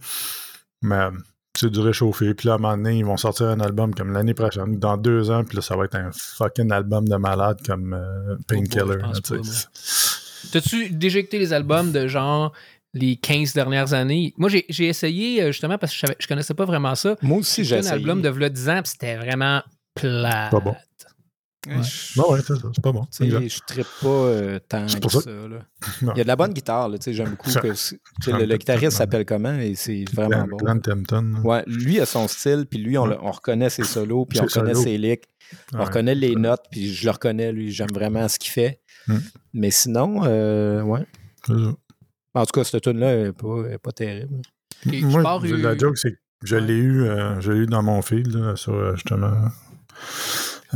Mais 0.82 0.94
euh, 0.96 1.10
c'est 1.56 1.70
du 1.70 1.80
réchauffé. 1.80 2.32
Puis 2.34 2.46
là, 2.46 2.52
à 2.52 2.56
un 2.56 2.58
moment 2.58 2.76
donné, 2.76 2.98
ils 2.98 3.04
vont 3.04 3.16
sortir 3.16 3.46
un 3.48 3.58
album 3.60 3.92
comme 3.94 4.12
l'année 4.12 4.34
prochaine, 4.34 4.78
dans 4.78 4.96
deux 4.96 5.30
ans. 5.30 5.42
Puis 5.44 5.56
là, 5.56 5.62
ça 5.62 5.76
va 5.76 5.84
être 5.86 5.96
un 5.96 6.10
fucking 6.12 6.70
album 6.70 7.08
de 7.08 7.16
malade 7.16 7.58
comme 7.66 7.92
euh, 7.94 8.36
Painkiller. 8.46 8.98
Oh. 9.04 9.36
T'as-tu 10.52 10.90
déjà 10.90 11.18
écouté 11.18 11.38
les 11.38 11.52
albums 11.52 11.90
de 11.90 12.06
genre 12.06 12.52
les 12.92 13.16
15 13.16 13.52
dernières 13.54 13.94
années? 13.94 14.34
Moi, 14.36 14.48
j'ai 14.50 14.86
essayé 14.86 15.42
euh, 15.42 15.46
justement 15.52 15.78
parce 15.78 15.92
que 15.92 15.96
je, 15.96 16.06
savais- 16.06 16.16
je 16.20 16.26
connaissais 16.28 16.54
pas 16.54 16.64
vraiment 16.66 16.94
ça. 16.94 17.16
Moi 17.22 17.38
aussi, 17.38 17.64
j'ai 17.64 17.70
J'ai 17.70 17.76
un 17.76 17.78
essayé. 17.80 17.94
album 17.94 18.22
de 18.22 18.28
v'là 18.28 18.48
10 18.48 18.68
ans, 18.68 18.82
puis 18.82 18.92
c'était 18.92 19.16
vraiment 19.16 19.62
plat. 19.94 20.48
Pas 20.50 20.60
bon. 20.60 20.76
Ouais, 21.66 21.82
je- 21.82 22.20
Non, 22.20 22.30
ouais, 22.32 22.40
c'est 22.46 22.54
ça. 22.56 22.68
C'est 22.74 22.82
pas 22.82 22.92
bon. 22.92 23.02
Tu 23.04 23.08
sais, 23.10 23.24
Exact. 23.24 23.48
je 23.48 23.58
trippe 23.66 23.86
pas 24.02 24.08
euh, 24.08 24.58
tant 24.68 24.86
que 24.86 25.10
ça. 25.10 25.20
ça. 25.20 25.30
là. 25.30 25.58
Non. 26.02 26.12
Il 26.14 26.18
y 26.18 26.20
a 26.20 26.24
de 26.24 26.28
la 26.28 26.36
bonne 26.36 26.52
guitare, 26.52 26.88
là, 26.88 26.98
tu 26.98 27.04
sais, 27.04 27.12
j'aime 27.14 27.30
beaucoup. 27.30 27.50
Que, 27.50 27.68
le, 28.30 28.56
guitariste 28.56 28.96
s'appelle 28.96 29.24
comment 29.24 29.54
et 29.54 29.74
c'est 29.74 30.04
vraiment 30.12 30.44
Glenn, 30.44 30.50
bon. 30.50 30.56
Glenn 30.56 30.80
Tempton. 30.80 31.34
Ouais, 31.44 31.62
lui 31.66 32.00
a 32.00 32.06
son 32.06 32.26
style, 32.28 32.66
puis 32.68 32.78
lui, 32.78 32.96
on, 32.98 33.04
on 33.04 33.30
reconnaît 33.30 33.70
ses 33.70 33.84
solos, 33.84 34.26
puis 34.26 34.40
on 34.40 34.44
reconnaît 34.44 34.74
ses 34.74 34.96
licks, 34.98 35.24
on 35.72 35.78
Ouais. 35.78 35.84
reconnaît 35.84 36.14
les 36.14 36.34
notes, 36.36 36.64
puis 36.70 36.92
je 36.94 37.04
le 37.04 37.10
reconnais, 37.10 37.52
lui, 37.52 37.70
j'aime 37.70 37.92
vraiment 37.92 38.26
ce 38.28 38.38
qu'il 38.38 38.50
fait. 38.50 38.80
Hmm. 39.06 39.18
Mais 39.52 39.70
sinon, 39.70 40.22
euh, 40.24 40.82
ouais. 40.82 41.06
C'est 41.46 41.52
ça. 41.52 41.74
En 42.36 42.46
tout 42.46 42.52
cas, 42.60 42.64
cette 42.64 42.82
tune-là 42.82 43.24
n'est 43.24 43.32
pas, 43.32 43.78
pas 43.82 43.92
terrible. 43.92 44.40
Moi, 44.86 45.40
eu- 45.44 45.56
la 45.62 45.76
joke, 45.78 45.96
c'est 45.98 46.10
que 46.12 46.16
je 46.42 46.56
l'ai 46.56 46.74
eu, 46.74 47.02
euh, 47.04 47.40
je 47.40 47.52
l'ai 47.52 47.58
eu 47.60 47.66
dans 47.66 47.82
mon 47.82 48.02
sur 48.02 48.74
euh, 48.74 48.94
justement 48.94 49.26
euh, 49.28 49.48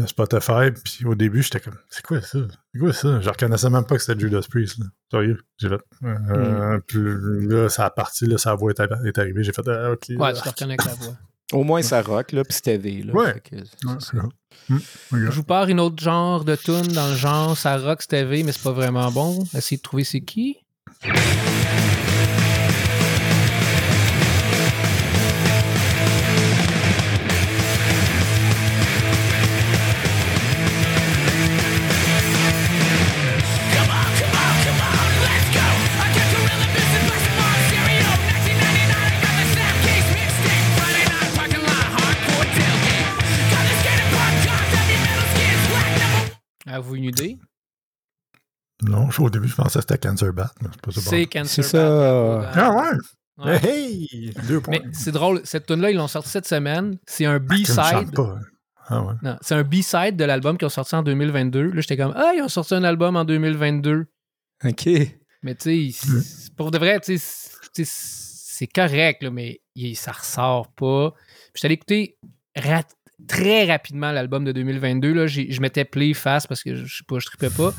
Spotify. 0.06 0.70
Puis 0.84 1.04
au 1.06 1.14
début, 1.14 1.42
j'étais 1.42 1.60
comme, 1.60 1.76
c'est 1.90 2.04
quoi 2.04 2.20
ça? 2.20 2.38
C'est 2.72 2.78
quoi 2.80 2.92
ça? 2.92 3.20
Je 3.20 3.28
reconnaissais 3.28 3.70
même 3.70 3.84
pas 3.84 3.96
que 3.96 4.02
c'était 4.02 4.18
Judas 4.20 4.40
Priest. 4.48 4.78
Là. 4.78 4.86
Sérieux. 5.10 5.38
J'ai 5.58 5.68
fait. 5.68 5.80
euh, 6.04 6.76
Hmm. 6.76 6.80
Puis 6.86 6.98
là, 7.48 7.68
ça 7.68 7.86
a 7.86 7.90
parti, 7.90 8.26
là, 8.26 8.38
sa 8.38 8.54
voix 8.54 8.70
est, 8.70 8.80
arri- 8.80 9.06
est 9.06 9.18
arrivée. 9.18 9.42
J'ai 9.42 9.52
fait, 9.52 9.66
ah, 9.68 9.92
ok. 9.92 10.04
Ouais, 10.10 10.32
tu 10.34 10.40
te 10.42 10.48
reconnais 10.48 10.76
avec 10.78 10.84
la 10.86 10.94
voix. 10.94 11.16
Au 11.52 11.64
moins, 11.64 11.80
ça 11.80 12.02
rock, 12.02 12.32
là, 12.32 12.44
puis 12.44 12.52
c'était 12.52 12.76
V, 12.76 13.04
là. 13.04 13.12
Ouais. 13.14 13.40
Que-. 13.42 13.56
Hum, 14.70 14.80
Je 15.12 15.30
vous 15.30 15.44
pars 15.44 15.66
une 15.68 15.80
autre 15.80 16.02
genre 16.02 16.44
de 16.44 16.54
tune 16.56 16.88
dans 16.88 17.08
le 17.08 17.14
genre, 17.16 17.56
ça 17.56 17.78
rock, 17.78 18.02
c'était 18.02 18.24
V, 18.24 18.42
mais 18.42 18.52
c'est 18.52 18.62
pas 18.62 18.72
vraiment 18.72 19.10
bon. 19.10 19.42
Essayez 19.54 19.78
de 19.78 19.82
trouver 19.82 20.04
c'est 20.04 20.20
qui. 20.20 20.58
Avez-vous 46.78 46.96
une 46.96 47.04
idée? 47.04 47.38
Non, 48.82 49.10
je- 49.10 49.20
au 49.20 49.28
début, 49.30 49.48
je 49.48 49.56
pensais 49.56 49.80
que 49.80 49.84
c'était 49.88 49.98
Cancer 50.08 50.32
Bat, 50.32 50.52
mais 50.62 50.68
c'est 50.72 50.80
pas 50.80 50.92
ça. 50.92 51.00
C'est 51.00 51.22
bon. 51.24 51.28
Cancer 51.32 51.64
C'est 51.64 51.70
ça. 51.70 52.38
Bad. 52.38 52.50
Ah 52.54 52.72
ouais? 52.76 53.44
Ouais. 53.44 53.68
Hey! 53.68 54.32
Deux 54.46 54.60
points. 54.60 54.78
Mais 54.84 54.90
c'est 54.92 55.12
drôle, 55.12 55.40
cette 55.44 55.66
tune-là, 55.66 55.90
ils 55.90 55.96
l'ont 55.96 56.08
sorti 56.08 56.28
cette 56.30 56.46
semaine. 56.46 56.98
C'est 57.06 57.24
un 57.26 57.38
chante 57.38 57.46
B-side. 57.48 58.14
pas. 58.14 58.38
Ah 58.86 59.02
ouais. 59.02 59.14
Non, 59.22 59.36
c'est 59.42 59.54
un 59.54 59.64
B-side 59.64 60.16
de 60.16 60.24
l'album 60.24 60.56
qu'ils 60.56 60.66
ont 60.66 60.70
sorti 60.70 60.94
en 60.94 61.02
2022. 61.02 61.70
Là, 61.72 61.80
j'étais 61.80 61.96
comme, 61.96 62.12
ah, 62.16 62.32
ils 62.36 62.42
ont 62.42 62.48
sorti 62.48 62.74
un 62.74 62.84
album 62.84 63.16
en 63.16 63.24
2022. 63.24 64.06
OK. 64.64 64.88
Mais 65.42 65.54
tu 65.54 65.92
sais, 65.92 66.08
Mm. 66.08 66.20
pour 66.56 66.70
de 66.70 66.78
vrai, 66.78 66.98
tu 67.00 67.18
sais, 67.18 67.18
c'est- 67.18 67.50
tu 67.74 67.84
sais, 67.84 67.90
c'est 67.92 68.66
correct, 68.66 69.22
là, 69.22 69.30
mais 69.30 69.60
il- 69.74 69.94
ça 69.96 70.12
ressort 70.12 70.72
pas. 70.72 71.12
Puis 71.52 71.62
j'étais 71.62 71.66
allé 71.66 71.74
écouter 71.74 72.18
ra- 72.56 72.82
très 73.26 73.64
rapidement 73.66 74.12
l'album 74.12 74.44
de 74.44 74.52
2022. 74.52 75.12
Là, 75.12 75.26
je 75.26 75.60
mettais 75.60 75.84
play 75.84 76.14
face 76.14 76.46
parce 76.46 76.62
que 76.62 76.74
je 76.74 76.84
sais 76.98 77.04
pas, 77.06 77.18
je 77.18 77.26
tripais 77.26 77.50
pas. 77.50 77.74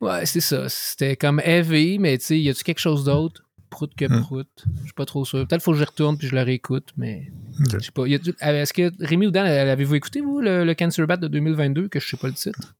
Ouais, 0.00 0.26
c'est 0.26 0.40
ça. 0.40 0.68
C'était 0.68 1.16
comme 1.16 1.40
heavy, 1.44 1.98
mais 1.98 2.16
tu 2.18 2.24
sais, 2.24 2.40
y 2.40 2.48
a-tu 2.48 2.62
quelque 2.64 2.78
chose 2.80 3.04
d'autre? 3.04 3.42
Prout 3.70 3.92
que 3.94 4.06
Mm. 4.06 4.22
prout. 4.22 4.48
Je 4.78 4.84
suis 4.84 4.92
pas 4.94 5.04
trop 5.04 5.24
sûr. 5.24 5.46
Peut-être 5.46 5.62
faut 5.62 5.72
que 5.72 5.78
je 5.78 5.84
retourne 5.84 6.16
puis 6.16 6.26
je 6.28 6.34
le 6.34 6.42
réécoute, 6.42 6.90
mais 6.96 7.30
Ok. 7.60 7.66
je 7.74 7.78
sais 7.84 7.90
pas. 7.92 8.06
Y 8.06 8.14
a-tu- 8.14 8.34
Est-ce 8.40 8.72
que 8.72 8.90
Rémi 9.04 9.26
ou 9.26 9.30
Dan, 9.30 9.46
avez-vous 9.46 9.94
écouté, 9.96 10.20
vous, 10.20 10.40
le, 10.40 10.64
le 10.64 10.74
Cancer 10.74 11.06
Bat 11.06 11.18
de 11.18 11.28
2022, 11.28 11.88
que 11.88 12.00
je 12.00 12.08
sais 12.08 12.16
pas 12.16 12.28
le 12.28 12.34
titre? 12.34 12.74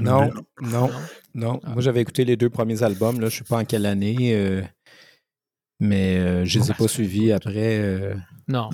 Non, 0.00 0.32
non, 0.62 0.90
non. 1.34 1.60
Moi, 1.64 1.80
j'avais 1.80 2.00
écouté 2.00 2.24
les 2.24 2.36
deux 2.36 2.50
premiers 2.50 2.82
albums. 2.82 3.20
Là, 3.20 3.28
je 3.28 3.36
sais 3.38 3.44
pas 3.44 3.58
en 3.58 3.64
quelle 3.64 3.86
année, 3.86 4.34
euh, 4.34 4.62
mais 5.78 6.16
euh, 6.18 6.44
je 6.44 6.58
les 6.58 6.70
ai 6.70 6.74
pas 6.74 6.88
suivis 6.88 7.30
après. 7.32 7.78
euh, 7.78 8.14
Non. 8.48 8.70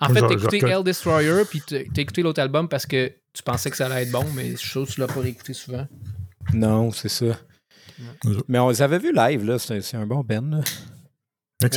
En 0.00 0.08
fait, 0.10 0.20
t'as 0.20 0.30
écouté 0.30 0.58
Hell 0.64 0.84
Destroyer, 0.84 1.42
puis 1.48 1.62
t'as 1.66 1.78
écouté 2.02 2.22
l'autre 2.22 2.40
album 2.40 2.68
parce 2.68 2.86
que 2.86 3.12
tu 3.32 3.42
pensais 3.42 3.70
que 3.70 3.76
ça 3.76 3.86
allait 3.86 4.02
être 4.04 4.12
bon, 4.12 4.24
mais 4.34 4.52
je 4.52 4.56
suis 4.56 4.68
sûr 4.68 4.86
que 4.86 4.92
tu 4.92 5.00
l'as 5.00 5.06
pas 5.08 5.20
réécouté 5.20 5.52
souvent. 5.54 5.86
Non, 6.52 6.90
c'est 6.92 7.08
ça. 7.08 7.26
Ouais. 7.26 8.36
Mais 8.46 8.58
on 8.60 8.68
les 8.70 8.80
avait 8.80 8.98
vus 8.98 9.12
live, 9.12 9.44
là. 9.44 9.58
C'est 9.58 9.94
un 9.94 10.06
bon 10.06 10.20
Ben. 10.22 10.62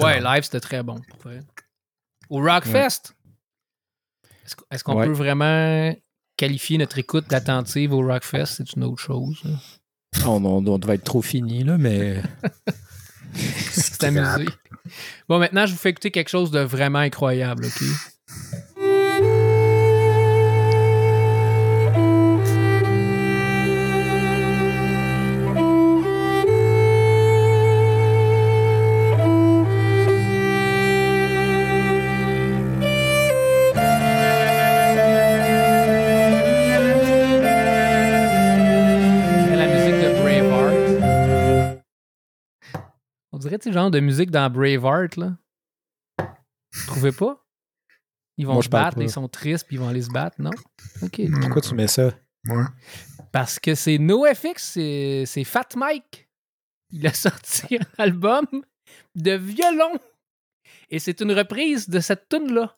Ouais, 0.01 0.19
live, 0.21 0.43
c'était 0.43 0.59
très 0.59 0.83
bon. 0.83 1.01
pour. 1.19 1.31
Au 2.29 2.39
Rockfest, 2.41 3.13
est-ce 4.45 4.55
qu'on 4.55 4.65
est-ce 4.71 4.83
qu'on 4.83 4.95
Ouais. 4.97 5.07
peut 5.07 5.11
vraiment 5.13 5.93
qualifier 6.37 6.77
notre 6.77 6.97
écoute 6.99 7.27
d'attentive 7.29 7.91
au 7.93 8.01
Rockfest? 8.05 8.45
C'est 8.45 8.73
une 8.73 8.83
autre 8.83 9.01
chose. 9.01 9.39
là. 9.43 9.51
On, 10.27 10.43
on- 10.45 10.65
on 10.67 10.77
devait 10.77 10.95
être 10.95 11.03
trop 11.03 11.21
fini, 11.23 11.63
là, 11.63 11.77
mais. 11.79 12.21
C'est 13.33 14.03
amusé. 14.03 14.45
Bon, 15.29 15.39
maintenant, 15.39 15.65
je 15.65 15.71
vous 15.71 15.77
fais 15.79 15.89
écouter 15.89 16.11
quelque 16.11 16.29
chose 16.29 16.51
de 16.51 16.59
vraiment 16.59 16.99
incroyable, 16.99 17.65
OK? 17.65 17.83
La 39.53 39.67
musique 39.67 39.99
de 40.01 40.09
Braveheart. 40.21 41.83
On 43.31 43.37
dirait, 43.37 43.59
tu 43.59 43.69
sais, 43.69 43.73
genre 43.73 43.91
de 43.91 43.99
musique 43.99 44.31
dans 44.31 44.49
Braveheart, 44.49 45.17
là. 45.17 45.37
Vous 46.73 46.87
trouvez 46.87 47.11
pas? 47.11 47.40
Ils 48.41 48.47
vont 48.47 48.53
Moi, 48.53 48.63
se 48.63 48.69
battre, 48.69 48.97
pas. 48.97 49.03
ils 49.03 49.09
sont 49.11 49.27
tristes, 49.27 49.67
puis 49.67 49.75
ils 49.75 49.79
vont 49.79 49.87
aller 49.87 50.01
se 50.01 50.09
battre, 50.09 50.41
non? 50.41 50.49
OK. 51.03 51.21
Pourquoi 51.41 51.61
tu 51.61 51.75
mets 51.75 51.85
ça? 51.87 52.11
Ouais. 52.47 52.63
Parce 53.31 53.59
que 53.59 53.75
c'est 53.75 53.99
NoFX, 53.99 54.55
c'est 54.57 55.23
c'est 55.27 55.43
Fat 55.43 55.67
Mike. 55.75 56.27
Il 56.89 57.05
a 57.05 57.13
sorti 57.13 57.77
un 57.77 57.85
album 58.03 58.47
de 59.13 59.33
violon. 59.33 59.93
Et 60.89 60.97
c'est 60.97 61.21
une 61.21 61.31
reprise 61.33 61.87
de 61.87 61.99
cette 61.99 62.27
tune-là. 62.29 62.63
Go 62.63 62.75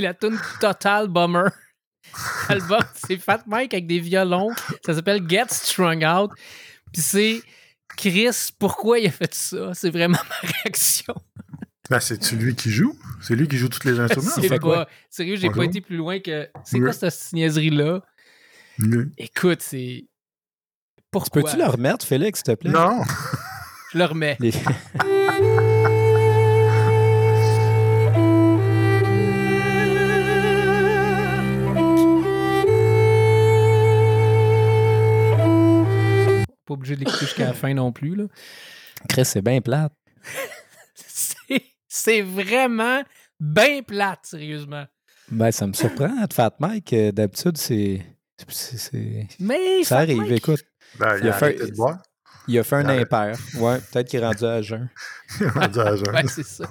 C'est 0.00 0.06
la 0.06 0.14
tune 0.14 0.38
Total 0.60 1.08
Bummer. 1.08 1.50
Album, 2.48 2.80
c'est 2.94 3.18
Fat 3.18 3.42
Mike 3.46 3.74
avec 3.74 3.86
des 3.86 4.00
violons. 4.00 4.48
Ça 4.84 4.94
s'appelle 4.94 5.28
Get 5.28 5.48
Strung 5.50 6.02
Out. 6.04 6.30
Puis 6.90 7.02
c'est 7.02 7.42
Chris, 7.98 8.30
pourquoi 8.58 8.98
il 8.98 9.08
a 9.08 9.10
fait 9.10 9.34
ça? 9.34 9.74
C'est 9.74 9.90
vraiment 9.90 10.16
ma 10.28 10.48
réaction. 10.64 11.14
Ben, 11.90 12.00
c'est-tu 12.00 12.36
lui 12.36 12.54
qui 12.56 12.70
joue? 12.70 12.96
C'est 13.20 13.34
lui 13.34 13.46
qui 13.46 13.58
joue 13.58 13.68
tous 13.68 13.84
les 13.86 14.00
instruments? 14.00 14.30
C'est 14.34 14.48
fait 14.48 14.58
quoi? 14.58 14.86
pas. 14.86 14.90
Sérieux, 15.10 15.36
j'ai 15.36 15.50
pas 15.50 15.64
été 15.64 15.82
plus 15.82 15.96
loin 15.98 16.18
que. 16.18 16.48
C'est 16.64 16.78
Oui. 16.78 16.84
quoi 16.84 16.92
cette 16.94 17.32
niaiserie-là? 17.34 18.00
Oui. 18.78 19.04
Écoute, 19.18 19.60
c'est. 19.60 20.06
Pourquoi? 21.10 21.42
Peux-tu 21.42 21.58
le 21.58 21.66
remettre, 21.66 22.06
Félix, 22.06 22.38
s'il 22.38 22.54
te 22.54 22.58
plaît? 22.58 22.70
Non! 22.70 23.02
Je 23.92 23.98
le 23.98 24.04
remets. 24.06 24.38
Les- 24.40 24.52
obligé 36.80 36.94
de 36.96 37.00
l'écouter 37.00 37.26
jusqu'à 37.26 37.44
la 37.46 37.52
fin 37.52 37.72
non 37.74 37.92
plus. 37.92 38.14
Là. 38.16 38.24
Chris, 39.08 39.24
c'est 39.24 39.42
bien 39.42 39.60
plate. 39.60 39.92
C'est, 41.88 42.22
vraiment 42.22 43.02
bien 43.38 43.82
plate, 43.82 44.20
sérieusement. 44.24 44.84
Ben, 45.30 45.50
ça 45.52 45.66
me 45.66 45.72
surprend 45.72 46.08
de 46.26 46.32
Fat 46.32 46.54
Mike. 46.60 46.92
euh, 46.92 47.12
D'habitude, 47.12 47.56
c'est. 47.56 48.04
c'est- 48.48 48.76
c'est- 48.78 49.28
Mais 49.38 49.82
Ça 49.82 49.96
Fat 49.96 50.02
arrive, 50.02 50.18
Mike- 50.18 50.32
écoute. 50.32 50.64
Ben, 50.98 51.16
il 51.18 51.24
Il 51.24 51.28
a 51.28 51.32
fait- 51.32 51.44
arrêté 51.46 51.66
de 51.70 51.76
boire. 51.76 51.98
Il 52.48 52.58
a 52.58 52.64
fait 52.64 52.76
un 52.76 52.86
Ouais. 52.88 53.00
impair. 53.02 53.36
Ouais, 53.58 53.78
peut-être 53.92 54.08
qu'il 54.08 54.20
est 54.20 54.26
rendu 54.26 54.44
à 54.44 54.62
jeun. 54.62 54.88
Il 55.40 55.46
est 55.46 55.50
rendu 55.50 55.78
à 55.80 55.94
jeun. 55.96 56.04
Ouais, 56.14 56.26
c'est 56.26 56.42
ça. 56.44 56.64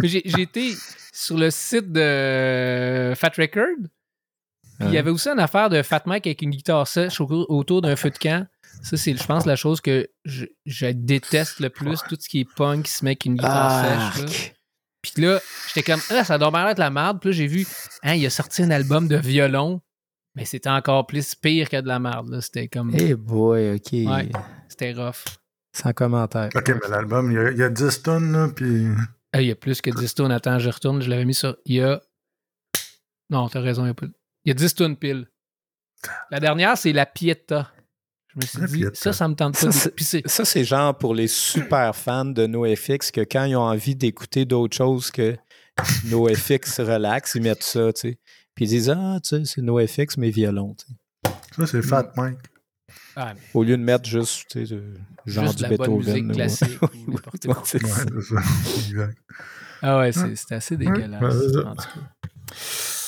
Mais 0.00 0.08
j'ai, 0.08 0.22
j'ai 0.24 0.42
été 0.42 0.72
sur 1.12 1.36
le 1.36 1.50
site 1.50 1.90
de 1.92 3.12
Fat 3.16 3.32
Record. 3.36 3.64
puis 3.78 3.88
Il 4.80 4.90
y 4.92 4.96
Hein? 4.96 5.00
avait 5.00 5.10
aussi 5.10 5.28
une 5.28 5.40
affaire 5.40 5.68
de 5.68 5.82
Fat 5.82 6.02
Mike 6.06 6.26
avec 6.26 6.40
une 6.42 6.50
guitare 6.50 6.86
sèche 6.86 7.20
au- 7.20 7.46
autour 7.48 7.82
d'un 7.82 7.96
feu 7.96 8.10
de 8.10 8.18
camp. 8.18 8.46
Ça, 8.82 8.96
c'est, 8.96 9.16
je 9.16 9.24
pense, 9.26 9.44
la 9.46 9.56
chose 9.56 9.80
que 9.80 10.08
je, 10.24 10.46
je 10.66 10.86
déteste 10.86 11.60
le 11.60 11.68
plus, 11.70 11.98
tout 12.08 12.16
ce 12.18 12.28
qui 12.28 12.40
est 12.40 12.48
punk 12.56 12.84
qui 12.86 12.92
se 12.92 13.04
met 13.04 13.10
avec 13.10 13.24
une 13.24 13.34
guitare 13.36 13.84
sèche. 13.84 14.22
là. 14.22 14.24
Arc. 14.24 14.54
Puis 15.02 15.22
là, 15.22 15.40
j'étais 15.68 15.82
comme, 15.92 16.00
ah, 16.10 16.24
ça 16.24 16.38
doit 16.38 16.50
bien 16.50 16.68
être 16.68 16.78
la 16.78 16.90
merde. 16.90 17.20
Puis 17.20 17.30
là, 17.30 17.36
j'ai 17.36 17.46
vu, 17.46 17.66
hein, 18.02 18.14
il 18.14 18.24
a 18.26 18.30
sorti 18.30 18.62
un 18.62 18.70
album 18.70 19.08
de 19.08 19.16
violon, 19.16 19.80
mais 20.34 20.44
c'était 20.44 20.68
encore 20.70 21.06
plus 21.06 21.34
pire 21.34 21.68
que 21.68 21.80
de 21.80 21.86
la 21.88 21.98
merde. 21.98 22.28
là. 22.30 22.40
C'était 22.40 22.68
comme, 22.68 22.92
Eh 22.94 23.14
boy, 23.14 23.74
OK. 23.76 23.92
Ouais. 23.92 24.28
c'était 24.68 24.92
rough. 24.92 25.24
Sans 25.72 25.92
commentaire. 25.92 26.48
OK, 26.54 26.68
mais 26.68 26.88
l'album, 26.90 27.30
il 27.30 27.34
y 27.34 27.38
a, 27.38 27.50
il 27.50 27.58
y 27.58 27.62
a 27.62 27.68
10 27.68 28.02
tonnes, 28.02 28.32
là, 28.32 28.48
puis... 28.54 28.86
Ah, 29.32 29.42
il 29.42 29.48
y 29.48 29.50
a 29.50 29.56
plus 29.56 29.80
que 29.80 29.90
10 29.90 30.14
tonnes. 30.14 30.32
Attends, 30.32 30.58
je 30.58 30.70
retourne, 30.70 31.02
je 31.02 31.10
l'avais 31.10 31.26
mis 31.26 31.34
sur. 31.34 31.56
Il 31.66 31.76
y 31.76 31.82
a. 31.82 32.00
Non, 33.30 33.48
t'as 33.48 33.60
raison, 33.60 33.84
il 33.84 33.88
y 33.88 33.90
a 33.90 33.94
pas. 33.94 34.06
Il 34.44 34.48
y 34.48 34.50
a 34.50 34.54
10 34.54 34.74
tonnes 34.74 34.96
pile. 34.96 35.28
La 36.30 36.40
dernière, 36.40 36.78
c'est 36.78 36.92
la 36.92 37.04
Pieta. 37.04 37.70
Je 38.40 38.42
me 38.42 38.46
suis 38.46 38.60
La 38.60 38.66
dit, 38.66 38.72
Pieta. 38.92 38.94
ça, 38.94 39.12
ça 39.12 39.28
me 39.28 39.34
tente 39.34 39.60
pas. 39.60 39.72
Ça. 39.72 39.90
Ça, 40.26 40.44
c'est 40.44 40.64
genre 40.64 40.96
pour 40.96 41.14
les 41.14 41.26
super 41.28 41.94
fans 41.96 42.24
de 42.24 42.46
NoFX 42.46 43.10
que 43.10 43.20
quand 43.22 43.44
ils 43.44 43.56
ont 43.56 43.62
envie 43.62 43.96
d'écouter 43.96 44.44
d'autres 44.44 44.76
choses 44.76 45.10
que 45.10 45.36
NoFX 46.06 46.80
relax, 46.80 47.34
ils 47.34 47.42
mettent 47.42 47.62
ça, 47.62 47.92
tu 47.92 48.00
sais. 48.00 48.18
Puis 48.54 48.64
ils 48.66 48.68
disent 48.68 48.90
Ah, 48.90 49.18
tu 49.22 49.30
sais, 49.36 49.42
c'est 49.44 49.62
NoFX, 49.62 50.16
mais 50.16 50.30
violon, 50.30 50.74
tu 50.78 50.86
sais. 50.86 51.32
Ça, 51.56 51.66
c'est 51.66 51.82
Fat 51.82 52.12
Mike. 52.16 52.38
Ah, 53.16 53.34
mais 53.34 53.40
Au 53.54 53.64
lieu 53.64 53.76
de 53.76 53.82
mettre 53.82 54.04
juste, 54.08 54.44
tu 54.50 54.64
sais, 54.66 54.74
de- 54.74 54.94
genre 55.26 55.44
juste 55.46 55.58
du 55.58 55.64
de 55.64 55.70
la 55.70 55.76
bonne 55.76 55.96
musique 55.96 56.14
Beethoven. 56.26 56.30
ou- 56.30 56.34
classique. 56.34 56.82
ou 56.82 57.12
Ouais, 57.48 57.54
c'est 57.64 57.84
ça. 57.86 58.02
exact. 58.76 59.18
Ah 59.82 59.98
ouais, 59.98 60.12
c'est 60.12 60.36
c'est 60.36 60.54
assez 60.54 60.76
dégueulasse. 60.76 61.20
ouais, 61.22 61.30
c'est 61.30 61.52
ça. 61.52 61.68
en 61.68 61.74
tout 61.74 61.82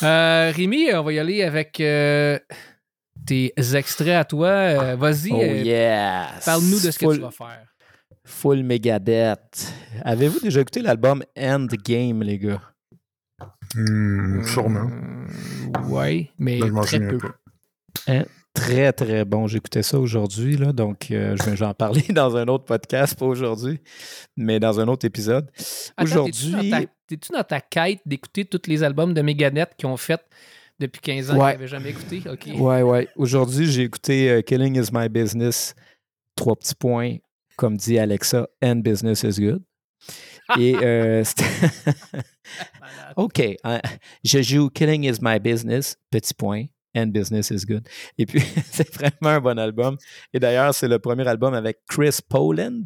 cas. 0.01 0.07
Euh, 0.07 0.53
Rémi, 0.55 0.89
on 0.95 1.03
va 1.03 1.13
y 1.13 1.19
aller 1.19 1.43
avec 1.43 1.81
euh, 1.81 2.39
tes 3.31 3.77
extraits 3.77 4.09
à 4.17 4.25
toi. 4.25 4.49
Euh, 4.49 4.97
Vas-y, 4.97 5.31
Oh 5.33 5.41
euh, 5.41 5.63
yes! 5.63 6.45
parle-nous 6.45 6.81
de 6.81 6.91
ce 6.91 6.99
que 6.99 7.15
tu 7.15 7.21
vas 7.21 7.31
faire. 7.31 7.67
Full 8.25 8.63
Megadeth. 8.65 9.73
Avez-vous 10.03 10.41
déjà 10.41 10.61
écouté 10.61 10.83
l'album 10.83 11.23
Endgame, 11.39 12.23
les 12.23 12.39
gars? 12.39 12.61
Hmm, 13.75 14.43
sûrement. 14.45 14.91
Euh, 14.91 15.89
ouais, 15.89 16.31
mais 16.39 16.59
m'en 16.59 16.83
très 16.83 16.99
peu. 16.99 17.19
pas. 17.19 18.25
Très, 18.53 18.93
très 18.93 19.25
bon. 19.25 19.47
J'écoutais 19.47 19.83
ça 19.85 19.99
aujourd'hui, 20.01 20.57
là, 20.57 20.73
donc 20.73 21.13
euh, 21.13 21.37
je 21.39 21.49
vais 21.51 21.57
j'en 21.57 21.73
parler 21.73 22.03
dans 22.11 22.37
un 22.37 22.47
autre 22.49 22.65
podcast, 22.65 23.17
pas 23.17 23.27
aujourd'hui, 23.27 23.79
mais 24.37 24.59
dans 24.59 24.81
un 24.81 24.89
autre 24.89 25.07
épisode. 25.07 25.49
Aujourd'hui- 26.01 26.53
T'es-tu 27.07 27.31
dans, 27.33 27.39
dans 27.39 27.45
ta 27.45 27.61
quête 27.61 28.01
d'écouter 28.07 28.45
tous 28.45 28.63
les 28.69 28.83
albums 28.83 29.15
de 29.15 29.23
Megadeth 29.23 29.71
qu'ils 29.79 29.89
ont 29.89 29.97
fait? 29.97 30.21
Depuis 30.81 31.01
15 31.01 31.31
ans 31.31 31.37
Ouais. 31.39 31.57
que 31.57 31.63
tu 31.63 31.69
jamais 31.69 31.91
écouté? 31.91 32.23
OK. 32.29 32.49
Ouais, 32.59 32.83
ouais. 32.83 33.09
Aujourd'hui, 33.17 33.71
j'ai 33.71 33.83
écouté 33.83 34.31
euh, 34.31 34.41
Killing 34.43 34.77
is 34.83 34.89
my 34.93 35.09
business. 35.09 35.75
Trois 36.35 36.57
petits 36.57 36.75
points, 36.75 37.17
comme 37.57 37.77
dit 37.77 37.99
Alexa, 37.99 38.49
and 38.63 38.77
business 38.77 39.23
is 39.23 39.39
good. 39.41 39.63
Et 40.59 40.75
euh. 40.83 41.23
OK. 43.17 43.43
hein, 43.63 43.81
je 44.25 44.43
joue 44.43 44.71
Killing 44.71 45.05
is 45.05 45.19
my 45.21 45.39
business, 45.39 45.97
petit 46.11 46.35
point, 46.35 46.65
and 46.97 47.07
business 47.09 47.51
is 47.51 47.65
good. 47.67 47.87
Et 48.19 48.27
puis, 48.27 48.41
c'est 48.71 48.93
vraiment 48.95 49.37
un 49.37 49.41
bon 49.41 49.59
album. 49.59 49.97
Et 50.33 50.41
d'ailleurs, 50.41 50.75
c'est 50.75 50.89
le 50.89 50.99
premier 50.99 51.27
album 51.29 51.55
avec 51.55 51.79
Chris 51.89 52.19
Poland, 52.29 52.83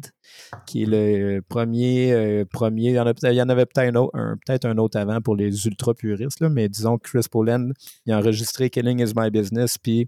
qui 0.65 0.83
est 0.83 0.85
le 0.85 1.41
premier. 1.41 2.11
euh, 2.13 2.45
premier 2.45 2.89
il, 2.89 2.95
y 2.95 2.99
en 3.41 3.49
avait 3.49 3.65
peut-être 3.65 3.89
un, 3.89 3.95
autre- 3.95 4.15
un- 4.17 4.37
peut-être 4.45 4.65
un 4.65 4.77
autre 4.77 4.97
avant 4.99 5.21
pour 5.21 5.35
les 5.35 5.65
ultra 5.67 5.93
puristes, 5.93 6.39
là, 6.39 6.49
mais 6.49 6.69
disons 6.69 6.97
que 6.97 7.09
Chris 7.09 7.25
Poland, 7.29 7.69
il 8.05 8.13
a 8.13 8.17
enregistré 8.19 8.69
Killing 8.69 8.99
is 9.01 9.13
my 9.15 9.29
business, 9.31 9.77
puis. 9.77 10.07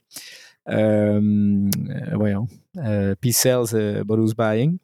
euh, 0.69 1.19
euh, 1.21 2.15
voyons. 2.15 2.47
euh, 2.77 3.15
puis 3.19 3.31
Sells 3.33 3.73
euh, 3.73 4.03
But 4.03 4.35
Buying. 4.37 4.77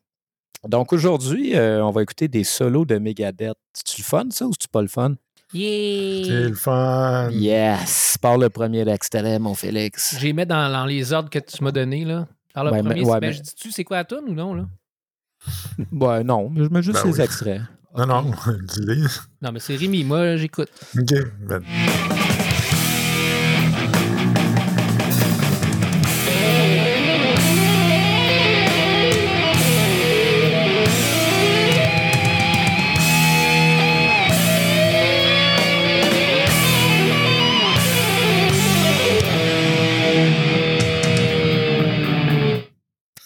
Donc 0.67 0.93
aujourd'hui, 0.93 1.54
on 1.58 1.91
va 1.91 2.04
écouter 2.04 2.30
des 2.30 2.45
solos 2.45 2.86
de 2.86 2.97
Megadeth. 2.97 3.58
C'est-tu 3.73 4.02
le 4.02 4.06
fun, 4.06 4.26
ça, 4.30 4.45
ou 4.47 4.52
c'est 4.58 4.71
pas 4.71 4.82
le 4.82 4.88
fun? 4.88 5.15
C'est 5.54 5.60
Yeah! 5.60 6.50
le 6.50 6.56
fun. 6.56 7.30
Yes! 7.32 8.18
Par 8.22 8.38
le 8.38 8.50
premier 8.50 8.88
extrait, 8.89 9.38
mon 9.39 9.54
Félix. 9.54 10.16
J'ai 10.20 10.34
mis 10.34 10.46
dans, 10.46 10.72
dans 10.72 10.86
les 10.86 11.13
ordres 11.13 11.30
que 11.30 11.39
tu 11.39 11.63
m'as 11.63 11.72
donnés, 11.72 12.06
là. 12.06 12.28
Par 12.54 12.63
le 12.63 12.72
premier, 12.72 13.02
mais- 13.02 13.06
ouais, 13.06 13.20
ben, 13.20 13.28
mais- 13.28 13.34
je 13.34 13.42
dis-tu 13.42 13.72
c'est 13.72 13.84
quoi 13.84 13.98
la 13.98 14.06
tune 14.06 14.24
ou 14.30 14.34
non, 14.34 14.54
là? 14.56 14.66
Ouais, 15.92 16.24
non, 16.24 16.52
je 16.56 16.63
mets 16.63 16.82
juste 16.82 17.04
Ben 17.04 17.10
les 17.12 17.16
oui. 17.18 17.22
extraits. 17.22 17.62
Non, 17.96 18.06
non, 18.08 18.32
dis-les. 18.68 19.04
Non, 19.42 19.52
mais 19.52 19.60
c'est 19.60 19.76
Rémi, 19.76 20.04
moi, 20.04 20.36
j'écoute. 20.38 20.70
OK. 20.98 21.13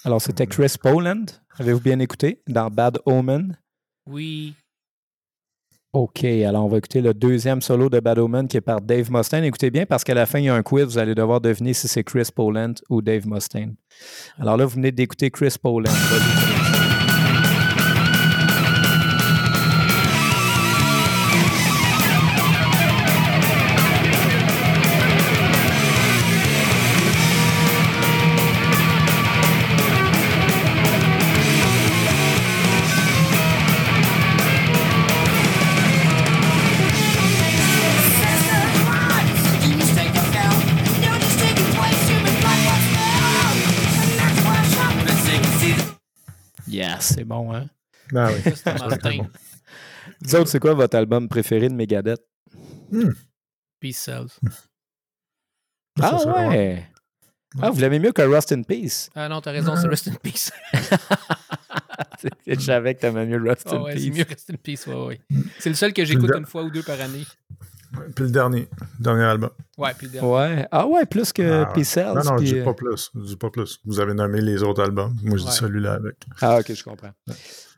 Alors, 0.07 0.21
c'était 0.21 0.47
Chris 0.47 0.73
Poland. 0.81 1.25
Avez-vous 1.59 1.81
bien 1.81 1.99
écouté? 1.99 2.41
Dans 2.47 2.69
Bad 2.69 2.97
Omen? 3.05 3.57
Oui. 4.09 4.53
OK, 5.91 6.23
alors 6.23 6.63
on 6.63 6.69
va 6.69 6.77
écouter 6.77 7.01
le 7.01 7.13
deuxième 7.13 7.61
solo 7.61 7.89
de 7.89 7.99
Bad 7.99 8.17
Omen 8.17 8.47
qui 8.47 8.55
est 8.55 8.61
par 8.61 8.79
Dave 8.79 9.11
Mustaine. 9.11 9.43
Écoutez 9.43 9.69
bien 9.69 9.85
parce 9.85 10.05
qu'à 10.05 10.13
la 10.13 10.25
fin, 10.25 10.39
il 10.39 10.45
y 10.45 10.49
a 10.49 10.55
un 10.55 10.63
quiz. 10.63 10.85
Vous 10.85 10.97
allez 10.97 11.13
devoir 11.13 11.41
deviner 11.41 11.73
si 11.73 11.89
c'est 11.89 12.05
Chris 12.05 12.29
Poland 12.33 12.75
ou 12.89 13.01
Dave 13.01 13.27
Mustaine. 13.27 13.75
Alors 14.39 14.55
là, 14.55 14.63
vous 14.63 14.75
venez 14.75 14.93
d'écouter 14.93 15.29
Chris 15.29 15.57
Poland. 15.61 15.91
C'est 47.07 47.23
bon, 47.23 47.53
hein? 47.53 47.67
Ah 48.15 48.29
oui. 48.31 48.51
Ça, 48.55 48.75
c'est. 49.03 49.19
Vous 50.21 50.35
autres, 50.35 50.47
c'est 50.49 50.59
quoi 50.59 50.73
votre 50.73 50.95
album 50.97 51.27
préféré 51.27 51.69
de 51.69 51.73
Megadeth? 51.73 52.21
Peace 53.79 53.97
Cells. 53.97 54.29
Ça, 55.99 56.11
Ah 56.13 56.17
c'est 56.19 56.29
ouais! 56.29 56.87
Ah, 57.61 57.69
vous 57.69 57.79
l'aimez 57.79 57.99
mieux 57.99 58.11
que 58.11 58.21
Rust 58.21 58.51
in 58.51 58.61
Peace? 58.63 59.09
Ah 59.15 59.27
non, 59.29 59.41
t'as 59.41 59.51
raison, 59.51 59.75
c'est 59.75 59.87
Rest 59.87 60.07
in 60.09 60.13
Peace. 60.15 60.51
Je 62.47 62.59
savais 62.59 62.95
que 62.95 63.01
t'aimais 63.01 63.25
mieux 63.25 63.41
Rust 63.41 63.67
in 63.67 63.81
ouais, 63.81 63.93
c'est 63.97 64.09
Peace. 64.09 64.17
mieux 64.17 64.25
Rest 64.27 64.49
in 64.51 64.55
Peace, 64.61 64.87
ouais, 64.87 65.05
ouais. 65.05 65.21
C'est 65.59 65.69
le 65.69 65.75
seul 65.75 65.93
que 65.93 66.03
j'écoute 66.05 66.31
une 66.35 66.45
fois 66.45 66.63
ou 66.63 66.69
deux 66.69 66.83
par 66.83 66.99
année. 67.01 67.25
Puis 68.15 68.25
le 68.25 68.31
dernier, 68.31 68.67
le 68.99 69.03
dernier 69.03 69.23
album. 69.23 69.49
Ouais, 69.77 69.91
puis 69.97 70.07
le 70.07 70.13
dernier. 70.13 70.29
Ouais. 70.33 70.67
Ah 70.71 70.87
ouais, 70.87 71.05
plus 71.05 71.31
que 71.31 71.63
Ah 71.63 71.83
Cells. 71.83 72.05
Non, 72.07 72.15
non, 72.15 72.21
je 72.23 72.35
puis, 72.43 72.45
dis 72.53 72.59
euh, 72.59 72.63
pas 72.65 72.73
plus. 72.73 73.11
Je 73.15 73.21
dis 73.21 73.35
pas 73.37 73.49
plus. 73.49 73.79
Vous 73.85 73.99
avez 73.99 74.13
nommé 74.13 74.41
les 74.41 74.61
autres 74.63 74.81
albums. 74.83 75.15
Moi, 75.23 75.37
je 75.37 75.43
dis 75.45 75.51
celui-là 75.51 75.93
avec. 75.93 76.15
Ah, 76.41 76.59
ok, 76.59 76.73
je 76.73 76.83
comprends. 76.83 77.11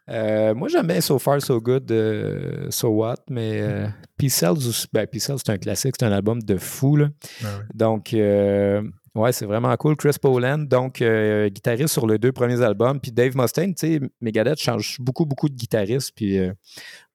Euh, 0.10 0.56
moi, 0.56 0.68
j'aime 0.70 0.88
bien 0.88 1.02
So 1.02 1.20
Far 1.20 1.40
So 1.42 1.62
Good, 1.62 1.92
euh, 1.92 2.68
So 2.72 2.88
What, 2.90 3.18
mais 3.30 3.62
euh, 3.62 3.88
Peace 4.18 4.30
Cells, 4.34 4.68
aussi- 4.68 4.88
ben, 4.92 5.06
c'est 5.14 5.50
un 5.50 5.58
classique, 5.60 5.96
c'est 6.00 6.06
un 6.06 6.12
album 6.12 6.42
de 6.42 6.58
fou. 6.58 6.96
Là. 6.96 7.10
Ah 7.44 7.46
ouais. 7.46 7.64
Donc, 7.76 8.14
euh, 8.16 8.82
ouais, 9.14 9.32
c'est 9.32 9.46
vraiment 9.46 9.76
cool. 9.78 9.96
Chris 9.98 10.16
Poland, 10.20 10.58
donc 10.58 11.04
euh, 11.04 11.48
guitariste 11.50 11.94
sur 11.94 12.08
les 12.08 12.18
deux 12.18 12.32
premiers 12.32 12.60
albums. 12.64 13.00
Puis 13.00 13.12
Dave 13.12 13.38
Mustaine, 13.38 13.76
tu 13.76 14.00
sais, 14.00 14.02
Megadeth 14.20 14.60
change 14.60 14.98
beaucoup, 15.00 15.28
beaucoup 15.28 15.48
de 15.48 15.54
guitaristes. 15.56 16.12
Puis 16.16 16.40
euh, 16.40 16.54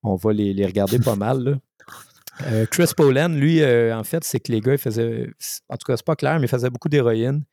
on 0.04 0.14
va 0.14 0.32
les, 0.32 0.54
les 0.54 0.64
regarder 0.66 1.00
pas 1.00 1.16
mal. 1.16 1.42
là. 1.42 1.52
Euh, 2.46 2.66
Chris 2.66 2.90
Poland, 2.96 3.28
lui, 3.28 3.62
euh, 3.62 3.96
en 3.96 4.04
fait, 4.04 4.24
c'est 4.24 4.40
que 4.40 4.50
les 4.52 4.60
gars, 4.60 4.72
ils 4.72 4.78
faisaient. 4.78 5.28
En 5.68 5.76
tout 5.76 5.84
cas, 5.86 5.96
c'est 5.96 6.04
pas 6.06 6.16
clair, 6.16 6.38
mais 6.38 6.46
ils 6.46 6.50
faisaient 6.50 6.70
beaucoup 6.70 6.88
d'héroïne. 6.88 7.44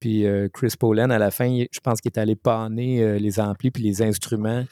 Puis 0.00 0.26
euh, 0.26 0.48
Chris 0.52 0.74
Poland, 0.78 1.10
à 1.10 1.18
la 1.18 1.30
fin, 1.30 1.46
il- 1.46 1.68
je 1.72 1.80
pense 1.80 2.00
qu'il 2.00 2.10
est 2.14 2.18
allé 2.18 2.36
panner 2.36 3.02
euh, 3.02 3.18
les 3.18 3.40
amplis 3.40 3.70
puis 3.70 3.82
les 3.82 4.00
instruments 4.02 4.64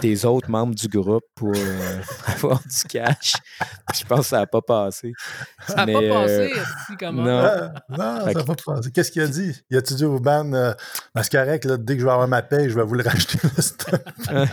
des 0.00 0.26
autres 0.26 0.50
membres 0.50 0.74
du 0.74 0.88
groupe 0.88 1.24
pour 1.34 1.52
euh, 1.56 2.00
avoir 2.26 2.60
du 2.60 2.84
cash. 2.88 3.32
Je 3.98 4.04
pense 4.04 4.20
que 4.20 4.26
ça 4.26 4.38
n'a 4.40 4.46
pas 4.46 4.60
passé. 4.62 5.12
Ça 5.66 5.86
n'a 5.86 5.92
pas 5.92 6.00
passé, 6.08 6.50
comment? 6.98 7.22
non. 7.24 7.42
Ça 7.88 8.24
va 8.34 8.44
pas 8.44 8.54
passer. 8.54 8.90
Qu'est-ce 8.92 9.10
qu'il 9.10 9.22
a 9.22 9.26
dit? 9.26 9.54
Il 9.70 9.76
a-tu 9.78 9.94
dit 9.94 10.04
au 10.04 10.20
band, 10.20 10.52
euh, 10.52 10.72
Ben, 11.14 11.22
c'est 11.22 11.32
correct, 11.32 11.64
là, 11.64 11.76
dès 11.78 11.94
que 11.94 12.00
je 12.00 12.06
vais 12.06 12.12
avoir 12.12 12.28
ma 12.28 12.42
paye, 12.42 12.68
je 12.68 12.74
vais 12.76 12.84
vous 12.84 12.94
le 12.94 13.02
racheter. 13.08 13.38
le 13.56 13.62
stock. 13.62 14.00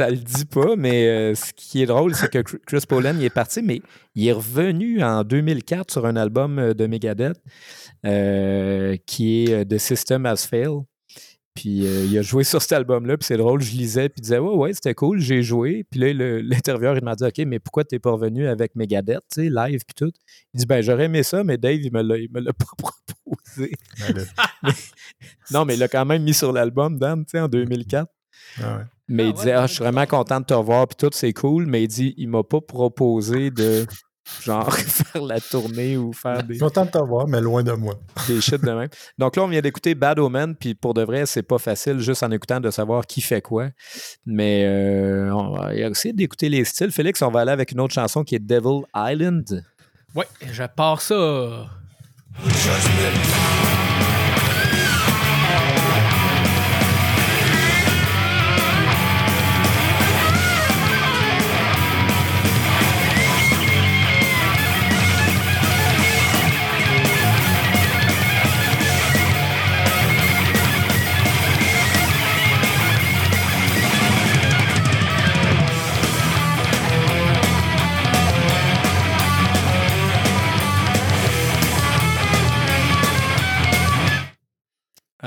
ça 0.00 0.08
le 0.08 0.16
dit 0.16 0.46
pas, 0.46 0.76
mais 0.76 1.08
euh, 1.08 1.34
ce 1.34 1.52
qui 1.54 1.82
est 1.82 1.86
drôle, 1.86 2.14
c'est 2.14 2.30
que 2.30 2.38
Chris 2.38 2.84
Poland, 2.88 3.14
il 3.18 3.24
est 3.24 3.28
parti, 3.28 3.60
mais 3.60 3.82
il 4.14 4.26
est 4.26 4.32
revenu 4.32 5.02
en 5.02 5.24
2004 5.24 5.90
sur 5.90 6.06
un 6.06 6.16
album 6.16 6.58
euh, 6.58 6.72
de 6.72 6.86
Megadeth 6.86 7.38
euh, 8.06 8.96
qui 9.04 9.44
est 9.44 9.66
The 9.66 9.76
System 9.76 10.24
Has 10.24 10.46
Failed. 10.48 10.84
Puis 11.54 11.86
euh, 11.86 12.06
il 12.06 12.16
a 12.16 12.22
joué 12.22 12.44
sur 12.44 12.62
cet 12.62 12.72
album-là, 12.72 13.18
puis 13.18 13.26
c'est 13.26 13.36
drôle, 13.36 13.60
je 13.60 13.72
lisais, 13.72 14.08
puis 14.08 14.20
il 14.20 14.22
disait 14.22 14.38
Ouais, 14.38 14.54
ouais, 14.54 14.72
c'était 14.72 14.94
cool, 14.94 15.20
j'ai 15.20 15.42
joué. 15.42 15.84
Puis 15.90 16.00
là, 16.00 16.14
l'intervieweur, 16.14 16.96
il 16.96 17.04
m'a 17.04 17.14
dit 17.14 17.24
Ok, 17.24 17.38
mais 17.46 17.58
pourquoi 17.58 17.84
t'es 17.84 17.98
pas 17.98 18.12
revenu 18.12 18.46
avec 18.46 18.76
Megadeth, 18.76 19.20
tu 19.30 19.42
sais, 19.42 19.50
live, 19.50 19.80
puis 19.86 19.94
tout? 19.94 20.12
Il 20.54 20.60
dit 20.60 20.66
Ben, 20.66 20.80
j'aurais 20.80 21.04
aimé 21.04 21.22
ça, 21.22 21.44
mais 21.44 21.58
Dave, 21.58 21.80
il 21.82 21.92
me 21.92 22.00
l'a, 22.00 22.16
il 22.16 22.30
me 22.32 22.40
l'a 22.40 22.52
pas 22.54 22.64
proposé. 22.66 23.72
Ben, 23.98 24.26
Non, 25.50 25.66
mais 25.66 25.74
il 25.74 25.80
l'a 25.80 25.88
quand 25.88 26.06
même 26.06 26.22
mis 26.22 26.32
sur 26.32 26.52
l'album, 26.52 26.98
Dan, 26.98 27.26
tu 27.26 27.32
sais, 27.32 27.40
en 27.40 27.48
2004. 27.48 28.10
ah 28.62 28.78
ouais. 28.78 28.84
Mais 29.10 29.24
Ah 29.24 29.26
il 29.26 29.32
disait, 29.32 29.50
ouais, 29.50 29.56
ah, 29.56 29.66
je 29.66 29.74
suis 29.74 29.82
vraiment 29.82 30.06
content 30.06 30.40
de 30.40 30.44
te 30.44 30.54
revoir, 30.54 30.86
puis 30.86 30.96
tout, 30.96 31.10
c'est 31.12 31.32
cool. 31.32 31.66
Mais 31.66 31.82
il 31.82 31.88
dit, 31.88 32.14
il 32.16 32.28
m'a 32.28 32.44
pas 32.44 32.60
proposé 32.60 33.50
de, 33.50 33.84
genre, 34.42 34.72
faire 34.74 35.22
la 35.22 35.40
tournée 35.40 35.96
ou 35.96 36.12
faire 36.12 36.42
des, 36.44 36.58
Content 36.58 36.84
de 36.84 36.90
t'avoir, 36.90 37.26
mais 37.26 37.40
loin 37.40 37.62
de 37.62 37.72
moi. 37.72 37.94
des 38.28 38.40
shit 38.40 38.62
de 38.62 38.70
même. 38.70 38.88
Donc 39.18 39.36
là, 39.36 39.42
on 39.42 39.48
vient 39.48 39.60
d'écouter 39.60 39.94
Bad 39.94 40.18
Omen, 40.18 40.54
puis 40.54 40.74
pour 40.74 40.94
de 40.94 41.02
vrai, 41.02 41.26
c'est 41.26 41.42
pas 41.42 41.58
facile 41.58 41.98
juste 41.98 42.22
en 42.22 42.30
écoutant 42.30 42.60
de 42.60 42.70
savoir 42.70 43.06
qui 43.06 43.20
fait 43.20 43.42
quoi. 43.42 43.68
Mais 44.26 44.64
euh, 44.64 45.34
on 45.34 45.56
va 45.56 45.74
essayer 45.74 46.14
d'écouter 46.14 46.48
les 46.48 46.64
styles. 46.64 46.92
Félix, 46.92 47.20
on 47.22 47.30
va 47.30 47.40
aller 47.40 47.52
avec 47.52 47.72
une 47.72 47.80
autre 47.80 47.94
chanson 47.94 48.22
qui 48.22 48.36
est 48.36 48.38
Devil 48.38 48.82
Island. 48.94 49.64
Ouais, 50.14 50.26
je 50.50 50.64
pars 50.64 51.00
ça. 51.00 51.66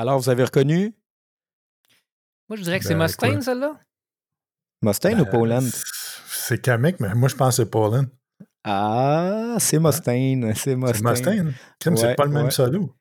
Alors, 0.04 0.20
vous 0.20 0.30
avez 0.30 0.44
reconnu? 0.44 0.94
Moi, 2.50 2.58
je 2.58 2.64
dirais 2.64 2.78
que 2.80 2.84
c'est 2.86 2.94
Ben, 2.94 3.04
Mustang, 3.04 3.32
quoi? 3.32 3.42
celle-là. 3.42 3.80
Mustaine 4.82 5.22
ou 5.22 5.26
Poland? 5.26 5.64
C'est 6.28 6.62
comique, 6.62 7.00
mais 7.00 7.14
moi, 7.16 7.30
je 7.30 7.36
pense 7.36 7.56
que 7.56 7.64
c'est 7.64 7.70
Poland. 7.72 8.04
Ah, 8.66 9.56
c'est 9.60 9.80
Mustaine. 9.80 10.52
C'est 10.56 10.72
C'est 10.72 10.76
Mustaine. 10.76 11.10
Mustang. 11.10 11.32
Crime, 11.80 11.94
Ouais, 11.94 12.00
c'est 12.02 12.16
pas 12.16 12.26
le 12.26 12.32
même 12.32 12.46
ouais. 12.48 12.52
solo. 12.52 12.94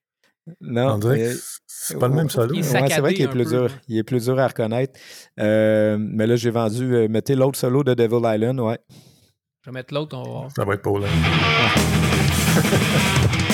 Non, 0.60 0.92
On 0.94 0.98
dirait 0.98 1.18
mais- 1.18 1.34
que 1.34 1.40
c'est 1.66 1.98
pas 1.98 2.06
le 2.06 2.14
même 2.14 2.30
solo. 2.30 2.54
Ouais, 2.54 2.62
c'est 2.62 3.00
vrai 3.00 3.14
qu'il 3.14 3.24
est 3.24 3.28
plus 3.28 3.44
peu, 3.46 3.50
dur. 3.50 3.68
Il 3.88 3.98
est 3.98 4.04
plus 4.04 4.26
dur 4.26 4.38
à 4.38 4.46
reconnaître. 4.46 5.00
Euh, 5.40 5.96
mais 5.98 6.28
là, 6.28 6.36
j'ai 6.36 6.50
vendu. 6.50 6.94
euh, 6.94 7.08
mettez 7.08 7.34
l'autre 7.34 7.58
solo 7.58 7.82
de 7.82 7.94
Devil 7.94 8.20
Island, 8.24 8.60
ouais. 8.60 8.78
Je 9.64 9.70
vais 9.70 9.74
mettre 9.74 9.92
l'autre, 9.92 10.16
on 10.16 10.22
va 10.22 10.30
voir. 10.30 10.50
Ça 10.54 10.64
va 10.64 10.74
être 10.74 10.82
Poland. 10.82 11.08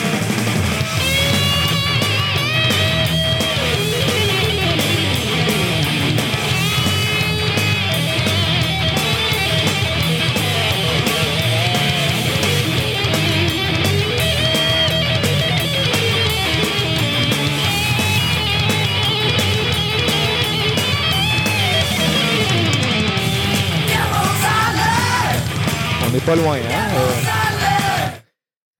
pas 26.29 26.37
loin, 26.37 26.57
hein? 26.59 26.89
euh, 26.95 28.19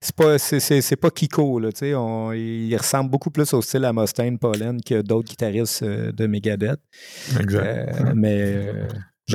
c'est 0.01 0.15
pas, 0.15 0.37
c'est, 0.37 0.59
c'est- 0.59 0.81
c'est 0.81 0.95
pas 0.95 1.09
Kiko, 1.09 1.59
là, 1.59 1.71
tu 1.71 1.79
sais. 1.79 1.95
on- 1.95 2.31
Il 2.31 2.75
ressemble 2.77 3.09
beaucoup 3.09 3.31
plus 3.31 3.51
au 3.53 3.61
style 3.61 3.85
à 3.85 3.93
Mustaine, 3.93 4.37
Pollen 4.37 4.81
que 4.83 5.01
d'autres 5.01 5.27
guitaristes 5.29 5.81
euh, 5.83 6.11
de 6.11 6.27
Megadeth. 6.27 6.79
Exact. 7.39 7.65
Euh, 7.65 8.13
mais 8.15 8.41
euh, 8.41 8.87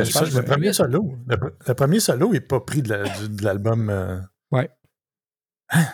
ça, 0.05 0.25
que 0.25 0.35
le 0.37 0.43
premier 0.45 0.73
solo, 0.73 1.17
le, 1.27 1.37
le 1.67 1.75
premier 1.75 1.99
solo 2.01 2.33
n'est 2.33 2.41
pas 2.41 2.61
pris 2.61 2.83
de, 2.83 2.91
la- 2.91 3.05
l'album. 3.43 3.91
euh, 3.91 4.21
Ouais. 4.53 4.71
Hein? 5.71 5.87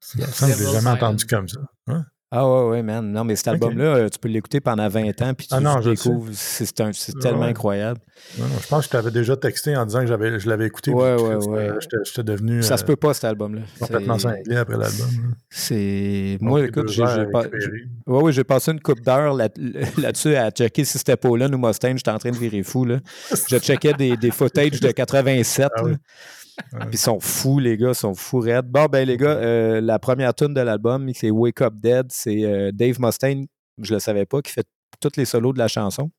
Ça 0.00 0.48
je 0.48 0.62
l'ai 0.62 0.72
jamais 0.72 0.90
entendu 0.90 1.24
comme 1.26 1.48
ça. 1.48 1.60
Hein? 1.88 2.04
Ah 2.32 2.44
ouais, 2.48 2.70
ouais, 2.70 2.82
man. 2.82 3.12
Non, 3.12 3.22
mais 3.22 3.36
cet 3.36 3.46
album-là, 3.48 3.84
euh, 3.84 4.08
tu 4.08 4.18
peux 4.18 4.28
l'écouter 4.28 4.60
pendant 4.60 4.88
20 4.88 5.22
ans, 5.22 5.32
puis 5.32 5.46
tu, 5.46 5.54
Ah 5.54 5.60
non, 5.60 5.80
tu 5.80 5.90
découvres. 5.90 6.28
C'est, 6.32 6.74
tellement 6.74 7.42
Ouais. 7.42 7.50
incroyable. 7.50 8.00
Non, 8.36 8.46
non, 8.46 8.54
je 8.60 8.66
pense 8.66 8.80
que 8.80 8.84
je 8.86 8.90
t'avais 8.90 9.10
déjà 9.12 9.36
texté 9.36 9.76
en 9.76 9.86
disant 9.86 10.00
que 10.00 10.06
je 10.38 10.48
l'avais 10.48 10.66
écouté. 10.66 10.90
Ouais, 10.90 11.14
ouais, 11.14 11.36
ouais. 11.46 11.70
J'étais, 12.04 12.24
devenu 12.24 12.64
Ça 12.64 12.74
euh, 12.74 12.76
se 12.78 12.84
peut 12.84 12.96
pas, 12.96 13.14
cet 13.14 13.24
album-là. 13.24 13.62
complètement 13.78 14.18
cinglé 14.18 14.56
après 14.56 14.76
l'album. 14.76 15.06
C'est. 15.48 16.38
Moi, 16.40 16.66
écoute, 16.66 16.88
j'ai, 16.90 17.02
pas. 17.32 17.44
Oui, 18.06 18.20
oui, 18.24 18.32
j'ai 18.32 18.44
passé 18.44 18.72
une 18.72 18.80
coupe 18.80 19.00
d'heures 19.02 19.32
là- 19.34 19.48
là-dessus 19.98 20.34
à 20.34 20.50
checker 20.50 20.84
si 20.84 20.98
c'était 20.98 21.16
Poland 21.16 21.52
ou 21.52 21.58
Mustaine. 21.58 21.96
J'étais 21.96 22.10
en 22.10 22.18
train 22.18 22.32
de 22.32 22.36
virer 22.38 22.64
fou. 22.64 22.84
Là. 22.84 22.98
Je 23.48 23.56
checkais 23.58 23.92
des, 23.92 24.16
des 24.16 24.32
footages 24.32 24.80
de 24.80 24.90
87. 24.90 25.68
Ah 25.76 25.82
là. 25.82 25.88
oui. 25.88 25.94
Ils 26.92 26.98
sont 26.98 27.20
fous, 27.20 27.58
les 27.58 27.76
gars, 27.76 27.90
ils 27.90 27.94
sont 27.94 28.14
fous 28.14 28.38
raides. 28.38 28.66
Bon, 28.66 28.86
ben 28.86 29.06
les 29.06 29.16
gars, 29.16 29.36
euh, 29.36 29.80
la 29.80 29.98
première 29.98 30.34
tune 30.34 30.54
de 30.54 30.60
l'album, 30.60 31.10
c'est 31.14 31.30
Wake 31.30 31.60
Up 31.60 31.74
Dead. 31.76 32.06
C'est 32.10 32.44
euh, 32.44 32.70
Dave 32.72 33.00
Mustaine, 33.00 33.46
je 33.80 33.94
le 33.94 34.00
savais 34.00 34.26
pas, 34.26 34.40
qui 34.42 34.52
fait 34.52 34.66
tous 35.00 35.12
les 35.16 35.24
solos 35.24 35.52
de 35.52 35.58
la 35.58 35.68
chanson. 35.68 36.10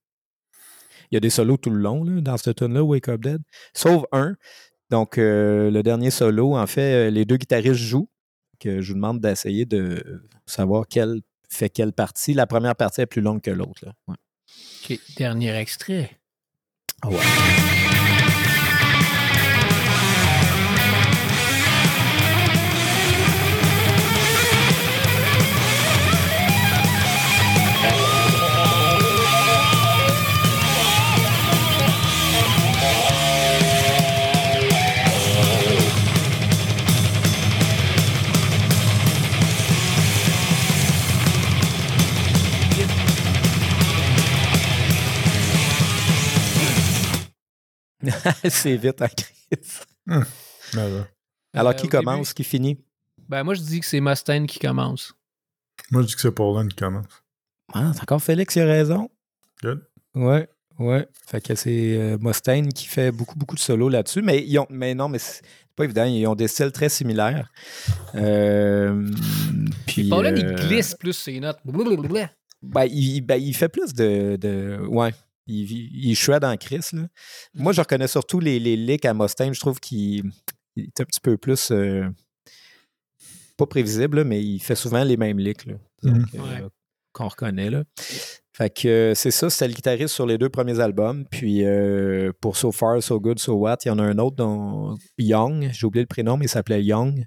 Il 1.12 1.15
y 1.15 1.17
a 1.17 1.19
des 1.19 1.30
solos 1.30 1.58
tout 1.58 1.69
le 1.69 1.80
long 1.80 2.04
là, 2.04 2.21
dans 2.21 2.38
cette 2.38 2.58
tune 2.58 2.73
là 2.73 2.84
Wake 2.84 3.10
Up 3.10 3.21
Dead. 3.21 3.41
Sauf 3.73 4.04
un. 4.12 4.36
Donc, 4.89 5.17
euh, 5.17 5.69
le 5.69 5.84
dernier 5.84 6.12
solo, 6.12 6.56
en 6.56 6.67
fait, 6.67 7.08
euh, 7.08 7.10
les 7.10 7.26
deux 7.26 7.38
guitaristes 7.38 7.76
jouent. 7.76 8.10
Que 8.60 8.82
je 8.82 8.88
vous 8.88 8.95
demande 8.95 9.19
d'essayer 9.19 9.65
de 9.65 10.23
savoir 10.47 10.88
quelle 10.88 11.21
fait 11.47 11.69
quelle 11.69 11.93
partie. 11.93 12.34
La 12.34 12.47
première 12.47 12.76
partie 12.76 13.02
est 13.02 13.06
plus 13.06 13.21
longue 13.21 13.41
que 13.41 13.52
l'autre. 13.52 13.86
Ouais. 14.08 14.97
Dernier 15.15 15.56
extrait. 15.56 16.17
Ah 17.04 17.10
ouais. 17.10 17.87
c'est 48.50 48.76
vite 48.78 49.02
en 49.02 49.08
crise. 49.08 49.82
Mais 50.06 50.18
ouais. 50.76 51.04
Alors, 51.54 51.72
Euh, 51.72 51.76
qui 51.76 51.88
commence, 51.88 52.34
qui 52.34 52.44
finit? 52.44 52.78
Ben, 53.28 53.44
moi, 53.44 53.54
je 53.56 53.62
dis 53.62 53.80
que 53.80 53.86
c'est 53.86 54.00
Mustaine 54.00 54.48
qui 54.48 54.60
commence. 54.60 55.14
Moi, 55.92 56.02
je 56.04 56.08
dis 56.08 56.16
que 56.16 56.22
c'est 56.22 56.32
Paulin 56.32 56.68
qui 56.68 56.76
commence. 56.76 57.06
Ah, 57.74 57.92
c'est 57.94 58.02
encore 58.02 58.22
Félix 58.22 58.54
qui 58.54 58.60
a 58.62 58.66
raison. 58.66 59.10
Good. 59.62 59.84
Ouais, 60.16 60.48
ouais. 60.80 61.08
Fait 61.26 61.42
que 61.42 61.56
c'est 61.56 61.98
euh, 61.98 62.18
Mustaine 62.20 62.72
qui 62.72 62.86
fait 62.86 63.12
beaucoup, 63.12 63.38
beaucoup 63.38 63.56
de 63.56 63.60
solos 63.60 63.90
là-dessus. 63.90 64.22
Mais, 64.22 64.44
ils 64.46 64.58
ont, 64.60 64.68
mais 64.70 64.96
non, 64.96 65.10
mais 65.10 65.20
c'est 65.20 65.42
pas 65.76 65.84
évident. 65.84 66.06
Ils 66.06 66.26
ont 66.28 66.36
des 66.36 66.48
styles 66.48 66.72
très 66.72 66.90
similaires. 66.90 67.52
Euh, 68.16 69.10
puis, 69.86 70.10
Paulin, 70.10 70.34
il 70.36 70.46
euh, 70.46 70.56
glisse 70.56 70.96
plus 70.96 71.14
ses 71.14 71.40
notes. 71.40 71.60
Ben, 72.62 72.86
il, 72.86 73.22
ben, 73.22 73.36
il 73.36 73.54
fait 73.54 73.70
plus 73.70 73.94
de. 73.94 74.38
de 74.38 74.80
ouais. 74.88 75.14
Il, 75.48 75.72
il, 75.72 76.10
il 76.10 76.16
shred 76.16 76.44
en 76.44 76.56
crise. 76.58 76.92
Là. 76.94 77.08
Moi, 77.54 77.72
je 77.74 77.82
reconnais 77.82 78.08
surtout 78.08 78.40
les, 78.40 78.60
les 78.60 78.76
licks 78.76 79.06
à 79.06 79.14
Mustaine. 79.14 79.54
Je 79.54 79.60
trouve 79.60 79.80
qu'il 79.80 80.24
il 80.76 80.84
est 80.84 81.02
un 81.02 81.06
petit 81.06 81.20
peu 81.22 81.38
plus. 81.38 81.72
euh, 81.72 82.08
pas 83.58 83.66
prévisible, 83.66 84.18
là, 84.18 84.24
mais 84.24 84.44
il 84.44 84.60
fait 84.60 84.76
souvent 84.76 85.04
les 85.04 85.18
mêmes 85.18 85.40
licks. 85.40 85.66
Là, 85.66 85.74
Mhm. 86.04 86.14
Donc, 86.14 86.28
euh, 86.36 86.38
Ouais. 86.40 86.68
qu'on 87.12 87.28
reconnaît. 87.28 87.72
Là. 87.72 87.84
Fait 88.54 88.70
que 88.70 88.88
euh, 88.88 89.14
c'est 89.16 89.32
ça, 89.32 89.50
c'était 89.50 89.68
le 89.68 89.74
guitariste 89.74 90.14
sur 90.14 90.28
les 90.28 90.38
deux 90.38 90.50
premiers 90.50 90.80
albums. 90.80 91.26
Puis 91.32 91.64
euh, 91.66 92.32
pour 92.40 92.56
So 92.58 92.72
Far, 92.72 93.02
So 93.02 93.20
Good, 93.20 93.40
So 93.40 93.54
What, 93.56 93.78
il 93.86 93.88
y 93.88 93.92
en 93.92 93.98
a 94.00 94.04
un 94.04 94.18
autre 94.20 94.36
dont 94.36 94.96
Young, 95.18 95.70
j'ai 95.72 95.86
oublié 95.88 96.04
le 96.04 96.08
prénom, 96.08 96.38
mais 96.38 96.46
il 96.46 96.50
s'appelait 96.50 96.84
Young. 96.84 97.26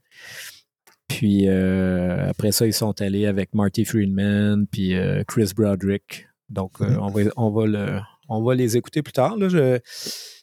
Puis 1.08 1.48
euh, 1.48 2.28
après 2.30 2.52
ça, 2.52 2.66
ils 2.66 2.72
sont 2.72 3.00
allés 3.00 3.26
avec 3.26 3.52
Marty 3.52 3.84
Friedman, 3.84 4.66
puis 4.70 4.94
euh, 4.94 5.24
Chris 5.26 5.50
Broderick. 5.56 6.28
Donc, 6.50 6.72
euh, 6.80 6.86
Mhm. 6.90 6.98
on, 7.00 7.08
va, 7.10 7.20
on, 7.36 7.50
va 7.50 7.66
le- 7.66 8.00
on 8.28 8.42
va 8.42 8.54
les 8.54 8.76
écouter 8.76 9.02
plus 9.02 9.12
tard. 9.12 9.36
Là. 9.36 9.48
Je- 9.48 9.78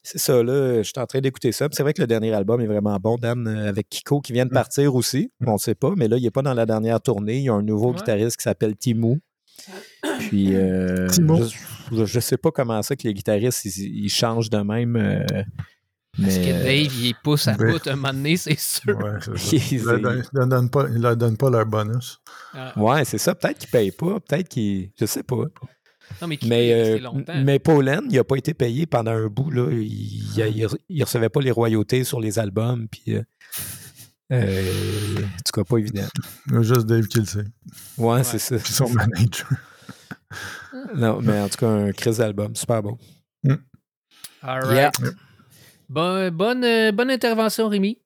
c'est 0.03 0.17
ça, 0.19 0.41
là, 0.41 0.77
je 0.77 0.83
suis 0.83 0.93
en 0.99 1.05
train 1.05 1.19
d'écouter 1.19 1.51
ça. 1.51 1.67
Puis 1.67 1.75
C'est 1.75 1.83
vrai 1.83 1.93
que 1.93 2.01
le 2.01 2.07
dernier 2.07 2.31
album 2.33 2.61
est 2.61 2.65
vraiment 2.67 2.97
bon, 2.97 3.17
Dan, 3.17 3.45
euh, 3.47 3.67
avec 3.69 3.89
Kiko 3.89 4.21
qui 4.21 4.31
vient 4.33 4.45
de 4.45 4.49
Mhm. 4.51 4.53
partir 4.55 4.95
aussi. 4.95 5.31
On 5.45 5.53
ne 5.53 5.57
sait 5.57 5.75
pas, 5.75 5.93
mais 5.97 6.07
là, 6.07 6.17
il 6.17 6.23
n'est 6.23 6.31
pas 6.31 6.41
dans 6.41 6.53
la 6.53 6.65
dernière 6.65 7.01
tournée. 7.01 7.37
Il 7.37 7.43
y 7.43 7.49
a 7.49 7.53
un 7.53 7.61
nouveau 7.61 7.89
Ouais. 7.91 7.97
guitariste 7.97 8.37
qui 8.37 8.43
s'appelle 8.43 8.75
Timou. 8.77 9.19
Puis, 10.19 10.55
euh, 10.55 11.07
Timo. 11.07 11.39
je, 11.91 12.05
je 12.05 12.19
sais 12.19 12.37
pas 12.37 12.51
comment 12.51 12.81
ça 12.83 12.95
que 12.95 13.03
les 13.07 13.13
guitaristes, 13.13 13.65
ils, 13.65 14.05
ils 14.05 14.09
changent 14.09 14.49
de 14.49 14.59
même. 14.59 14.95
euh, 14.95 15.25
Parce 16.19 16.37
mais, 16.37 16.41
que 16.45 16.63
Dave, 16.63 16.93
il 17.01 17.13
pousse 17.23 17.47
à 17.47 17.53
bout 17.53 17.85
un 17.87 17.95
moment 17.95 18.13
donné, 18.13 18.37
c'est 18.37 18.57
sûr. 18.57 18.97
Ouais, 18.97 19.11
c'est 19.21 19.35
ça. 19.37 19.55
Ils- 19.55 19.73
Ils 19.73 19.83
leur 20.33 20.47
donnent 20.47 20.69
pas, 20.69 20.87
leur 20.87 21.17
donnent 21.17 21.37
pas 21.37 21.49
leur 21.49 21.65
bonus. 21.65 22.19
Ah. 22.53 22.73
ouais, 22.79 23.05
c'est 23.05 23.17
ça. 23.19 23.35
Peut-être 23.35 23.59
qu'ils 23.59 23.69
payent 23.69 23.91
pas. 23.91 24.19
Peut-être 24.19 24.47
qu'ils. 24.47 24.91
Je 24.99 25.05
sais 25.05 25.21
pas. 25.23 25.43
Non, 26.21 26.27
mais 26.27 26.37
qui 26.37 26.47
Mais, 26.47 26.73
euh, 26.73 26.99
longtemps? 26.99 27.41
mais 27.43 27.59
Paulen, 27.59 28.01
il 28.09 28.15
n'a 28.15 28.23
pas 28.23 28.35
été 28.37 28.53
payé 28.53 28.85
pendant 28.85 29.11
un 29.11 29.27
bout. 29.27 29.51
Là. 29.51 29.67
Il, 29.71 30.67
ne 30.89 31.03
recevait 31.03 31.29
pas 31.29 31.41
les 31.41 31.51
royautés 31.51 32.03
sur 32.03 32.19
les 32.19 32.39
albums. 32.39 32.87
Puis, 32.89 33.15
euh, 33.15 33.21
euh, 34.33 35.17
en 35.23 35.37
tout 35.45 35.51
cas, 35.53 35.63
pas 35.63 35.77
évident. 35.77 36.07
Juste 36.61 36.85
Dave 36.87 37.07
qui 37.07 37.19
le 37.19 37.25
sait. 37.25 37.45
Ouais, 37.97 38.23
c'est 38.23 38.39
ça. 38.39 38.57
Puis 38.57 38.73
son 38.73 38.89
manager. 38.89 39.47
Non, 40.95 41.21
mais 41.21 41.39
en 41.39 41.47
tout 41.49 41.57
cas, 41.57 41.69
un 41.69 41.91
crise 41.91 42.17
d'album. 42.17 42.55
Super 42.55 42.83
beau. 42.83 42.97
All 44.41 44.61
Yeah. 44.73 44.91
right. 44.99 45.15
Bon- 45.89 46.29
bonne, 46.31 46.63
euh, 46.65 46.91
bonne 46.91 47.09
intervention, 47.09 47.69
Rémi. 47.69 47.97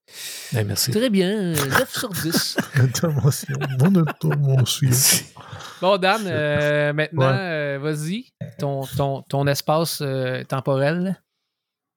Ben, 0.53 0.65
merci. 0.67 0.91
Très 0.91 1.09
bien. 1.09 1.29
euh, 1.31 1.55
9 1.55 1.91
sur 1.91 2.09
10. 2.09 2.57
Intervention. 2.75 3.57
Bonne 3.79 3.97
intervention. 4.07 4.89
Bon, 5.81 5.97
Dan, 5.97 6.21
euh, 6.25 6.93
maintenant, 6.93 7.31
Ouais. 7.31 7.37
euh, 7.39 7.79
vas-y. 7.81 8.25
Ton, 8.59 8.85
ton, 8.85 9.23
ton 9.23 9.47
espace 9.47 9.99
euh, 10.01 10.43
temporel. 10.43 11.19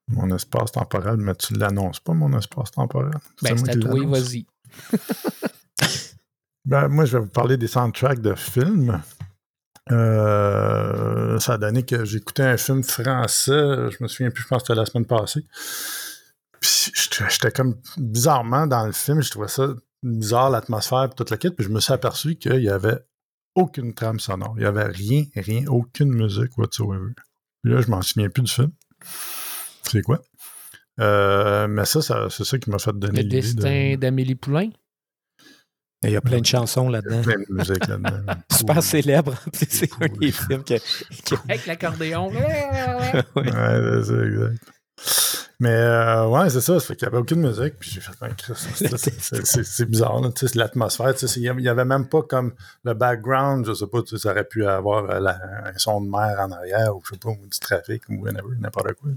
Mon 0.09 0.35
espace 0.35 0.73
temporel, 0.73 1.17
mais 1.19 1.35
tu 1.35 1.55
l'annonces 1.55 2.01
pas, 2.01 2.13
mon 2.15 2.37
espace 2.37 2.71
temporel. 2.71 3.13
Ben, 3.43 3.57
c'est 3.59 3.79
toi, 3.79 4.01
vas-y. 4.07 4.47
Ben, 6.67 6.89
moi, 6.89 7.05
je 7.05 7.19
vais 7.19 7.23
vous 7.25 7.31
parler 7.31 7.59
des 7.59 7.67
soundtracks 7.67 8.23
de 8.23 8.35
films. 8.35 9.03
Euh, 9.93 11.39
ça 11.39 11.53
a 11.55 11.59
donné 11.59 11.83
que 11.83 12.07
j'écoutais 12.07 12.43
un 12.43 12.57
film 12.57 12.83
français, 12.83 13.91
je 13.91 13.97
me 14.01 14.09
souviens 14.09 14.31
plus, 14.31 14.45
je 14.45 14.49
pense 14.49 14.63
que 14.63 14.69
c'était 14.69 14.81
la 14.81 14.87
semaine 14.87 15.05
passée. 15.05 15.45
Puis 16.59 16.91
j'étais 17.29 17.51
comme 17.51 17.77
bizarrement 17.99 18.67
dans 18.67 18.87
le 18.87 18.93
film, 18.93 19.21
je 19.21 19.31
trouvais 19.31 19.49
ça 19.49 19.69
bizarre, 20.03 20.49
l'atmosphère 20.49 21.11
toute 21.15 21.31
la 21.31 21.37
quête, 21.37 21.55
puis 21.55 21.67
je 21.67 21.71
me 21.71 21.81
suis 21.81 21.93
aperçu 21.93 22.37
qu'il 22.37 22.63
y 22.63 22.71
avait 22.71 22.99
aucune 23.55 23.95
trame 23.95 24.21
sonore. 24.21 24.55
Il 24.57 24.61
n'y 24.61 24.67
avait 24.67 24.85
rien, 24.85 25.25
rien, 25.35 25.65
aucune 25.69 26.15
musique 26.15 26.57
whatsoever. 26.59 27.13
Puis 27.63 27.73
là, 27.73 27.81
je 27.81 27.89
m'en 27.89 28.03
souviens 28.03 28.29
plus 28.29 28.43
du 28.43 28.53
film. 28.53 28.73
C'est 29.83 30.03
quoi? 30.03 30.21
Euh, 31.01 31.67
mais 31.67 31.85
ça, 31.85 32.03
ça 32.03 32.29
c'est 32.31 32.45
ça 32.45 32.59
qui 32.59 32.71
m'a 32.71 32.79
fait 32.79 32.93
donner 32.97 33.23
Le 33.23 33.29
destin 33.29 33.93
de 33.93 33.97
d'Amélie 33.97 34.37
Poulain? 34.37 34.71
Il 36.05 36.11
y 36.11 36.17
a 36.17 36.21
plein 36.21 36.41
de 36.41 36.47
chansons 36.47 36.89
là-dedans. 36.89 37.23
plein 37.23 37.39
de 37.39 37.47
musique 37.49 37.87
là-dedans. 37.87 38.35
Super 38.53 38.83
célèbre. 38.83 39.35
C'est 39.55 39.91
un 40.01 40.09
des 40.09 40.33
films 40.33 40.63
que. 40.63 40.75
Avec 41.49 41.67
l'accordéon. 41.67 42.31
Ouais. 42.35 43.23
Ouais, 43.37 44.03
c'est 44.03 44.05
ça, 44.05 44.25
exact. 44.25 44.65
Mais 45.61 45.71
euh, 45.71 46.27
ouais, 46.29 46.51
c'est 46.51 46.61
ça. 46.61 46.81
Ça 46.81 46.87
fait 46.87 46.97
qu'il 46.97 47.07
n'y 47.09 47.13
avait 47.15 47.23
aucune 47.23 47.41
musique. 47.41 47.75
Puis 47.79 47.91
j'ai 47.91 48.01
fait, 48.01 48.13
ben, 48.21 48.35
c'est- 48.55 49.85
bizarre, 49.87 50.21
l'atmosphère. 50.55 51.15
tu 51.15 51.29
sais, 51.29 51.41
Il 51.41 51.57
n'y 51.57 51.69
avait 51.69 51.85
même 51.85 52.09
pas 52.09 52.23
comme 52.23 52.55
le 52.85 52.95
background, 52.95 53.65
je 53.67 53.73
sais 53.75 53.87
pas, 53.87 53.99
ça 54.05 54.31
aurait 54.31 54.45
pu 54.45 54.67
avoir 54.67 55.09
euh, 55.11 55.21
la- 55.21 55.41
un 55.67 55.79
son 55.79 56.01
de 56.01 56.11
mer 56.11 56.37
en 56.41 56.51
arrière, 56.51 56.97
ou 56.97 57.03
je 57.05 57.11
sais 57.15 57.19
pas, 57.19 57.29
ou 57.31 57.47
du 57.47 57.59
trafic, 57.61 58.03
ou 58.09 58.27
n'importe 58.59 58.95
quoi. 58.95 59.11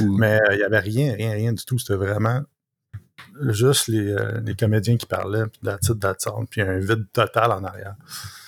Mais 0.00 0.36
euh, 0.42 0.52
il 0.52 0.56
n'y 0.58 0.62
avait 0.64 0.78
rien, 0.80 1.14
rien, 1.14 1.32
rien 1.32 1.52
du 1.52 1.64
tout. 1.64 1.78
C'était 1.78 1.94
vraiment 1.96 2.42
juste 3.40 3.88
les, 3.88 4.12
euh, 4.12 4.40
les 4.44 4.54
comédiens 4.54 4.96
qui 4.96 5.06
parlaient, 5.06 5.46
puis 5.46 5.60
la 5.62 5.78
titre 5.78 5.94
d'attente, 5.94 6.48
puis 6.50 6.60
un 6.60 6.78
vide 6.78 7.06
total 7.12 7.50
en 7.52 7.64
arrière. 7.64 7.94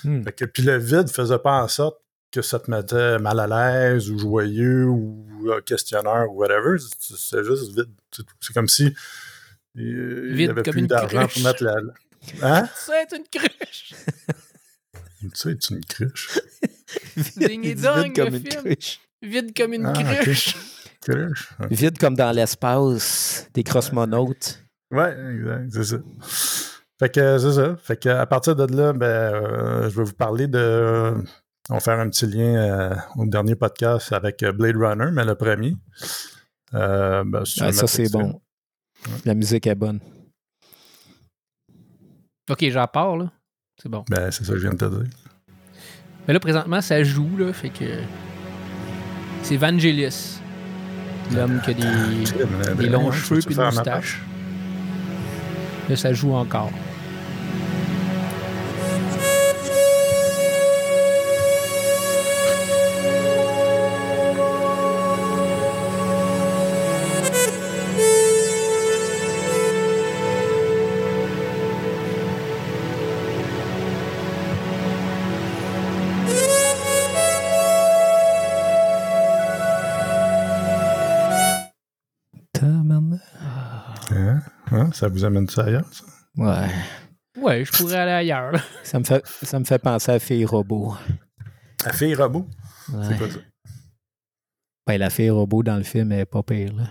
Fait 0.03 0.33
que, 0.33 0.45
puis 0.45 0.63
le 0.63 0.77
vide 0.77 1.09
faisait 1.09 1.39
pas 1.39 1.63
en 1.63 1.69
sorte 1.69 1.99
que 2.35 2.43
ça 2.43 2.59
te 2.59 2.71
mettait 2.71 3.19
mal 3.19 3.39
à 3.39 3.47
l'aise 3.47 4.11
ou 4.11 4.19
joyeux 4.19 4.87
ou 4.87 5.25
euh, 5.47 5.61
questionneur 5.61 6.31
ou 6.33 6.41
whatever. 6.41 6.77
C'est 6.99 7.45
juste 7.45 7.71
vide. 7.77 7.91
C'est 8.41 8.53
comme 8.53 8.69
si 8.69 8.87
euh, 8.87 8.93
il 9.77 10.35
Vide 10.35 10.37
n'y 10.37 10.51
avait 10.51 10.63
comme 10.63 10.73
plus 10.73 10.81
une 10.81 10.87
d'argent 10.89 11.21
cruche. 11.27 11.35
pour 11.35 11.43
mettre 11.45 11.65
la. 11.65 11.75
Hein? 12.43 12.69
C'est 12.75 13.13
une 13.17 13.25
cruche. 13.31 13.95
C'est 15.35 15.71
une 15.71 15.85
cruche. 15.85 16.39
Ding 17.37 17.65
et 17.65 17.69
Il 17.71 17.75
dit 17.77 17.83
dong, 17.83 18.05
vide 18.05 18.15
comme 18.17 18.29
le 18.31 18.37
une 18.39 18.51
film. 18.51 18.63
cruche. 18.65 19.01
Vide 19.23 19.57
comme 19.57 19.73
une 19.75 19.87
Ah, 19.87 19.93
cruche. 20.23 20.57
Cruche. 21.03 21.49
Vide 21.71 21.99
comme 21.99 22.15
dans 22.17 22.33
l'espace 22.33 23.49
des 23.55 23.63
cosmonautes. 23.65 24.61
Ouais, 24.91 25.15
exact, 25.33 25.71
c'est 25.73 25.85
ça. 25.85 25.97
Fait 26.99 27.09
que 27.15 27.39
c'est 27.39 27.53
ça. 27.53 27.77
Fait 27.83 27.97
que 27.97 28.09
à 28.09 28.27
partir 28.27 28.55
de 28.57 28.75
là, 28.77 28.93
ben, 28.93 29.07
euh, 29.07 29.91
je 29.91 29.97
vais 29.97 30.05
vous 30.05 30.13
parler 30.15 30.47
de. 30.47 31.15
On 31.71 31.75
va 31.75 31.81
faire 31.81 31.99
un 31.99 32.11
petit 32.11 32.27
lien 32.27 32.57
euh, 32.57 32.95
au 33.17 33.25
dernier 33.25 33.55
podcast 33.55 34.13
avec 34.13 34.43
euh, 34.43 34.53
Blade 34.53 34.77
Runner, 34.77 35.11
mais 35.11 35.25
le 35.25 35.35
premier. 35.35 35.75
Euh, 36.75 37.25
ben, 37.25 37.43
si 37.47 37.63
Ouais, 37.63 37.73
ça, 37.73 37.87
c'est 37.87 38.13
bon. 38.13 38.39
La 39.25 39.35
musique 39.35 39.67
est 39.67 39.75
bonne. 39.75 40.01
Ok, 42.51 42.69
j'en 42.69 42.87
pars, 42.87 43.17
là. 43.17 43.33
C'est 43.83 43.89
bon. 43.89 44.05
Ben, 44.11 44.31
c'est 44.31 44.45
ça 44.45 44.53
que 44.53 44.59
je 44.59 44.63
viens 44.63 44.75
de 44.75 44.77
te 44.77 44.85
dire. 44.85 45.11
Mais 46.29 46.35
là, 46.35 46.41
présentement, 46.41 46.83
ça 46.83 47.03
joue, 47.03 47.35
là. 47.39 47.51
Fait 47.55 47.71
que. 47.71 47.99
C'est 49.43 49.57
Vangelis. 49.57 50.41
L'homme 51.33 51.63
qui 51.65 51.71
a 51.71 51.75
des, 51.75 52.75
des 52.77 52.89
longs 52.91 53.11
cheveux 53.11 53.41
et 53.41 53.53
une 53.55 53.65
moustache. 53.65 54.21
Là, 55.89 55.97
ça 55.97 56.13
joue 56.13 56.35
encore. 56.35 56.71
Ça 84.95 85.09
vous 85.09 85.25
amène 85.25 85.49
ça 85.49 85.65
ailleurs, 85.65 85.93
ça? 85.93 86.05
Ouais. 86.37 86.69
Ouais, 87.43 87.65
je 87.65 87.73
pourrais 87.73 87.97
aller 87.97 88.13
ailleurs, 88.13 88.53
là. 88.53 88.61
Ça 88.85 88.99
me 89.01 89.05
fait, 89.05 89.27
ça 89.27 89.59
me 89.59 89.65
fait 89.65 89.79
penser 89.79 90.13
à 90.13 90.19
Fille 90.21 90.45
Robot. 90.45 90.95
La 91.85 91.93
fille 91.93 92.15
robot? 92.15 92.47
Ouais. 92.93 93.05
C'est 93.09 93.19
quoi 93.19 93.29
ça? 93.29 93.39
Ben, 94.87 94.99
la 94.99 95.11
fille 95.11 95.31
robot 95.31 95.63
dans 95.63 95.77
le 95.77 95.83
film 95.83 96.13
est 96.13 96.25
pas 96.25 96.43
pire. 96.43 96.73
Là. 96.75 96.85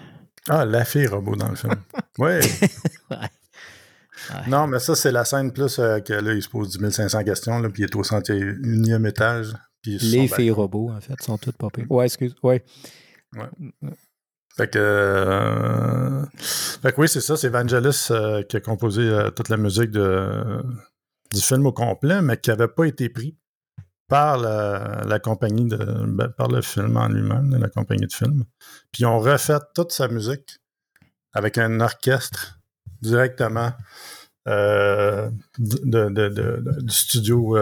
Ah, 0.50 0.66
la 0.66 0.86
fille 0.86 1.08
robot 1.08 1.36
dans 1.36 1.50
le 1.50 1.56
film. 1.56 1.74
Oui. 2.20 2.30
Ouais. 3.10 3.18
Non, 4.48 4.68
mais 4.68 4.78
ça, 4.78 4.96
c'est 4.96 5.12
la 5.12 5.26
scène 5.26 5.52
plus 5.52 5.80
euh, 5.80 6.00
que 6.00 6.14
là, 6.14 6.34
il 6.34 6.44
se 6.44 6.48
pose 6.50 6.78
10 6.78 6.92
500 6.92 7.24
questions, 7.24 7.60
là, 7.60 7.70
puis 7.70 7.82
il 7.82 7.86
est 7.86 7.96
au 7.96 8.04
101e 8.04 9.08
étage. 9.10 9.54
Puis 9.82 9.98
Les 9.98 10.28
filles 10.28 10.52
robots, 10.52 10.92
en 10.92 11.02
fait, 11.02 11.20
sont 11.24 11.40
toutes 11.40 11.58
pas 11.58 11.70
pires. 11.72 11.90
Ouais, 11.90 12.06
excuse. 12.06 12.36
Ouais. 12.44 12.64
Ouais. 13.36 13.50
Fait 14.56 14.70
que, 14.70 14.78
euh, 14.80 16.24
fait 16.82 16.94
que 16.94 17.02
oui, 17.02 17.08
c'est 17.10 17.22
ça, 17.22 17.36
c'est 17.38 17.50
Vangelis 17.50 18.08
euh, 18.12 18.44
qui 18.44 18.58
a 18.58 18.60
composé 18.62 19.02
euh, 19.02 19.32
toute 19.32 19.50
la 19.50 19.58
musique 19.58 19.90
de, 19.92 20.62
du 21.34 21.42
film 21.42 21.66
au 21.66 21.72
complet, 21.72 22.22
mais 22.22 22.38
qui 22.38 22.50
n'avait 22.52 22.68
pas 22.68 22.86
été 22.86 23.10
pris 23.10 23.36
par 24.08 24.38
la, 24.38 25.02
la 25.08 25.20
compagnie 25.20 25.66
de 25.68 25.78
ben, 25.78 26.30
par 26.30 26.50
le 26.50 26.62
film 26.62 26.98
en 26.98 27.08
lui-même, 27.08 27.56
la 27.60 27.70
compagnie 27.70 28.06
de 28.06 28.14
film. 28.14 28.44
Puis 28.92 29.02
ils 29.04 29.06
ont 29.08 29.18
refait 29.20 29.58
toute 29.74 29.92
sa 29.92 30.08
musique 30.08 30.60
avec 31.34 31.58
un 31.58 31.80
orchestre 31.80 32.60
directement 33.02 33.72
de, 34.46 35.30
de- 36.10 36.10
de- 36.30 36.82
du 36.82 36.94
studio 36.94 37.58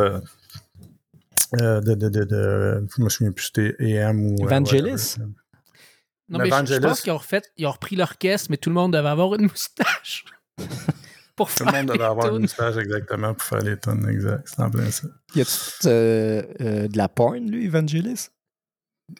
de, 1.53 1.79
de, 1.81 2.09
de, 2.09 2.23
de- 2.23 2.87
je 2.97 3.01
me 3.01 3.09
souviens 3.09 3.31
plus 3.31 3.45
c'était 3.53 3.75
AM 4.01 4.19
ou 4.25 4.35
Vangelis? 4.47 5.15
Non, 6.31 6.37
Mais 6.39 6.45
mais 6.49 6.65
je- 6.65 6.79
pense 6.79 7.01
qu'ils 7.01 7.11
ont, 7.11 7.17
refait, 7.17 7.41
ils 7.57 7.67
ont 7.67 7.71
repris 7.71 7.95
l'orchestre, 7.95 8.47
mais 8.49 8.57
tout 8.57 8.69
le 8.69 8.75
monde 8.75 8.93
devait 8.93 9.09
avoir 9.09 9.35
une 9.35 9.43
moustache. 9.47 10.25
pour 11.35 11.49
Tout 11.49 11.63
faire 11.65 11.67
le 11.67 11.71
monde 11.79 11.87
les 11.91 11.93
devait 11.97 12.03
avoir 12.09 12.33
une 12.35 12.41
moustache 12.43 12.77
exactement 12.77 13.33
pour 13.33 13.43
faire 13.43 13.59
les 13.61 13.77
tonnes, 13.77 14.07
exact. 14.09 14.47
C'est 14.47 14.61
en 14.61 14.69
plein 14.71 14.89
ça. 14.91 15.07
Y 15.35 15.41
a-tu 15.41 15.87
euh, 15.87 16.43
euh, 16.61 16.87
de 16.87 16.97
la 16.97 17.09
porn, 17.09 17.49
lui, 17.49 17.65
Evangelis? 17.65 18.29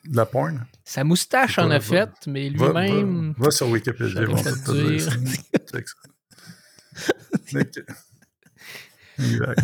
De 0.06 0.16
la 0.16 0.26
porn? 0.26 0.66
Sa 0.86 1.04
moustache 1.04 1.60
en 1.60 1.70
a 1.70 1.80
va- 1.80 1.82
fait, 1.82 2.10
mais 2.28 2.50
lui-même. 2.50 3.34
va- 3.38 3.46
va 3.46 3.52
sur 3.52 3.68
Wikipédia, 3.68 4.26
fait 4.38 4.52
te 4.64 4.72
dire. 4.72 5.18
Exact. 9.20 9.60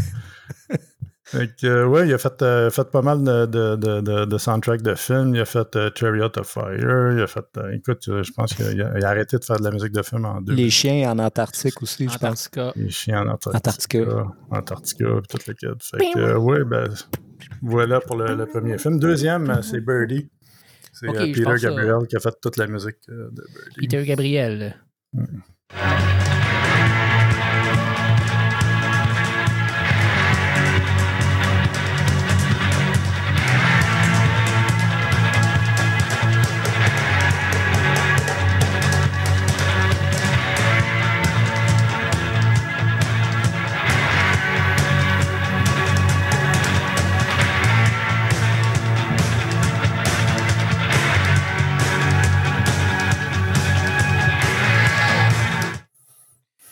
Fait 1.29 1.53
que, 1.59 1.67
euh, 1.67 1.85
ouais, 1.85 2.07
il 2.07 2.13
a 2.13 2.17
fait, 2.17 2.41
euh, 2.41 2.69
fait 2.69 2.89
pas 2.89 3.01
mal 3.01 3.21
de, 3.21 3.45
de, 3.45 3.75
de, 3.75 3.99
de, 3.99 4.23
de 4.23 4.37
soundtracks 4.37 4.81
de 4.81 4.95
films. 4.95 5.35
Il 5.35 5.41
a 5.41 5.45
fait 5.45 5.75
euh, 5.75 5.89
Chariot 5.93 6.31
of 6.37 6.47
Fire. 6.47 7.11
Il 7.11 7.21
a 7.21 7.27
fait. 7.27 7.43
euh, 7.57 7.73
écoute, 7.73 8.03
je 8.05 8.31
pense 8.31 8.53
qu'il 8.53 8.81
a, 8.81 9.09
arrêté 9.09 9.37
de 9.37 9.43
faire 9.43 9.57
de 9.59 9.65
la 9.65 9.71
musique 9.71 9.91
de 9.91 10.01
film 10.03 10.23
en 10.23 10.39
deux. 10.39 10.53
Les 10.53 10.69
chiens 10.69 11.11
en 11.11 11.19
Antarctique 11.19 11.81
aussi, 11.81 12.07
je 12.07 12.17
pense. 12.17 12.49
Les 12.77 12.89
chiens 12.89 13.23
en 13.23 13.33
Antarctica. 13.33 13.99
Antarctica. 14.49 15.07
Antarctica, 15.11 15.69
puis. 15.75 15.97
Fait 15.99 16.13
que, 16.13 16.17
euh, 16.19 16.37
ouais, 16.37 16.63
ben, 16.63 16.87
voilà 17.61 17.99
pour 17.99 18.15
le, 18.15 18.33
le 18.33 18.45
premier 18.45 18.77
film. 18.77 18.97
Deuxième, 18.97 19.61
c'est 19.63 19.81
Birdie. 19.81 20.29
C'est 20.93 21.09
euh, 21.09 21.33
Peter 21.33 21.55
Gabriel 21.61 22.07
qui 22.09 22.15
a 22.15 22.19
fait 22.21 22.35
toute 22.41 22.55
la 22.55 22.67
musique 22.67 22.97
euh, 23.09 23.29
de 23.31 23.43
Birdie. 23.53 23.75
Peter 23.81 24.05
Gabriel. 24.05 24.75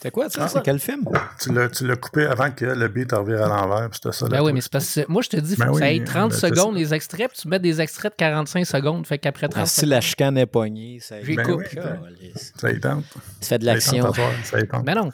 C'est 0.05 0.11
quoi 0.11 0.29
ça? 0.29 0.41
Ah. 0.43 0.47
C'est 0.47 0.61
quel 0.61 0.77
film? 0.79 1.03
Tu 1.41 1.51
l'as, 1.51 1.67
tu 1.67 1.87
l'as 1.87 1.95
coupé 1.95 2.27
avant 2.27 2.51
que 2.51 2.63
le 2.63 2.87
beat 2.89 3.11
revire 3.11 3.41
à 3.43 3.47
l'envers, 3.47 3.89
puis 3.89 3.99
c'était 4.03 4.15
ça. 4.15 4.27
Ben 4.27 4.39
oui, 4.43 4.53
mais 4.53 4.61
c'est 4.61 4.71
parce 4.71 4.93
que 4.93 5.01
moi, 5.07 5.23
je 5.23 5.29
te 5.29 5.37
dis, 5.37 5.55
faut 5.55 5.63
Ben 5.63 5.71
que 5.71 5.79
ça 5.79 5.85
oui, 5.85 5.95
ait 5.97 6.03
30 6.03 6.29
ben, 6.29 6.37
secondes 6.37 6.75
les 6.75 6.93
extraits, 6.93 7.31
puis 7.31 7.39
tu 7.41 7.47
mets 7.47 7.57
des 7.57 7.81
extraits 7.81 8.11
de 8.13 8.17
45 8.17 8.65
secondes. 8.67 9.07
Fait 9.07 9.17
qu'après 9.17 9.47
30 9.47 9.63
Ah, 9.63 9.65
si 9.65 9.87
la 9.87 10.01
chicane 10.01 10.37
est 10.37 10.45
poignée, 10.45 10.99
ça 11.01 11.15
Ben 11.25 11.41
coupe. 11.43 11.61
oui, 11.61 11.65
Calisse. 11.73 12.53
Ça 12.55 12.71
y 12.71 12.79
tente. 12.79 13.05
Tu 13.41 13.47
fais 13.47 13.57
de 13.57 13.63
Ça 13.65 13.71
y 13.71 13.73
l'action. 13.73 14.13
Ça 14.43 14.59
y 14.59 14.67
tente. 14.67 14.85
Mais 14.85 14.93
non. 14.93 15.09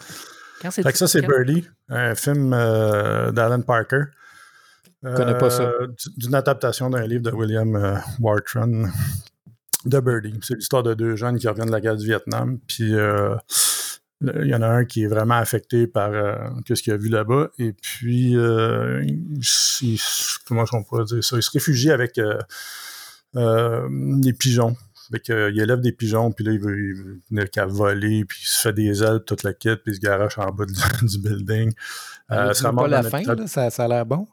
Quand 0.62 0.72
c'est 0.72 0.84
Fait 0.84 0.92
que 0.92 0.98
ça, 0.98 1.08
c'est 1.08 1.22
quand- 1.22 1.28
Birdie, 1.42 1.70
un 1.88 2.14
film 2.14 2.52
euh, 2.54 3.32
d'Alan 3.32 3.62
Parker. 3.62 4.02
Je 5.04 5.16
connais 5.16 5.38
pas 5.38 5.50
ça. 5.50 5.72
D'une 6.18 6.36
adaptation 6.36 6.90
d'un 6.90 7.08
livre 7.08 7.24
de 7.24 7.32
William 7.32 7.76
euh, 7.78 7.96
Wartron 8.20 8.90
de 9.86 10.00
Birdie. 10.02 10.38
C'est 10.44 10.56
l'histoire 10.56 10.84
de 10.84 10.94
deux 10.94 11.16
jeunes 11.16 11.40
qui 11.40 11.48
reviennent 11.48 11.68
de 11.68 11.72
la 11.72 11.80
guerre 11.82 11.96
du 11.96 12.06
Vietnam. 12.06 12.60
Puis 12.68 12.94
euh, 12.94 13.36
il 14.22 14.48
y 14.48 14.56
en 14.56 14.62
a 14.62 14.68
un 14.68 14.86
qui 14.86 15.04
est 15.04 15.08
vraiment 15.08 15.36
affecté 15.36 15.88
par 15.88 16.12
euh, 16.12 16.36
ce 16.68 16.82
qu'il 16.82 16.94
a 16.94 16.98
vu 16.98 17.10
là-bas. 17.10 17.50
Et 17.58 17.74
puis, 17.74 18.38
euh, 18.38 19.04
il, 19.04 20.00
comment 20.48 20.64
on 20.74 20.84
pourrait 20.84 21.06
dire 21.06 21.24
ça? 21.24 21.38
Il 21.38 21.44
se 21.44 21.52
réfugie 21.52 21.92
avec 21.92 22.18
euh, 22.18 22.38
euh, 23.36 23.88
des 23.90 24.34
pigeons. 24.34 24.76
Fait 25.12 25.20
que, 25.20 25.34
euh, 25.34 25.52
il 25.52 25.60
élève 25.60 25.82
des 25.82 25.92
pigeons, 25.92 26.32
puis 26.32 26.46
là, 26.46 26.54
il 26.54 26.60
veut, 26.60 26.80
il 26.80 26.94
veut 26.96 27.20
venir 27.30 27.50
qu'à 27.50 27.66
voler, 27.66 28.24
puis 28.24 28.40
il 28.44 28.46
se 28.48 28.62
fait 28.62 28.74
des 28.74 29.04
ailes, 29.04 29.20
toute 29.26 29.44
la 29.44 29.54
quête, 29.54 29.84
puis 29.84 29.92
il 29.92 29.96
se 29.96 30.00
garoche 30.00 30.38
en 30.38 30.52
bas 30.52 30.66
du, 30.66 30.74
du 31.06 31.20
building. 31.20 31.74
Euh, 32.32 32.36
Euh, 32.36 32.52
dis-moi 32.54 32.70
ramasse 32.72 32.84
pas 32.84 32.88
la 32.88 33.04
fin, 33.26 33.36
là, 33.36 33.48
ça, 33.48 33.70
ça 33.70 33.84
a 33.84 33.88
l'air 33.90 34.06
bon. 34.06 34.26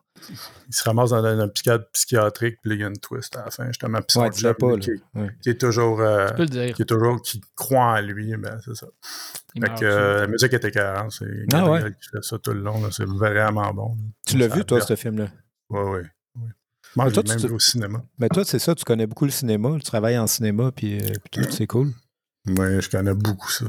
Il 0.69 0.75
se 0.75 0.83
ramasse 0.85 1.11
dans 1.11 1.25
un, 1.25 1.49
psychiatre 1.49 1.85
psychiatrique, 1.93 2.57
puis 2.62 2.71
là, 2.71 2.75
il 2.77 2.81
y 2.81 2.85
a 2.85 2.89
une 2.89 2.99
twist 2.99 3.37
à 3.37 3.45
la 3.47 3.51
fin, 3.51 3.66
justement. 3.69 4.01
Puis 4.03 4.19
Ouais, 4.19 4.29
pas, 4.31 4.79
qui, 4.79 4.91
là. 4.91 4.97
Ouais. 5.23 5.31
qui 5.43 5.51
est 5.51 5.61
toujours... 5.61 6.01
euh, 6.01 6.29
Tu 6.29 6.35
peux 6.35 6.43
le 6.43 6.49
dire. 6.49 6.75
qui 6.75 6.83
est 6.83 6.87
toujours... 6.87 7.23
qui 7.23 7.41
croit 7.57 7.95
en 7.97 8.01
lui, 8.01 8.37
ben 8.37 8.59
c'est 8.64 8.75
ça. 8.75 8.87
Fait 9.55 9.75
que 9.81 9.85
euh, 9.85 10.21
la 10.23 10.27
musique 10.27 10.53
est 10.53 10.64
écœurante, 10.64 11.12
c'est 11.12 11.25
Ah 11.53 11.61
Gabriel 11.61 11.85
ouais. 11.85 11.93
qui 12.01 12.09
fait 12.11 12.23
ça 12.25 12.39
tout 12.39 12.53
le 12.53 12.61
long, 12.61 12.81
là, 12.83 12.89
c'est 12.93 13.07
vraiment 13.07 13.73
bon. 13.73 13.97
Tu 14.27 14.37
l'as 14.37 14.49
vu, 14.49 14.64
toi, 14.64 14.81
ce 14.81 14.95
film-là? 14.97 15.29
Oui, 15.71 15.81
oui. 15.81 16.01
oui. 16.37 16.49
Moi, 16.97 17.05
Mais 17.07 17.11
je 17.14 17.21
l'ai 17.21 17.29
même 17.29 17.39
tu- 17.41 17.47
au 17.53 17.59
cinéma. 17.59 18.03
Mais 18.19 18.29
toi, 18.29 18.45
c'est 18.45 18.59
ça, 18.59 18.75
tu 18.75 18.85
connais 18.85 19.07
beaucoup 19.07 19.25
le 19.25 19.31
cinéma, 19.31 19.71
tu 19.77 19.83
travailles 19.83 20.19
en 20.19 20.27
cinéma, 20.27 20.71
puis, 20.75 20.99
euh, 20.99 21.12
puis 21.31 21.43
tout, 21.43 21.51
c'est 21.51 21.66
cool. 21.66 21.93
Oui, 22.47 22.81
je 22.81 22.89
connais 22.89 23.12
beaucoup 23.12 23.51
ça. 23.51 23.66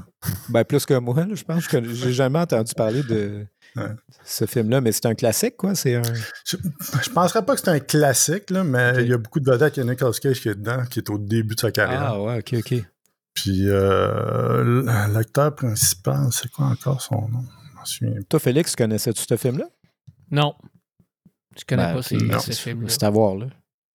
Ben, 0.47 0.64
plus 0.64 0.86
que 0.86 0.93
moi, 0.93 1.26
là, 1.26 1.36
je 1.36 1.43
pense 1.43 1.68
que 1.68 1.84
j'ai 1.84 2.14
jamais 2.14 2.39
entendu 2.39 2.74
parler 2.76 3.04
de 3.04 3.45
Ouais. 3.76 3.89
ce 4.26 4.45
film-là, 4.45 4.82
mais 4.82 4.91
c'est 4.91 5.05
un 5.05 5.13
classique, 5.15 5.55
quoi. 5.57 5.76
C'est 5.76 5.95
un. 5.95 6.01
Je, 6.45 6.57
je 7.03 7.09
penserais 7.11 7.45
pas 7.45 7.53
que 7.55 7.61
c'est 7.61 7.70
un 7.70 7.80
classique, 7.80 8.49
là, 8.49 8.63
mais 8.63 8.93
il 9.03 9.09
y 9.09 9.13
a 9.13 9.17
beaucoup 9.17 9.39
de 9.39 9.49
vedettes. 9.49 9.78
Il 9.78 9.86
y 9.86 9.88
a 9.88 9.91
Nicolas 9.91 10.11
Cage 10.20 10.41
qui 10.41 10.49
est 10.49 10.55
dedans, 10.55 10.84
qui 10.89 10.99
est 10.99 11.09
au 11.09 11.17
début 11.17 11.55
de 11.55 11.59
sa 11.59 11.72
carrière. 11.72 12.01
Ah, 12.13 12.22
ouais, 12.22 12.39
ok, 12.39 12.55
ok. 12.59 12.84
Puis 13.36 13.70
euh, 13.70 14.84
l'acteur 15.13 15.55
principal, 15.55 16.28
c'est 16.32 16.51
quoi 16.51 16.65
encore 16.65 17.01
son 17.01 17.28
nom? 17.30 17.43
Je 17.72 17.76
m'en 17.76 17.86
souviens 17.86 18.22
Toi, 18.28 18.39
Félix, 18.39 18.76
connaissais-tu 18.76 19.24
ce 19.28 19.38
film-là? 19.38 19.65
Non. 20.32 20.55
Je 21.57 21.63
connais 21.65 21.86
Ben, 21.88 21.93
pas 21.95 22.01
ces, 22.01 22.17
non. 22.17 22.39
ces 22.39 22.53
films-là. 22.53 22.89
C'est 22.89 23.03
à 23.03 23.09
voir, 23.09 23.36
là. 23.36 23.47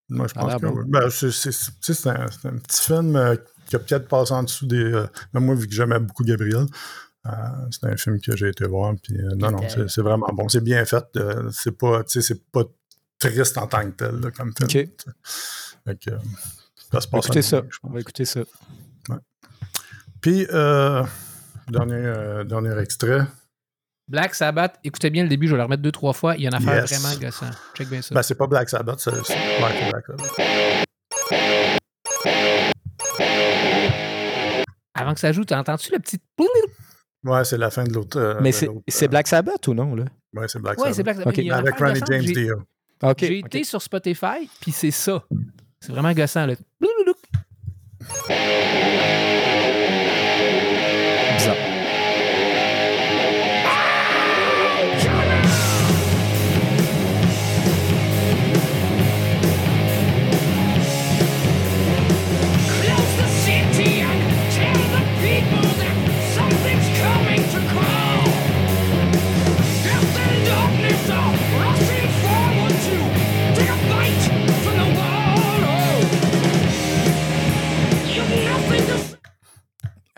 Moi, 0.09 0.27
je 0.29 0.33
Ah, 0.37 0.41
pense 0.41 0.53
là, 0.53 0.59
que 0.61 0.67
oui. 0.67 0.85
Ben, 0.87 1.11
c'est, 1.11 1.31
c'est- 1.31 1.53
c'est- 1.53 1.73
tu 1.81 1.95
sais, 1.95 1.95
c'est 1.95 2.49
un, 2.49 2.57
petit 2.59 2.83
film 2.83 3.17
euh, 3.17 3.37
qui 3.67 3.77
a 3.77 3.79
peut-être 3.79 4.07
passé 4.09 4.33
en 4.33 4.43
dessous 4.43 4.67
des. 4.67 4.77
euh, 4.77 5.07
même 5.33 5.45
moi, 5.47 5.55
vu 5.55 5.67
que 5.67 5.75
j'aimais 5.75 5.99
beaucoup 5.99 6.25
Gabriel, 6.25 6.57
euh, 6.61 6.67
c'est 7.71 7.85
un 7.85 7.97
film 7.97 8.21
que 8.21 8.37
j'ai 8.37 8.49
été 8.49 8.67
voir. 8.67 8.95
Puis, 9.03 9.17
euh, 9.19 9.35
non, 9.37 9.51
non, 9.51 9.69
c'est, 9.69 9.89
c'est 9.89 10.03
vraiment 10.03 10.29
bon. 10.33 10.49
C'est 10.49 10.63
bien 10.63 10.85
fait. 10.85 11.05
euh, 11.17 11.51
c'est 11.53 11.77
pas, 11.77 12.05
tu 12.05 12.21
sais, 12.21 12.23
c'est 12.35 12.45
pas 12.51 12.63
triste 13.19 13.57
en 13.59 13.67
tant 13.67 13.85
que 13.91 13.97
tel, 13.97 14.21
là, 14.21 14.31
comme 14.31 14.53
film. 14.57 14.69
Ok. 14.69 14.89
Fait 15.87 15.99
que, 16.01 16.11
euh, 16.11 16.19
ça 16.93 17.01
se 17.01 17.09
passe 17.09 17.25
Écoutez 17.27 17.39
à 17.41 17.43
ça. 17.43 17.63
On 17.83 17.91
va 17.91 18.01
écouter 18.01 18.25
ça. 18.25 18.41
Puis, 20.21 20.47
euh, 20.53 21.03
dernier, 21.69 21.95
euh, 21.95 22.45
dernier 22.45 22.79
extrait. 22.79 23.27
Black 24.09 24.35
Sabbath, 24.35 24.79
écoutez 24.85 25.09
bien 25.11 25.23
le 25.23 25.29
début, 25.31 25.47
je 25.47 25.53
vais 25.53 25.59
le 25.59 25.63
remettre 25.65 25.83
deux, 25.83 25.93
trois 25.93 26.13
fois. 26.13 26.35
Il 26.37 26.43
y 26.43 26.47
a 26.47 26.49
une 26.51 26.55
affaire 26.55 26.83
Yes. 26.83 27.01
vraiment 27.01 27.19
gossant. 27.19 27.51
Check 27.75 27.89
bien 27.89 28.03
ça. 28.03 28.15
Ben, 28.15 28.23
c'est 28.23 28.35
pas 28.35 28.47
Black 28.47 28.69
Sabbath, 28.69 29.01
c'est, 29.01 29.11
ouais, 29.11 29.91
Black 29.91 30.05
Sabbath. 30.07 30.31
Avant 34.95 35.15
que 35.15 35.21
ça 35.21 35.33
joue, 35.33 35.45
t'entends-tu 35.45 35.93
le 35.93 35.99
petit. 35.99 36.21
Ouais, 37.25 37.45
c'est 37.45 37.57
la 37.59 37.71
fin 37.71 37.85
de 37.85 37.93
l'autre. 37.93 38.19
euh, 38.19 38.35
Mais 38.41 38.53
c'est 38.53 38.69
euh, 38.69 39.09
Black 39.09 39.27
Sabbath 39.27 39.67
ou 39.69 39.75
non, 39.75 39.95
là? 39.95 40.05
Ouais, 40.35 40.47
c'est 40.49 40.59
Black 40.61 40.79
Ouais, 40.79 40.93
Black 40.93 41.17
Sabbath. 41.17 41.27
Ok. 41.27 41.39
Il 41.39 41.45
y 41.47 41.51
a 41.51 41.55
une 41.59 41.61
Avec 41.67 41.79
Ronnie. 41.79 42.01
James 42.09 42.23
J'ai- 42.23 42.33
Dio. 42.33 42.63
OK. 43.03 43.17
J'ai 43.21 43.39
été 43.39 43.65
sur 43.65 43.81
Spotify, 43.83 44.49
puis 44.61 44.73
c'est 44.73 44.91
ça. 44.91 45.25
C'est 45.81 45.93
vraiment 45.93 46.13
gossant, 46.13 46.47
là. 46.47 46.55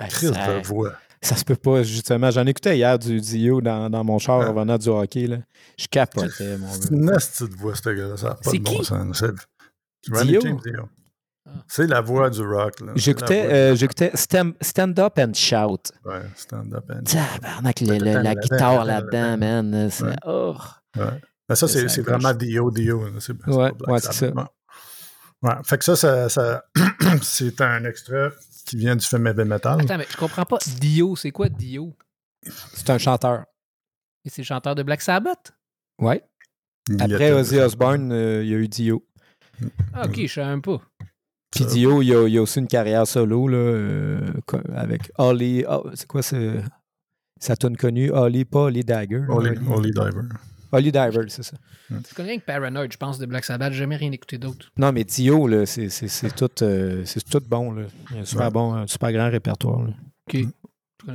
Crise 0.08 0.32
ça, 0.32 0.58
de 0.60 0.66
voix. 0.66 0.92
ça 1.22 1.36
se 1.36 1.44
peut 1.44 1.56
pas, 1.56 1.82
justement. 1.82 2.30
J'en 2.30 2.46
écoutais 2.46 2.76
hier 2.76 2.98
du 2.98 3.20
Dio 3.20 3.60
dans, 3.60 3.88
dans 3.90 4.04
mon 4.04 4.18
char 4.18 4.40
Ah. 4.42 4.48
revenant 4.48 4.78
du 4.78 4.88
hockey, 4.88 5.26
là. 5.26 5.36
Je 5.78 5.86
capotais, 5.86 6.56
mon 6.58 6.68
C'est 6.72 6.90
gars. 6.90 6.96
une 6.96 7.04
nasty 7.06 7.44
de 7.48 7.54
voix, 7.56 7.74
ce 7.74 7.88
gars-là. 7.90 8.16
Ça 8.16 8.28
n'a 8.30 8.34
pas 8.34 8.50
C'est 8.50 8.58
de 8.58 8.62
bon 8.64 8.78
qui? 8.78 8.84
sens. 8.84 9.24
C'est 10.02 10.24
Dio? 10.26 10.40
Dio. 10.40 10.88
C'est 11.68 11.86
la 11.86 12.00
voix 12.00 12.28
du 12.28 12.42
rock. 12.42 12.80
là. 12.80 12.92
C'est 12.96 13.02
J'écoutais, 13.02 13.46
euh, 13.46 13.76
j'écoutais 13.76 14.10
Stand, 14.14 14.54
Stand 14.60 14.98
Up 14.98 15.16
and 15.18 15.32
Shout. 15.34 15.92
Ouais, 16.04 16.22
stand-up. 16.34 16.84
and- 16.90 17.04
Tabarnak, 17.04 17.80
le- 17.82 17.98
le- 17.98 18.20
la 18.22 18.34
guitare 18.34 18.84
là-dedans, 18.84 19.36
man. 19.38 19.88
c'est- 19.90 20.02
Ouais. 20.04 20.16
oh. 20.26 20.56
Ouais. 20.96 21.04
Mais 21.48 21.54
ça, 21.54 21.68
c'est 21.68 21.88
c'est 21.88 22.02
vraiment 22.02 22.34
Dio, 22.34 22.70
Dio. 22.72 23.04
là. 23.04 23.10
C'est 23.20 23.32
c'est 23.44 23.50
Ouais, 23.54 23.70
pas 23.70 23.76
Black 23.78 23.90
ouais, 23.90 24.00
c'est 24.00 24.12
ça. 24.12 24.26
Ouais. 25.42 25.52
Fait 25.64 25.78
que 25.78 25.84
ça, 25.84 25.94
ça, 25.94 26.28
ça- 26.28 26.64
c'est 27.22 27.60
un 27.60 27.84
extrait 27.84 28.30
qui 28.66 28.76
vient 28.76 28.96
du 28.96 29.04
film 29.06 29.26
Heavy 29.26 29.44
Metal. 29.44 29.80
Attends, 29.80 29.98
mais 29.98 30.06
je 30.10 30.16
comprends 30.16 30.44
pas. 30.44 30.58
Dio, 30.80 31.16
c'est 31.16 31.30
quoi 31.30 31.48
Dio? 31.48 31.94
C'est 32.74 32.90
un 32.90 32.98
chanteur. 32.98 33.44
Et 34.24 34.30
c'est 34.30 34.42
le 34.42 34.46
chanteur 34.46 34.74
de 34.74 34.82
Black 34.82 35.00
Sabbath? 35.00 35.52
Ouais. 36.00 36.22
Il 36.88 37.00
Après 37.02 37.32
Ozzy 37.32 37.58
Osbourne, 37.58 38.12
euh, 38.12 38.42
il 38.44 38.50
y 38.50 38.54
a 38.54 38.58
eu 38.58 38.68
Dio. 38.68 39.04
Ah, 39.94 40.04
ok, 40.06 40.20
je 40.22 40.26
savais 40.26 40.48
même 40.48 40.62
pas. 40.62 40.80
Puis 41.50 41.64
Ça- 41.64 41.70
Dio, 41.70 42.02
il 42.02 42.08
y, 42.08 42.14
a, 42.14 42.26
il 42.28 42.34
y 42.34 42.38
a 42.38 42.42
aussi 42.42 42.58
une 42.60 42.66
carrière 42.68 43.06
solo 43.06 43.48
là, 43.48 43.56
euh, 43.56 44.20
avec 44.74 45.10
Holly. 45.18 45.64
oh, 45.68 45.88
c'est 45.94 46.06
quoi 46.06 46.22
ce- 46.22 46.60
sa 47.40 47.56
tune 47.56 47.76
connue? 47.76 48.10
Holly, 48.10 48.44
pas 48.44 48.60
Holly 48.64 48.82
Dagger. 48.84 49.22
Holly- 49.28 49.90
Diver. 49.92 50.28
Holly 50.72 50.92
Diver, 50.92 51.24
c'est 51.28 51.42
ça. 51.42 51.56
Je 51.90 52.14
connais 52.14 52.30
rien 52.30 52.38
que 52.38 52.44
Paranoid, 52.44 52.88
je 52.90 52.96
pense, 52.96 53.18
de 53.18 53.26
Black 53.26 53.44
Sabbath. 53.44 53.72
J'ai 53.72 53.78
jamais 53.80 53.96
rien 53.96 54.12
écouté 54.12 54.38
d'autre. 54.38 54.70
Non, 54.76 54.92
mais 54.92 55.04
c'est, 55.08 55.24
tout, 56.34 56.50
euh, 56.62 57.02
c'est 57.04 57.24
tout 57.28 57.42
bon. 57.48 57.72
Là. 57.72 57.82
Il 58.10 58.16
y 58.16 58.18
a 58.18 58.22
un 58.22 58.24
super 58.24 58.46
Ouais. 58.46 58.50
bon, 58.52 58.74
un 58.74 58.86
super 58.86 59.12
grand 59.12 59.30
répertoire. 59.30 59.82
là. 59.84 59.90
Ok. 60.28 60.44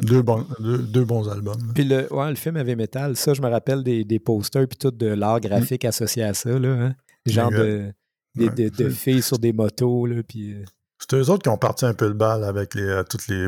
Deux 0.03 0.21
bons, 0.21 0.45
deux, 0.59 0.77
deux 0.77 1.03
bons 1.03 1.27
albums. 1.29 1.71
Puis 1.75 1.83
le, 1.83 2.07
ouais, 2.13 2.29
le 2.29 2.35
film 2.35 2.55
Heavy 2.55 2.77
Metal, 2.77 3.15
ça, 3.17 3.33
je 3.33 3.41
me 3.41 3.49
rappelle 3.49 3.83
des, 3.83 4.05
des 4.05 4.19
posters 4.19 4.65
puis 4.67 4.77
tout 4.77 4.91
de 4.91 5.07
l'art 5.07 5.41
graphique 5.41 5.83
associé 5.83 6.23
à 6.23 6.33
ça. 6.33 6.57
Là, 6.57 6.69
hein. 6.69 6.95
Genre 7.25 7.51
de, 7.51 7.91
des- 8.35 8.47
Ouais. 8.47 8.55
de, 8.55 8.69
de 8.69 8.89
filles 8.89 9.21
sur 9.21 9.37
des 9.37 9.51
motos. 9.51 10.05
Là, 10.05 10.23
puis, 10.25 10.53
euh, 10.53 10.63
C'est 10.97 11.15
eux 11.17 11.29
autres 11.29 11.43
qui 11.43 11.49
ont 11.49 11.57
parti 11.57 11.83
un 11.85 11.93
peu 11.93 12.07
le 12.07 12.13
bal 12.13 12.45
avec 12.45 12.73
les, 12.75 12.83
euh, 12.83 13.03
tous 13.03 13.27
les, 13.27 13.47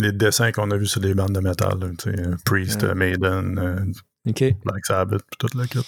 les 0.00 0.10
dessins 0.10 0.50
qu'on 0.50 0.68
a 0.72 0.76
vus 0.76 0.86
sur 0.86 1.00
les 1.00 1.14
bandes 1.14 1.32
de 1.34 1.40
métal. 1.40 1.78
là, 1.78 1.86
tu 1.96 2.08
euh, 2.08 2.34
Priest, 2.44 2.82
Ouais. 2.82 2.94
Maiden, 2.96 3.58
euh, 3.62 3.76
OK. 4.26 4.44
Black 4.64 4.86
Sabbath, 4.86 5.22
puis 5.22 5.36
toute 5.38 5.54
la 5.54 5.66
kit. 5.66 5.86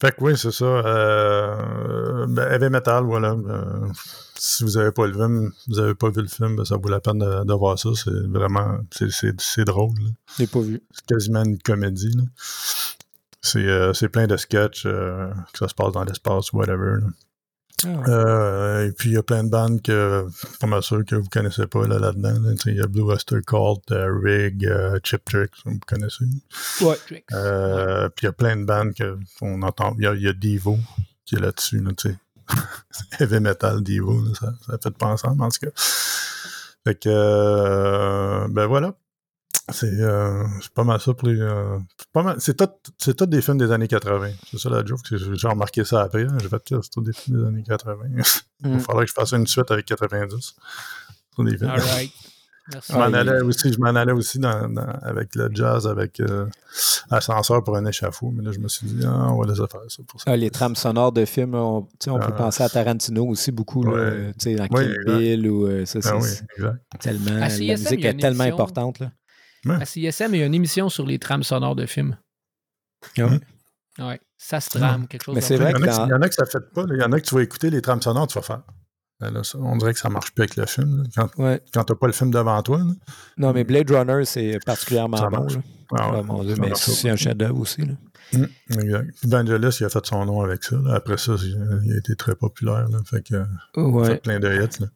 Fait 0.00 0.12
que 0.12 0.16
oui, 0.22 0.36
c'est 0.36 0.50
ça. 0.50 0.64
Euh, 0.64 2.26
ben, 2.28 2.52
heavy 2.52 2.68
Metal, 2.68 3.02
voilà. 3.04 3.30
Euh, 3.30 3.88
si 4.34 4.62
vous 4.62 4.76
avez 4.76 4.92
pas 4.92 5.06
le 5.06 5.14
film, 5.14 5.52
vous 5.68 5.78
avez 5.78 5.94
pas 5.94 6.10
vu 6.10 6.20
le 6.20 6.28
film, 6.28 6.56
ben, 6.56 6.64
ça 6.66 6.76
vaut 6.76 6.90
la 6.90 7.00
peine 7.00 7.18
de, 7.18 7.44
de 7.44 7.54
voir 7.54 7.78
ça. 7.78 7.88
C'est 7.94 8.10
vraiment, 8.10 8.78
c'est, 8.90 9.64
drôle. 9.64 9.94
Je 10.36 10.42
l'ai 10.42 10.46
pas 10.46 10.60
vu. 10.60 10.82
C'est 10.92 11.06
quasiment 11.06 11.44
une 11.44 11.58
comédie. 11.58 12.14
C'est, 13.40 13.58
euh, 13.58 13.94
c'est 13.94 14.10
plein 14.10 14.26
de 14.26 14.36
sketchs, 14.36 14.84
euh, 14.84 15.30
que 15.52 15.58
ça 15.60 15.68
se 15.68 15.74
passe 15.74 15.92
dans 15.92 16.04
l'espace, 16.04 16.52
whatever. 16.52 17.00
là. 17.00 17.06
Ah 17.84 17.88
ouais. 17.88 18.04
Euh, 18.08 18.88
et 18.88 18.92
puis, 18.92 19.10
il 19.10 19.12
y 19.14 19.16
a 19.18 19.22
plein 19.22 19.44
de 19.44 19.50
bandes 19.50 19.82
que, 19.82 20.26
pas 20.60 20.66
mal 20.66 20.82
sûr 20.82 21.04
que 21.04 21.14
vous 21.14 21.28
connaissez 21.28 21.66
pas 21.66 21.86
là, 21.86 21.98
là-dedans. 21.98 22.40
là. 22.40 22.54
Il 22.66 22.76
y 22.76 22.80
a 22.80 22.86
Blue 22.86 23.02
Oyster 23.02 23.40
Cult, 23.46 23.90
euh, 23.90 24.18
Rig, 24.22 24.64
euh, 24.64 24.98
Chip 25.04 25.24
Trick, 25.24 25.50
vous 25.64 25.78
connaissez. 25.86 26.24
Ouais. 26.80 26.96
Tricks. 27.06 27.26
Puis 27.28 28.22
il 28.22 28.24
y 28.24 28.28
a 28.28 28.32
plein 28.32 28.56
de 28.56 28.64
bandes 28.64 28.94
qu'on 29.38 29.62
entend. 29.62 29.94
Il 29.98 30.04
y 30.04 30.06
a, 30.06 30.14
il 30.14 30.22
y 30.22 30.28
a 30.28 30.32
Devo 30.32 30.78
qui 31.24 31.34
est 31.34 31.40
là-dessus, 31.40 31.80
là. 31.80 31.90
Heavy 33.20 33.40
Metal, 33.40 33.82
Devo, 33.82 34.24
là, 34.24 34.30
ça, 34.38 34.54
ça 34.66 34.78
fait 34.82 34.96
pas 34.96 35.08
ensemble, 35.08 35.42
en 35.42 35.48
tout 35.48 35.66
cas. 35.66 35.72
Fait 36.84 36.94
que, 36.94 38.46
ben 38.48 38.66
voilà. 38.66 38.94
C'est 39.72 40.00
euh, 40.00 40.44
c'est 40.62 40.70
pas 40.72 40.84
mal 40.84 41.00
ça 41.00 41.12
pour 41.12 41.26
les. 41.28 41.40
euh, 41.40 41.78
c'est 41.98 42.08
pas 42.12 42.22
mal- 42.22 42.36
c'est 42.38 42.56
tout, 42.56 42.68
c'est 42.98 43.16
tout 43.16 43.26
des 43.26 43.42
films 43.42 43.58
des 43.58 43.72
années 43.72 43.88
80. 43.88 44.30
C'est 44.50 44.58
ça 44.58 44.70
la 44.70 44.84
joke. 44.84 45.00
J'ai 45.10 45.48
remarqué 45.48 45.84
ça 45.84 46.02
après. 46.02 46.22
hein. 46.24 46.36
J'ai 46.40 46.48
fait 46.48 46.62
que 46.62 46.80
c'est 46.82 46.90
tout 46.90 47.00
des 47.02 47.12
films 47.12 47.40
des 47.42 47.46
années 47.48 47.64
80. 47.66 47.96
Il 48.64 48.70
Mm. 48.70 48.78
faudrait 48.80 49.04
que 49.04 49.08
je 49.10 49.14
fasse 49.14 49.32
une 49.32 49.46
suite 49.46 49.70
avec 49.72 49.84
90. 49.86 50.54
C'est 51.36 51.44
des 51.44 51.58
films. 51.58 51.68
All 51.70 51.80
right. 51.80 52.12
Merci. 52.72 52.92
Je 52.92 52.98
m'en 52.98 53.04
allais 53.04 53.40
aussi, 53.42 53.72
je 53.72 53.78
m'en 53.78 53.94
allais 53.94 54.12
aussi 54.12 54.38
dans, 54.38 54.68
dans- 54.68 54.86
avec 55.02 55.34
le 55.36 55.48
jazz, 55.52 55.86
avec 55.86 56.18
euh, 56.20 56.46
Ascenseur 57.10 57.62
pour 57.62 57.76
un 57.76 57.84
échafaud, 57.86 58.32
mais 58.34 58.42
là, 58.42 58.50
je 58.52 58.58
me 58.58 58.66
suis 58.68 58.86
dit, 58.88 59.04
ah, 59.06 59.32
on 59.32 59.40
va 59.40 59.46
laisser 59.46 59.62
faire 59.70 59.80
ça 59.88 60.02
pour 60.08 60.20
ça. 60.20 60.30
Ah, 60.32 60.36
les 60.36 60.50
trames 60.50 60.74
sonores 60.74 61.12
de 61.12 61.24
films, 61.24 61.54
on, 61.54 61.82
tu 61.82 61.88
sais, 62.00 62.10
on 62.10 62.18
peut 62.18 62.24
Ah. 62.28 62.32
penser 62.32 62.62
à 62.64 62.68
Tarantino 62.68 63.24
aussi 63.26 63.52
beaucoup, 63.52 63.84
là, 63.84 63.92
Ouais. 63.92 64.32
tu 64.38 64.50
sais, 64.50 64.54
dans 64.56 64.66
Oui, 64.72 64.84
Kill. 64.84 65.04
Bill 65.06 65.48
ou 65.48 65.66
euh, 65.66 65.86
ça, 65.86 66.00
c'est 66.02 66.08
Ah 66.08 66.16
oui, 66.18 66.66
tellement. 66.98 67.36
La 67.38 67.48
musique 67.48 68.04
est 68.04 68.16
tellement 68.18 68.44
importante. 68.44 68.98
Là. 69.00 69.12
À 69.74 69.84
CSM, 69.84 70.34
il 70.34 70.40
y 70.40 70.42
a 70.42 70.46
une 70.46 70.54
émission 70.54 70.88
sur 70.88 71.06
les 71.06 71.18
trames 71.18 71.42
sonores 71.42 71.76
de 71.76 71.86
films. 71.86 72.16
Ouais? 73.18 73.40
Ouais. 73.98 74.20
Ça 74.38 74.60
se 74.60 74.70
trame, 74.70 75.06
quelque 75.08 75.24
chose 75.24 75.34
Mais 75.34 75.40
c'est 75.40 75.56
vrai 75.56 75.72
Il 75.74 75.80
y, 75.80 75.82
en 75.82 75.84
que 75.84 75.88
a 75.88 75.92
qui- 75.92 75.98
dans- 75.98 76.06
il 76.06 76.10
y 76.10 76.14
en 76.14 76.22
a 76.22 76.28
que 76.28 76.34
ça 76.34 76.44
fait 76.46 76.70
pas. 76.74 76.82
là. 76.82 76.94
Il 76.94 77.00
y 77.00 77.04
en 77.04 77.12
a 77.12 77.20
que 77.20 77.26
tu 77.26 77.34
vas 77.34 77.42
écouter 77.42 77.70
les 77.70 77.80
trames 77.80 78.02
sonores, 78.02 78.26
tu 78.26 78.34
vas 78.34 78.42
faire. 78.42 78.62
Ben 79.18 79.30
là, 79.30 79.42
ça, 79.42 79.56
on 79.58 79.76
dirait 79.76 79.94
que 79.94 79.98
ça 79.98 80.10
marche 80.10 80.32
plus 80.34 80.42
avec 80.42 80.56
le 80.56 80.66
film. 80.66 80.98
là. 80.98 81.04
Quand, 81.16 81.42
Ouais. 81.42 81.62
quand 81.72 81.84
t'as 81.84 81.94
pas 81.94 82.06
le 82.06 82.12
film 82.12 82.30
devant 82.30 82.62
toi. 82.62 82.78
là. 82.78 82.84
Non, 83.38 83.52
mais 83.54 83.64
Blade 83.64 83.90
Runner, 83.90 84.24
c'est 84.26 84.58
particulièrement 84.66 85.16
Ça 85.16 85.30
bon. 85.30 85.46
Ah 85.96 86.10
ouais. 86.12 86.18
Ah, 86.18 86.22
mon 86.22 86.42
Dieu, 86.44 86.54
Ça 86.56 86.60
mais 86.62 86.74
c'est 86.74 87.08
un 87.08 87.16
chef-d'œuvre 87.16 87.58
aussi. 87.60 87.82
Là. 87.86 87.94
Vangelis, 89.24 89.76
il 89.80 89.84
a 89.86 89.88
fait 89.88 90.04
son 90.06 90.26
nom 90.26 90.40
avec 90.42 90.64
ça. 90.64 90.76
là. 90.76 90.94
Après 90.96 91.16
ça, 91.16 91.32
il 91.40 91.80
il 91.84 91.92
a 91.92 91.96
été 91.96 92.14
très 92.16 92.34
populaire. 92.34 92.88
Là. 92.90 92.98
Fait 93.06 93.22
que, 93.22 93.34
il 93.76 94.00
a 94.00 94.04
fait 94.04 94.22
plein 94.22 94.38
de 94.40 94.48
hits. 94.48 94.80
Là, 94.80 94.88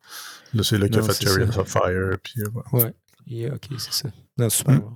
Là, 0.52 0.62
c'est 0.64 0.78
là 0.78 0.88
qu'il 0.88 0.98
a 0.98 1.02
fait 1.02 1.24
Chariots 1.24 1.58
of 1.58 1.68
Fire. 1.68 2.16
Puis, 2.22 2.42
euh. 2.42 2.48
Ouais. 2.72 2.92
Yeah, 3.30 3.54
ok, 3.54 3.66
c'est 3.78 3.92
ça. 3.92 4.08
Non, 4.36 4.50
super 4.50 4.74
Mm. 4.74 4.78
bon. 4.80 4.94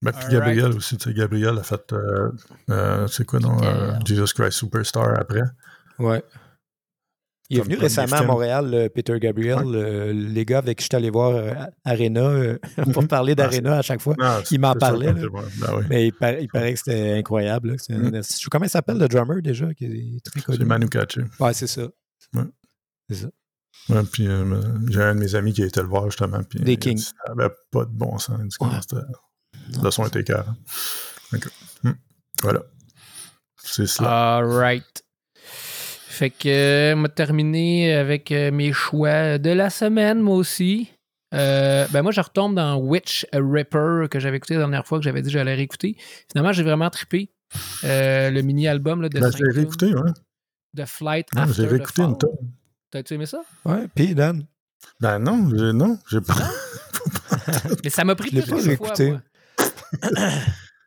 Ben, 0.00 0.12
puis 0.12 0.24
All 0.26 0.30
Gabriel 0.32 0.72
aussi, 0.76 0.96
tu 0.96 1.04
sais, 1.08 1.14
Gabriel 1.14 1.58
a 1.58 1.62
fait, 1.62 1.92
euh, 1.92 2.30
euh, 2.70 3.06
c'est 3.08 3.24
quoi, 3.24 3.40
non, 3.40 3.56
euh. 3.62 3.98
Jesus 4.04 4.32
Christ 4.34 4.58
Superstar 4.58 5.18
après. 5.18 5.42
Ouais. 5.98 6.22
Il 7.50 7.58
est 7.58 7.62
venu 7.62 7.76
récemment 7.76 8.16
à. 8.16 8.22
Montréal, 8.22 8.70
le 8.70 8.88
Peter 8.88 9.18
Gabriel, 9.18 9.64
euh, 9.74 10.12
les 10.12 10.44
gars 10.44 10.58
avec 10.58 10.78
qui 10.78 10.84
je 10.84 10.88
suis 10.90 10.96
allé 10.96 11.08
voir 11.10 11.30
euh, 11.34 11.52
Arena, 11.84 12.20
euh, 12.20 12.58
pour 12.92 13.08
parler 13.08 13.34
d'Arena 13.34 13.78
à 13.78 13.82
chaque 13.82 14.00
fois. 14.02 14.14
Non, 14.18 14.42
Il 14.50 14.60
m'en 14.60 14.74
c'est 14.74 14.80
ça 14.80 14.86
parlait, 14.90 15.12
là. 15.14 15.14
Ben 15.14 15.74
oui. 15.78 15.84
Mais 15.88 16.06
il, 16.08 16.12
par- 16.12 16.34
il 16.38 16.48
paraît 16.48 16.74
que 16.74 16.78
c'était 16.78 17.14
incroyable. 17.14 17.70
là. 17.70 17.74
C'est 17.78 17.94
Mm. 17.96 18.22
je- 18.22 18.48
Comment 18.50 18.66
il 18.66 18.70
s'appelle 18.70 18.98
le 18.98 19.08
drummer 19.08 19.40
déjà, 19.42 19.72
qui 19.74 19.86
est 19.86 20.24
très 20.24 20.40
connu? 20.42 20.58
C'est 20.58 20.64
Manu 20.64 20.88
Katché. 20.90 21.22
Ouais, 21.40 21.54
c'est 21.54 21.66
ça. 21.66 21.88
Ouais, 22.34 22.44
puis 24.12 24.26
euh, 24.26 24.44
j'ai 24.90 25.02
un 25.02 25.14
de 25.14 25.20
mes 25.20 25.34
amis 25.34 25.52
qui 25.52 25.62
a 25.62 25.66
été 25.66 25.80
le 25.80 25.86
voir 25.88 26.04
justement. 26.06 26.42
Puis, 26.42 26.60
Des 26.60 26.76
Kings. 26.76 26.98
Ça 26.98 27.12
avait 27.32 27.50
pas 27.70 27.84
de 27.84 27.90
bon 27.90 28.18
sens. 28.18 28.38
Du 28.40 28.56
coup, 28.56 28.66
Ouais. 28.66 28.78
c'était- 28.80 29.82
Le 29.82 29.90
son 29.90 30.06
était 30.06 30.24
carré. 30.24 30.48
Voilà. 32.42 32.62
C'est 33.62 33.86
cela. 33.86 34.36
All 34.36 34.44
right. 34.46 35.02
Fait 35.34 36.30
que, 36.30 36.48
euh, 36.48 36.96
on 36.96 37.02
va 37.02 37.08
terminer 37.08 37.94
avec 37.94 38.32
euh, 38.32 38.50
mes 38.50 38.72
choix 38.72 39.38
de 39.38 39.50
la 39.50 39.70
semaine, 39.70 40.20
moi 40.20 40.36
aussi. 40.36 40.90
Euh, 41.34 41.86
ben 41.92 42.02
moi, 42.02 42.10
je 42.10 42.20
retombe 42.20 42.54
dans 42.54 42.76
Witch 42.76 43.26
Ripper 43.32 44.06
que 44.10 44.18
j'avais 44.18 44.38
écouté 44.38 44.54
la 44.54 44.60
dernière 44.60 44.86
fois, 44.86 44.98
que 44.98 45.04
j'avais 45.04 45.20
dit 45.20 45.28
que 45.28 45.32
j'allais 45.34 45.54
réécouter. 45.54 45.96
Finalement, 46.30 46.52
j'ai 46.52 46.62
vraiment 46.62 46.88
trippé. 46.90 47.30
Euh, 47.84 48.30
le 48.30 48.40
mini-album 48.42 49.02
là, 49.02 49.08
de 49.08 49.20
Ben, 49.20 49.30
réécouté, 49.54 49.94
ouais. 49.94 50.10
de 50.74 50.84
Flight 50.84 51.28
After 51.36 51.52
j'ai 51.54 51.66
the 51.66 51.70
réécouté 51.70 52.02
une 52.02 52.16
tonne. 52.18 52.30
T'as-tu 52.90 53.14
aimé 53.14 53.26
ça? 53.26 53.42
Ouais, 53.64 53.86
puis 53.94 54.14
Dan. 54.14 54.44
Ben 55.00 55.18
non, 55.18 55.50
j'ai- 55.50 55.72
non, 55.72 55.98
j'ai 56.10 56.20
pas. 56.20 56.34
Mais 57.84 57.90
ça 57.90 58.04
m'a 58.04 58.14
pris 58.14 58.30
Je 58.32 58.40
pas 58.76 58.94
fois. 58.94 59.20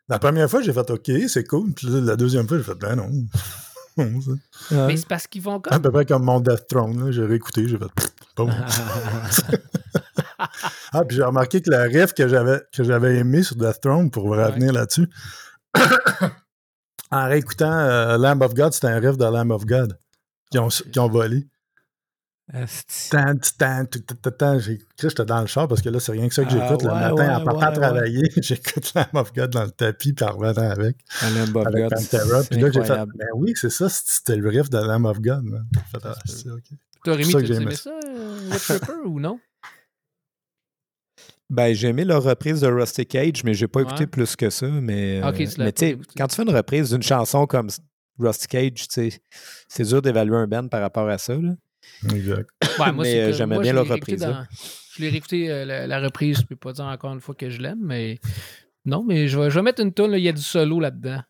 La 0.08 0.20
première 0.20 0.50
fois, 0.50 0.62
j'ai 0.62 0.74
fait 0.74 0.90
OK, 0.90 1.12
c'est 1.28 1.44
cool. 1.46 1.74
Puis 1.74 1.88
la 1.90 2.16
deuxième 2.16 2.48
fois, 2.48 2.58
j'ai 2.58 2.64
fait 2.64 2.76
Ben 2.76 2.96
non. 2.96 3.10
Ouais. 3.98 4.10
Mais 4.88 4.96
c'est 4.96 5.06
parce 5.08 5.28
qu'ils 5.28 5.42
vont 5.42 5.58
à 5.58 5.60
comme... 5.60 5.82
peu 5.82 5.92
près 5.92 6.06
comme 6.06 6.24
mon 6.24 6.40
Death 6.40 6.66
Throne. 6.70 7.06
là. 7.06 7.12
J'ai 7.12 7.26
réécouté, 7.26 7.68
j'ai 7.68 7.78
fait 7.78 7.90
Bon. 8.38 8.50
Ah, 10.94 11.04
puis 11.06 11.18
j'ai 11.18 11.24
remarqué 11.24 11.62
que 11.62 11.70
la 11.70 11.84
riff 11.84 12.14
que 12.14 12.28
j'avais 12.28 12.62
que 12.74 12.84
j'avais 12.84 13.18
aimé 13.18 13.44
sur 13.44 13.56
Death 13.58 13.80
Throne, 13.82 14.10
pour 14.10 14.24
revenir 14.24 14.74
là-dessus, 14.74 15.08
en 17.12 17.28
réécoutant 17.28 17.72
euh, 17.72 18.18
Lamb 18.18 18.42
of 18.42 18.54
God, 18.54 18.74
c'était 18.74 18.88
un 18.88 19.00
riff 19.00 19.18
de 19.18 19.26
Lamb 19.26 19.52
of 19.52 19.66
God 19.66 19.98
qui 20.50 20.58
ont, 20.60 20.68
qui 20.70 21.00
ont 21.00 21.10
volé. 21.10 21.48
J'étais 25.02 25.26
dans 25.26 25.42
le 25.42 25.48
char 25.48 25.68
parce 25.68 25.82
que 25.82 25.90
là, 25.90 26.00
c'est 26.00 26.12
rien 26.12 26.28
que 26.28 26.34
ça 26.34 26.44
que 26.44 26.50
Ah, 26.52 26.68
j'écoute 26.68 26.84
le 26.84 26.90
matin 26.90 27.16
ouais, 27.16 27.30
en 27.30 27.44
partant 27.46 27.68
ouais, 27.70 27.74
travailler. 27.74 28.32
J'écoute 28.42 28.94
Lamb 28.94 29.08
of 29.14 29.34
God 29.34 29.50
dans 29.52 29.64
le 29.64 29.72
tapis 29.72 30.14
puis 30.14 30.26
en 30.26 30.32
revenant 30.36 30.70
avec. 30.70 30.98
Of 31.24 31.68
avec 31.68 31.90
God, 31.90 32.48
Puis 32.50 32.60
là, 32.60 32.72
j'ai 32.72 32.72
fait 32.72 32.80
incroyable. 32.82 33.14
Ben 33.18 33.28
oui, 33.36 33.54
c'est 33.56 33.70
ça, 33.70 33.88
c'était 33.90 34.36
le 34.36 34.50
riff 34.50 34.70
de 34.70 34.78
Lamb 34.78 35.06
of 35.06 35.22
God. 35.22 35.46
ah. 36.04 36.16
Toi, 37.04 37.16
Rémi, 37.16 37.32
j'ai 37.46 37.56
aimé 37.56 37.76
ça, 37.76 37.90
euh, 37.90 38.50
Witch 38.52 38.68
Ripper, 38.68 38.94
ou 39.06 39.20
non? 39.20 39.40
Ben, 41.50 41.74
j'ai 41.76 41.90
aimé 41.90 42.06
leur 42.06 42.24
reprise 42.24 42.62
de 42.62 42.68
Rusty 42.68 43.06
Cage, 43.06 43.44
mais 43.44 43.54
j'ai 43.54 43.68
pas 43.68 43.82
écouté 43.82 44.02
Ouais. 44.04 44.08
plus 44.08 44.38
que 44.38 44.50
ça. 44.50 44.68
Mais, 44.68 45.22
Ok, 45.22 45.36
tu 45.36 45.44
euh, 45.44 45.48
mais 45.58 45.74
tu 45.74 45.86
sais, 45.86 45.98
quand 46.16 46.28
tu 46.28 46.36
fais 46.38 46.44
une 46.44 46.56
reprise 46.56 46.92
d'une 46.92 47.04
chanson 47.04 47.46
comme 47.46 47.68
Rusty 48.20 48.48
Cage, 48.48 48.88
tu 48.88 49.10
sais, 49.12 49.22
c'est 49.68 49.84
dur 49.84 50.02
d'évaluer 50.02 50.38
un 50.38 50.48
band 50.48 50.70
par 50.70 50.80
rapport 50.80 51.10
à 51.10 51.18
ça. 51.18 51.34
Là. 51.36 51.52
Exact. 52.14 52.50
Ouais, 52.80 52.92
moi, 52.92 53.04
Mais, 53.04 53.12
c'est 53.12 53.22
euh, 53.22 53.34
j'aimais 53.34 53.60
bien 53.60 53.72
je 53.72 53.76
leur 53.76 53.84
l'ai 53.84 53.90
réécouté 53.92 54.14
reprise, 54.14 54.28
dans- 54.28 54.46
Je 54.96 55.02
l'ai 55.02 55.10
réécouté, 55.10 55.52
euh, 55.52 55.66
la, 55.66 55.88
la 55.88 56.00
reprise. 56.00 56.40
Je 56.42 56.46
peux 56.46 56.56
pas 56.56 56.74
dire 56.74 56.86
encore 56.86 57.14
une 57.14 57.22
fois 57.22 57.36
que 57.36 57.50
je 57.50 57.62
l'aime, 57.62 57.80
mais 57.82 58.20
non, 58.86 59.04
mais 59.08 59.28
je 59.28 59.38
vais, 59.40 59.50
je 59.50 59.56
vais 59.56 59.62
mettre 59.62 59.82
une 59.82 59.94
tune, 59.94 60.12
il 60.14 60.20
y 60.24 60.30
a 60.30 60.34
du 60.34 60.42
solo 60.42 60.80
là-dedans. 60.80 61.22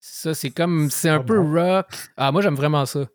Ça, 0.00 0.34
c'est 0.34 0.50
comme. 0.50 0.88
C'est 0.90 1.08
un 1.10 1.16
Ah 1.16 1.20
peu 1.24 1.38
bon? 1.40 1.52
rock. 1.52 1.86
Ah, 2.16 2.32
moi, 2.32 2.40
j'aime 2.42 2.54
vraiment 2.54 2.86
ça. 2.86 3.06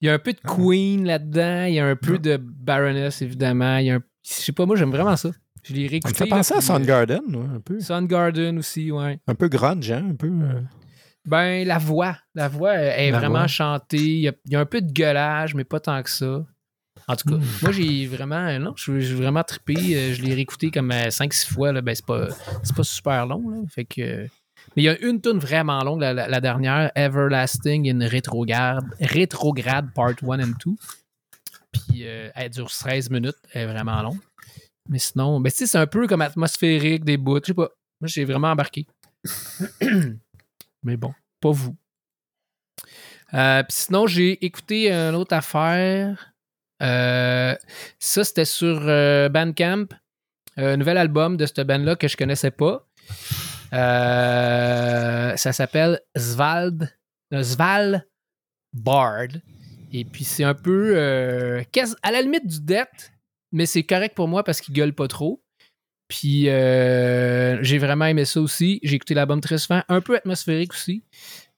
Il 0.00 0.06
y 0.06 0.08
a 0.10 0.14
un 0.14 0.18
peu 0.18 0.32
de 0.32 0.38
Ah. 0.44 0.48
Queen 0.54 1.04
là-dedans. 1.04 1.64
Il 1.64 1.74
y 1.74 1.78
a 1.80 1.86
un 1.86 1.96
peu 1.96 2.18
de 2.18 2.36
Baroness, 2.38 3.20
évidemment. 3.22 3.76
Il 3.78 3.86
y 3.86 3.90
a 3.90 3.96
un. 3.96 4.02
Je 4.26 4.32
sais 4.32 4.52
pas, 4.52 4.64
moi, 4.66 4.76
j'aime 4.76 4.90
vraiment 4.90 5.16
ça. 5.16 5.30
Je 5.62 5.74
l'ai 5.74 5.80
Ça 5.80 5.84
me 5.86 5.90
réécouté. 5.90 6.24
là, 6.24 6.36
penser 6.36 6.54
à 6.54 6.58
puis, 6.58 6.66
Soundgarden, 6.66 7.20
ouais, 7.36 7.56
un 7.56 7.60
peu. 7.60 7.74
euh, 7.76 7.80
Soundgarden 7.80 8.58
aussi, 8.58 8.90
ouais. 8.90 9.18
Un 9.26 9.34
peu 9.34 9.48
grunge, 9.48 9.90
hein, 9.90 10.06
un 10.10 10.14
peu. 10.14 10.28
euh, 10.28 10.60
Ben, 11.26 11.66
la 11.66 11.76
voix. 11.76 12.16
La 12.34 12.48
voix 12.48 12.70
euh, 12.70 12.92
est 12.96 13.10
La 13.10 13.18
vraiment 13.18 13.40
voix. 13.40 13.46
chantée. 13.46 13.98
Il 13.98 14.20
y, 14.20 14.28
a, 14.28 14.32
il 14.46 14.52
y 14.52 14.56
a 14.56 14.60
un 14.60 14.64
peu 14.66 14.80
de 14.80 14.90
gueulage, 14.90 15.54
mais 15.54 15.64
pas 15.64 15.78
tant 15.80 16.02
que 16.02 16.08
ça. 16.08 16.46
En 17.08 17.16
tout 17.16 17.28
cas, 17.28 17.36
Hmm. 17.36 17.42
moi, 17.62 17.72
j'ai 17.72 18.06
vraiment. 18.06 18.36
euh, 18.46 18.58
Non, 18.58 18.72
je- 18.76 19.00
j'ai 19.00 19.14
vraiment 19.14 19.42
trippé. 19.44 19.74
Euh, 19.76 20.14
Je 20.14 20.22
l'ai 20.22 20.32
réécouté 20.34 20.70
comme 20.70 20.90
5-6 21.10 21.46
fois. 21.52 21.72
Là. 21.72 21.82
Ben, 21.82 21.94
c'est 21.94 22.06
pas, 22.06 22.28
c'est 22.62 22.74
pas 22.74 22.84
super 22.84 23.26
long. 23.26 23.50
Là. 23.50 23.58
Fait 23.68 23.84
que. 23.84 24.26
Mais 24.76 24.82
il 24.82 24.84
y 24.84 24.88
a 24.88 24.98
une 25.00 25.20
tune 25.20 25.38
vraiment 25.38 25.82
longue, 25.82 26.00
la, 26.00 26.40
dernière, 26.40 26.92
Everlasting 26.94 27.90
in 27.90 28.08
Retrograde, 28.08 28.84
Retrograde 29.00 29.92
Part 29.94 30.14
1 30.22 30.40
and 30.40 30.52
2. 30.64 30.70
Puis 31.72 32.06
euh, 32.06 32.30
elle 32.34 32.50
dure 32.50 32.70
13 32.70 33.10
minutes, 33.10 33.36
elle 33.52 33.62
est 33.62 33.72
vraiment 33.72 34.00
longue. 34.02 34.20
Mais 34.88 34.98
sinon, 34.98 35.40
ben, 35.40 35.50
c'est 35.54 35.76
un 35.76 35.86
peu 35.86 36.06
comme 36.06 36.22
atmosphérique, 36.22 37.04
des 37.04 37.16
bouts, 37.16 37.40
je 37.42 37.48
sais 37.48 37.54
pas. 37.54 37.68
Moi, 38.00 38.08
j'ai 38.08 38.24
vraiment 38.24 38.48
embarqué. 38.48 38.86
Mais 40.82 40.96
bon, 40.96 41.12
pas 41.40 41.50
vous. 41.50 41.76
Euh, 43.34 43.62
Puis 43.62 43.76
sinon, 43.76 44.06
j'ai 44.06 44.44
écouté 44.44 44.90
une 44.90 45.14
autre 45.14 45.34
affaire. 45.34 46.32
Euh, 46.82 47.54
ça, 47.98 48.24
c'était 48.24 48.44
sur 48.44 48.80
Bandcamp. 49.30 49.86
Un 50.56 50.76
nouvel 50.76 50.98
album 50.98 51.36
de 51.36 51.46
cette 51.46 51.60
band-là 51.60 51.96
que 51.96 52.08
je 52.08 52.16
connaissais 52.16 52.50
pas. 52.50 52.86
Euh, 53.72 55.36
ça 55.36 55.52
s'appelle 55.52 56.00
Svald. 56.16 56.90
euh. 58.74 59.42
Et 59.92 60.04
puis 60.04 60.24
c'est 60.24 60.44
un 60.44 60.54
peu 60.54 60.96
euh, 60.96 61.62
à 62.02 62.12
la 62.12 62.22
limite 62.22 62.46
du 62.46 62.60
death, 62.60 63.12
mais 63.52 63.66
c'est 63.66 63.82
correct 63.82 64.14
pour 64.14 64.28
moi 64.28 64.44
parce 64.44 64.60
qu'il 64.60 64.74
gueule 64.74 64.94
pas 64.94 65.08
trop. 65.08 65.42
Puis 66.08 66.44
j'ai 66.44 67.78
vraiment 67.78 68.06
aimé 68.06 68.24
ça 68.24 68.40
aussi. 68.40 68.80
J'ai 68.82 68.96
écouté 68.96 69.14
l'album 69.14 69.40
très 69.40 69.58
souvent, 69.58 69.82
un 69.88 70.00
peu 70.00 70.16
atmosphérique 70.16 70.72
aussi. 70.72 71.04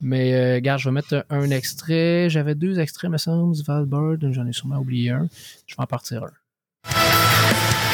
Mais 0.02 0.34
euh, 0.34 0.54
regarde, 0.56 0.80
je 0.80 0.88
vais 0.88 0.92
mettre 0.92 1.24
un, 1.30 1.42
un 1.42 1.50
extrait. 1.50 2.28
J'avais 2.28 2.54
deux 2.56 2.80
extraits, 2.80 3.10
me 3.10 3.18
semble. 3.18 3.54
Svalbard, 3.54 4.16
j'en 4.32 4.46
ai 4.46 4.52
sûrement 4.52 4.78
oublié 4.78 5.10
un. 5.10 5.28
Je 5.66 5.76
vais 5.76 5.82
en 5.82 5.86
partir 5.86 6.24
un. 6.24 7.91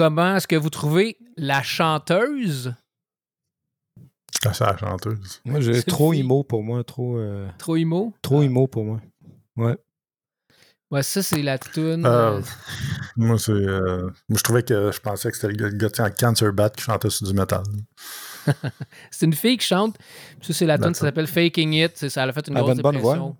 Comment 0.00 0.36
est-ce 0.36 0.48
que 0.48 0.56
vous 0.56 0.70
trouvez 0.70 1.18
la 1.36 1.62
chanteuse? 1.62 2.74
Quand 4.42 4.54
c'est 4.54 4.64
la 4.64 4.76
chanteuse. 4.78 5.42
Moi, 5.44 5.60
j'ai 5.60 5.74
C'est 5.74 5.82
trop 5.82 6.14
emo 6.14 6.42
pour 6.42 6.62
moi, 6.62 6.82
trop, 6.84 7.18
euh, 7.18 7.46
Trop 7.58 7.76
emo? 7.76 8.14
trop 8.22 8.42
emo 8.42 8.66
pour 8.66 8.84
moi. 8.86 9.00
Ouais. 9.56 9.76
Ouais, 10.90 11.02
ça, 11.02 11.22
c'est 11.22 11.42
la 11.42 11.58
tune. 11.58 12.06
Euh, 12.06 12.38
euh, 12.38 12.42
Moi, 13.16 13.38
c'est. 13.38 13.52
euh, 13.52 14.04
moi, 14.28 14.38
je 14.38 14.42
trouvais 14.42 14.62
que 14.62 14.90
je 14.90 14.98
pensais 15.00 15.30
que 15.30 15.36
c'était 15.36 15.52
le 15.52 15.68
gars, 15.70 15.88
en 15.98 16.10
Cancer 16.10 16.52
Bat 16.52 16.70
qui 16.70 16.82
chantait 16.82 17.10
sur 17.10 17.26
du 17.26 17.34
métal. 17.34 17.62
c'est 19.10 19.26
une 19.26 19.34
fille 19.34 19.58
qui 19.58 19.66
chante. 19.66 19.96
Puis 20.38 20.46
ça, 20.48 20.52
c'est 20.54 20.66
la 20.66 20.78
tune 20.78 20.86
qui 20.86 20.92
D'accord. 20.94 21.06
s'appelle 21.08 21.26
Faking 21.26 21.74
It. 21.74 21.92
C'est- 21.96 22.08
Ça 22.08 22.22
elle 22.24 22.30
a 22.30 22.32
fait 22.32 22.48
une 22.48 22.56
Elle 22.56 22.62
grosse 22.62 22.78
bonne 22.78 22.96
voix, 22.98 23.12
dépression. 23.14 23.36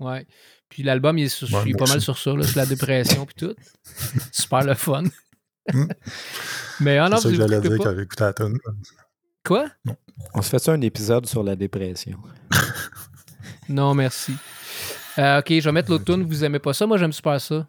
Ouais. 0.00 0.26
Puis 0.68 0.82
l'album, 0.82 1.16
il 1.18 1.24
est, 1.24 1.28
sur- 1.28 1.50
Ouais, 1.52 1.62
il 1.66 1.70
est 1.70 1.78
pas 1.78 1.86
mal 1.86 2.00
sur 2.00 2.18
ça, 2.18 2.32
là, 2.34 2.42
sur 2.44 2.58
la 2.58 2.66
dépression 2.66 3.24
puis 3.26 3.34
tout. 3.34 3.54
Super 4.32 4.62
le 4.64 4.74
fun. 4.74 5.04
Hmm. 5.72 5.86
Mais 6.80 6.98
ah 6.98 7.08
non, 7.08 7.16
c'est 7.16 7.22
ça 7.22 7.28
que 7.30 7.34
j'allais 7.36 7.60
dire 7.60 7.78
quand 7.78 7.94
j'ai 7.94 8.02
écouté 8.02 8.24
la 8.24 8.32
tune. 8.32 8.58
Quoi? 9.44 9.66
On 10.34 10.42
se 10.42 10.48
fait 10.50 10.58
ça 10.58 10.72
un 10.72 10.80
épisode 10.80 11.26
sur 11.26 11.42
la 11.42 11.56
dépression? 11.56 12.18
Non, 13.68 13.94
merci. 13.94 14.34
Euh, 15.18 15.38
ok, 15.38 15.46
je 15.48 15.60
vais 15.60 15.72
mettre 15.72 15.90
l'autre 15.90 16.04
tune. 16.04 16.22
Vous 16.22 16.44
aimez 16.44 16.58
pas 16.58 16.72
ça? 16.74 16.86
Moi, 16.86 16.98
j'aime 16.98 17.12
super 17.12 17.40
ça. 17.40 17.66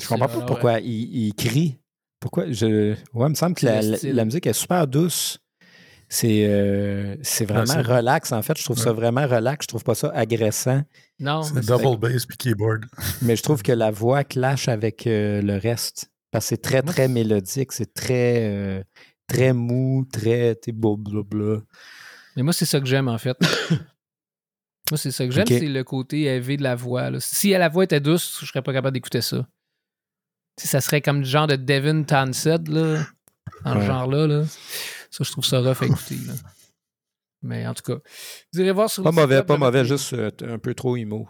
Je 0.00 0.06
comprends 0.06 0.28
pas 0.28 0.46
pourquoi 0.46 0.80
il, 0.80 1.26
il 1.26 1.34
crie. 1.34 1.78
Pourquoi? 2.24 2.50
Je. 2.50 2.94
Ouais, 3.12 3.26
il 3.26 3.30
me 3.30 3.34
semble 3.34 3.54
que 3.54 3.66
la, 3.66 4.24
musique 4.24 4.46
est 4.46 4.54
super 4.54 4.86
douce. 4.86 5.38
C'est 6.08 6.46
euh, 6.46 7.16
c'est 7.22 7.44
vraiment 7.44 7.82
relax. 7.82 8.32
En 8.32 8.40
fait, 8.40 8.56
je 8.56 8.64
trouve 8.64 8.78
ça 8.78 8.92
vraiment 8.92 9.26
relax. 9.26 9.64
Je 9.64 9.68
trouve 9.68 9.84
pas 9.84 9.94
ça 9.94 10.10
agressant. 10.14 10.82
Non, 11.18 11.42
C'est 11.42 11.66
double 11.66 11.98
bass 11.98 12.24
puis 12.24 12.36
keyboard. 12.36 12.86
Mais 13.22 13.36
je 13.36 13.42
trouve 13.42 13.62
que 13.62 13.72
la 13.72 13.90
voix 13.90 14.24
clash 14.24 14.68
avec 14.68 15.06
euh, 15.06 15.42
le 15.42 15.58
reste. 15.58 16.10
Parce 16.30 16.46
que 16.46 16.48
c'est 16.50 16.62
très, 16.62 16.80
très 16.82 17.08
mélodique. 17.08 17.72
C'est 17.72 17.92
très, 17.92 18.48
euh, 18.48 18.82
très 19.26 19.52
mou, 19.52 20.06
très. 20.10 20.54
t'es 20.54 20.72
blablabla. 20.72 21.60
Mais 22.36 22.42
moi, 22.42 22.52
c'est 22.52 22.64
ça 22.64 22.80
que 22.80 22.86
j'aime, 22.86 23.08
en 23.08 23.18
fait. 23.18 23.36
moi, 24.90 24.96
c'est 24.96 25.10
ça 25.10 25.26
que 25.26 25.30
j'aime, 25.30 25.46
c'est 25.46 25.60
le 25.60 25.84
côté 25.84 26.22
élevé 26.22 26.56
de 26.56 26.62
la 26.62 26.74
voix. 26.74 27.10
là. 27.10 27.18
Si 27.20 27.50
la 27.50 27.68
voix 27.68 27.84
était 27.84 28.00
douce, 28.00 28.38
je 28.40 28.46
serais 28.46 28.62
pas 28.62 28.72
capable 28.72 28.94
d'écouter 28.94 29.20
ça. 29.20 29.46
Ça 30.56 30.80
serait 30.80 31.00
comme 31.00 31.18
le 31.20 31.24
genre 31.24 31.46
de 31.46 31.56
Devin 31.56 32.02
Townsend, 32.04 32.68
là. 32.68 33.04
Dans 33.64 33.74
le 33.74 33.80
genre-là, 33.82 34.26
là. 34.26 34.44
Ça, 35.10 35.24
je 35.24 35.30
trouve 35.30 35.44
ça 35.44 35.58
rough 35.60 35.82
à 35.82 35.86
écouter, 35.86 36.16
là. 36.26 36.32
Mais 37.42 37.66
en 37.66 37.74
tout 37.74 37.82
cas, 37.82 38.00
vous 38.52 38.60
irez 38.60 38.72
voir 38.72 38.88
sur 38.88 39.02
Pas 39.02 39.10
le 39.10 39.14
site 39.14 39.20
mauvais, 39.22 39.42
pas 39.42 39.54
je 39.54 39.60
vais 39.60 39.64
mauvais, 39.66 39.84
juste 39.84 40.12
euh, 40.14 40.30
un 40.48 40.58
peu 40.58 40.72
trop 40.74 40.96
emo. 40.96 41.28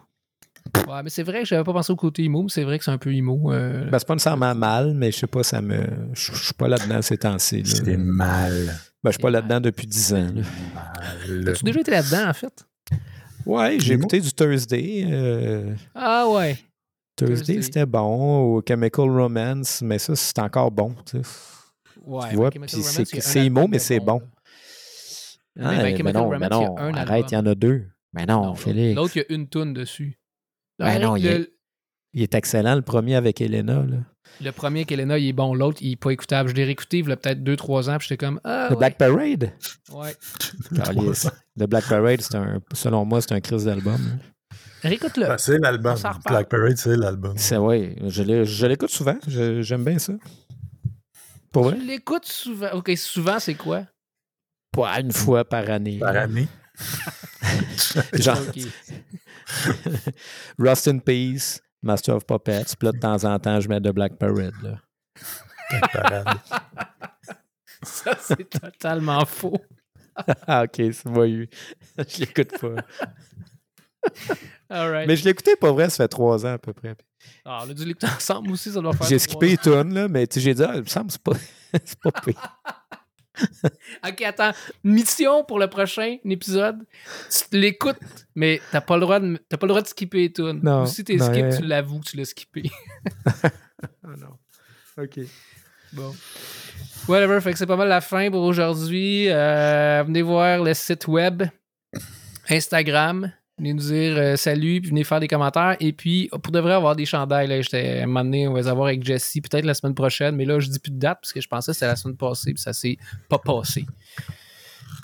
Ouais, 0.88 1.02
mais 1.02 1.10
c'est 1.10 1.24
vrai 1.24 1.40
que 1.40 1.44
j'avais 1.48 1.64
pas 1.64 1.72
pensé 1.72 1.92
au 1.92 1.96
côté 1.96 2.22
emo, 2.24 2.42
mais 2.44 2.48
c'est 2.48 2.62
vrai 2.64 2.78
que 2.78 2.84
c'est 2.84 2.90
un 2.92 2.98
peu 2.98 3.12
emo. 3.12 3.52
euh. 3.52 3.84
Ben, 3.90 3.98
c'est 3.98 4.06
pas 4.06 4.14
nécessairement 4.14 4.54
mal, 4.54 4.94
mais 4.94 5.10
je 5.10 5.18
sais 5.18 5.26
pas, 5.26 5.42
ça 5.42 5.60
me. 5.60 5.80
Je 6.12 6.32
je 6.32 6.44
suis 6.44 6.54
pas 6.54 6.68
là-dedans 6.68 7.02
ces 7.02 7.18
temps-ci. 7.18 7.62
là. 7.62 7.74
C'est 7.84 7.96
mal. 7.96 8.52
Ben, 9.02 9.10
je 9.10 9.12
suis 9.12 9.22
pas 9.22 9.30
là-dedans 9.30 9.60
depuis 9.60 9.86
10 9.86 10.14
ans. 10.14 10.32
là. 10.34 11.50
As-tu 11.52 11.64
déjà 11.64 11.80
été 11.80 11.90
là-dedans, 11.90 12.28
en 12.28 12.32
fait? 12.32 12.64
Ouais, 13.44 13.78
j'ai 13.80 13.94
écouté 13.94 14.20
du 14.20 14.32
Thursday. 14.32 15.04
euh, 15.10 15.74
Ah 15.94 16.28
ouais. 16.28 16.56
Thursday, 17.16 17.62
c'était 17.62 17.86
bon. 17.86 18.56
Ou 18.56 18.62
Chemical 18.66 19.08
Romance, 19.10 19.82
mais 19.82 19.98
ça, 19.98 20.16
c'est 20.16 20.38
encore 20.40 20.70
bon. 20.70 20.94
tu 21.06 21.18
sais. 21.22 21.28
Ouais. 22.04 22.28
Tu 22.30 22.36
vois, 22.36 22.50
c'est- 22.66 23.38
album 23.38 23.68
mais 23.70 23.78
c'est 23.78 24.00
bon. 24.00 24.20
Ah, 25.58 25.70
Mais 25.70 25.76
ben, 25.76 25.82
mais 25.82 25.96
Chemical 25.96 26.12
non, 26.14 26.24
Romance, 26.24 26.40
mais 26.40 26.48
non, 26.48 26.76
arrête, 26.96 27.26
il 27.30 27.34
y 27.34 27.36
en 27.36 27.46
a 27.46 27.54
deux. 27.54 27.86
Mais 28.12 28.26
non, 28.26 28.42
Non, 28.46 28.54
Félix. 28.54 28.96
L'autre, 28.96 29.12
il 29.16 29.18
y 29.20 29.22
a 29.22 29.34
une 29.34 29.48
toune 29.48 29.72
dessus. 29.72 30.18
Ben 30.78 31.00
non, 31.00 31.16
il 31.16 31.26
est- 31.26 31.38
le, 31.38 31.50
Il 32.12 32.22
est 32.22 32.34
excellent, 32.34 32.74
le 32.74 32.82
premier 32.82 33.14
avec 33.16 33.40
Elena. 33.40 33.82
Là. 33.84 33.96
le 34.40 34.50
premier 34.52 34.84
qu'Elena, 34.84 35.18
il 35.18 35.28
est 35.28 35.32
bon. 35.32 35.54
L'autre, 35.54 35.78
il 35.80 35.92
est 35.92 35.96
pas 35.96 36.10
écoutable. 36.10 36.48
Je 36.50 36.54
l'ai 36.54 36.64
réécouté 36.64 36.98
il 36.98 37.08
y 37.08 37.12
a 37.12 37.16
peut-être 37.16 37.42
2-3 37.42 37.88
ans, 37.90 37.98
puis 37.98 38.08
j'étais 38.08 38.24
comme 38.24 38.40
Ah, 38.44 38.66
Le 38.70 38.74
ouais. 38.74 38.78
Black 38.78 38.98
Parade? 38.98 39.52
ouais. 39.92 40.14
Le 41.56 41.66
Black 41.66 41.88
Parade, 41.88 42.20
c'est 42.20 42.34
un, 42.36 42.60
selon 42.72 43.04
moi, 43.04 43.20
c'est 43.20 43.32
un 43.32 43.40
crise 43.40 43.64
d'album. 43.64 44.00
Réécoute-le. 44.84 45.26
Ben, 45.26 45.38
c'est 45.38 45.58
l'album. 45.58 45.96
Black 46.26 46.48
Parade, 46.50 46.76
c'est 46.76 46.96
l'album. 46.96 47.38
C'est 47.38 47.56
ouais, 47.56 47.96
je 48.06 48.66
l'écoute 48.66 48.90
souvent. 48.90 49.16
J'aime 49.26 49.82
bien 49.82 49.98
ça. 49.98 50.12
Pour 51.50 51.64
vrai? 51.64 51.78
Tu 51.78 51.86
l'écoutes 51.86 52.26
souvent. 52.26 52.70
Ok, 52.72 52.92
souvent, 52.96 53.38
c'est 53.38 53.54
quoi? 53.54 53.86
Pas 54.70 55.00
une 55.00 55.12
fois 55.12 55.44
par 55.44 55.70
année. 55.70 55.98
Par 55.98 56.16
année. 56.16 56.48
Genre. 58.12 58.38
Rust 60.58 60.88
in 60.88 60.98
Peace, 60.98 61.60
Master 61.82 62.16
of 62.16 62.26
Puppets. 62.26 62.76
Puis 62.78 62.86
là, 62.86 62.92
de 62.92 62.98
temps 62.98 63.24
en 63.24 63.38
temps, 63.38 63.60
je 63.60 63.68
mets 63.68 63.80
de 63.80 63.90
Black 63.90 64.18
Parade. 64.18 64.54
Là. 64.62 64.78
Parade. 65.92 66.28
Ça, 67.82 68.16
c'est 68.20 68.50
totalement 68.50 69.24
faux. 69.24 69.58
Ah, 70.46 70.64
ok, 70.64 70.92
c'est 70.92 71.06
moi. 71.06 71.26
je 71.26 72.20
l'écoute 72.20 72.58
pas. 72.58 72.82
Right. 74.74 75.06
Mais 75.06 75.16
je 75.16 75.28
écouté, 75.28 75.56
pas 75.56 75.72
vrai, 75.72 75.88
ça 75.90 76.04
fait 76.04 76.08
trois 76.08 76.44
ans 76.44 76.54
à 76.54 76.58
peu 76.58 76.72
près. 76.72 76.94
Ah, 77.44 77.62
on 77.66 77.70
a 77.70 77.74
dû 77.74 77.84
l'écouter 77.84 78.06
ensemble 78.06 78.50
aussi, 78.50 78.70
ça 78.70 78.80
doit 78.80 78.92
faire. 78.92 79.06
J'ai 79.06 79.18
skippé 79.18 79.48
les 79.50 79.56
tunes, 79.56 79.94
là, 79.94 80.08
mais 80.08 80.26
tu 80.26 80.34
sais, 80.34 80.40
j'ai 80.40 80.54
dit, 80.54 80.62
ah, 80.62 80.72
il 80.74 80.82
me 80.82 80.86
semble 80.86 81.06
que 81.06 81.12
c'est 81.12 81.22
pas, 81.22 82.10
pas 82.10 82.20
pire. 82.20 82.58
Ok, 84.08 84.22
attends. 84.22 84.52
Mission 84.84 85.44
pour 85.44 85.58
le 85.58 85.68
prochain 85.68 86.18
épisode. 86.24 86.78
Tu 87.30 87.58
l'écoutes, 87.58 87.98
mais 88.34 88.60
t'as 88.70 88.80
pas 88.80 88.94
le 88.94 89.00
droit 89.00 89.20
de, 89.20 89.38
t'as 89.48 89.56
pas 89.56 89.66
le 89.66 89.70
droit 89.70 89.82
de 89.82 89.88
skipper 89.88 90.18
les 90.18 90.32
tunes. 90.32 90.60
Non, 90.62 90.82
Ou 90.82 90.86
si 90.86 91.04
t'es 91.04 91.18
skip, 91.18 91.44
euh, 91.44 91.56
tu 91.56 91.64
l'avoues 91.64 92.00
que 92.00 92.10
tu 92.10 92.16
l'as 92.16 92.26
skippé. 92.26 92.62
Ah 94.02 94.16
non. 94.18 94.38
Ok. 94.96 95.20
Bon. 95.92 96.14
Whatever, 97.06 97.38
fait 97.42 97.52
que 97.52 97.58
c'est 97.58 97.66
pas 97.66 97.76
mal 97.76 97.88
la 97.88 98.00
fin 98.00 98.30
pour 98.30 98.42
aujourd'hui. 98.42 99.28
Euh, 99.28 100.02
venez 100.06 100.22
voir 100.22 100.62
le 100.62 100.72
site 100.72 101.06
web, 101.06 101.42
Instagram. 102.48 103.30
Venez 103.56 103.72
nous 103.72 103.82
dire 103.82 104.16
euh, 104.16 104.36
salut, 104.36 104.80
puis 104.80 104.90
venez 104.90 105.04
faire 105.04 105.20
des 105.20 105.28
commentaires. 105.28 105.76
Et 105.78 105.92
puis, 105.92 106.28
pour 106.42 106.50
de 106.52 106.58
vrai 106.58 106.72
avoir 106.74 106.96
des 106.96 107.06
chandails, 107.06 107.46
là, 107.46 107.60
j'étais 107.60 108.00
à 108.00 108.02
un 108.02 108.06
moment 108.06 108.24
donné, 108.24 108.48
on 108.48 108.52
va 108.52 108.60
les 108.60 108.68
avoir 108.68 108.88
avec 108.88 109.04
Jessie, 109.04 109.40
peut-être 109.40 109.64
la 109.64 109.74
semaine 109.74 109.94
prochaine, 109.94 110.34
mais 110.34 110.44
là, 110.44 110.58
je 110.58 110.68
dis 110.68 110.80
plus 110.80 110.90
de 110.90 110.98
date 110.98 111.18
parce 111.22 111.32
que 111.32 111.40
je 111.40 111.46
pensais 111.46 111.70
que 111.70 111.74
c'était 111.76 111.86
la 111.86 111.94
semaine 111.96 112.16
passée, 112.16 112.52
puis 112.52 112.60
ça 112.62 112.72
s'est 112.72 112.96
pas 113.28 113.38
passé. 113.38 113.86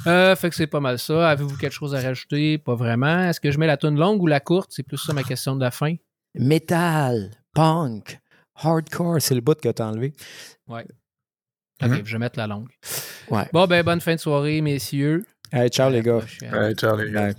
Euh, 0.07 0.35
fait 0.35 0.49
que 0.51 0.57
c'est 0.57 0.67
pas 0.67 0.81
mal 0.81 0.99
ça. 0.99 1.31
Avez-vous 1.31 1.57
quelque 1.59 1.73
chose 1.75 1.95
à 1.95 2.01
rajouter? 2.01 2.59
Pas 2.59 2.75
vraiment. 2.75 3.29
Est-ce 3.29 3.39
que 3.39 3.51
je 3.53 3.59
mets 3.59 3.67
la 3.69 3.77
tune 3.77 3.97
longue 3.97 4.21
ou 4.23 4.27
la 4.27 4.41
courte? 4.41 4.71
C'est 4.73 4.83
plus 4.83 4.97
ça 4.99 5.13
ma 5.13 5.23
question 5.23 5.55
de 5.55 5.61
la 5.61 5.71
fin. 5.71 5.95
Metal, 6.35 7.31
punk, 7.55 8.19
hardcore, 8.57 9.21
c'est 9.21 9.35
le 9.35 9.43
bout 9.43 9.61
que 9.61 9.69
t'as 9.69 9.87
enlevé. 9.87 10.13
Ok, 10.69 10.85
Mhm. 11.83 12.03
je 12.05 12.13
vais 12.13 12.19
mettre 12.19 12.39
la 12.39 12.47
longue. 12.47 12.69
Ouais. 13.31 13.49
Bon, 13.53 13.67
ben, 13.67 13.83
bonne 13.85 14.01
fin 14.01 14.15
de 14.15 14.21
soirée, 14.21 14.61
messieurs. 14.61 15.25
Hey, 15.53 15.69
ciao 15.69 15.89
les 15.91 16.03
gars. 16.03 16.21
Ouais, 16.53 16.75
ciao, 16.75 16.97
les 16.97 17.11
gars. 17.13 17.33
Bye. 17.33 17.35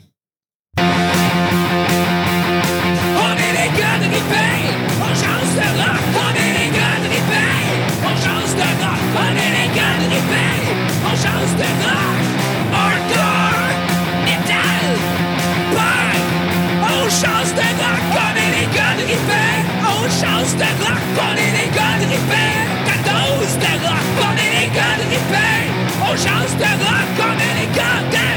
On 26.03 26.17
change 26.17 26.57
de 26.57 26.63
rock. 26.63 27.01
Est 27.37 27.61
les 27.61 27.75
gars 27.75 28.30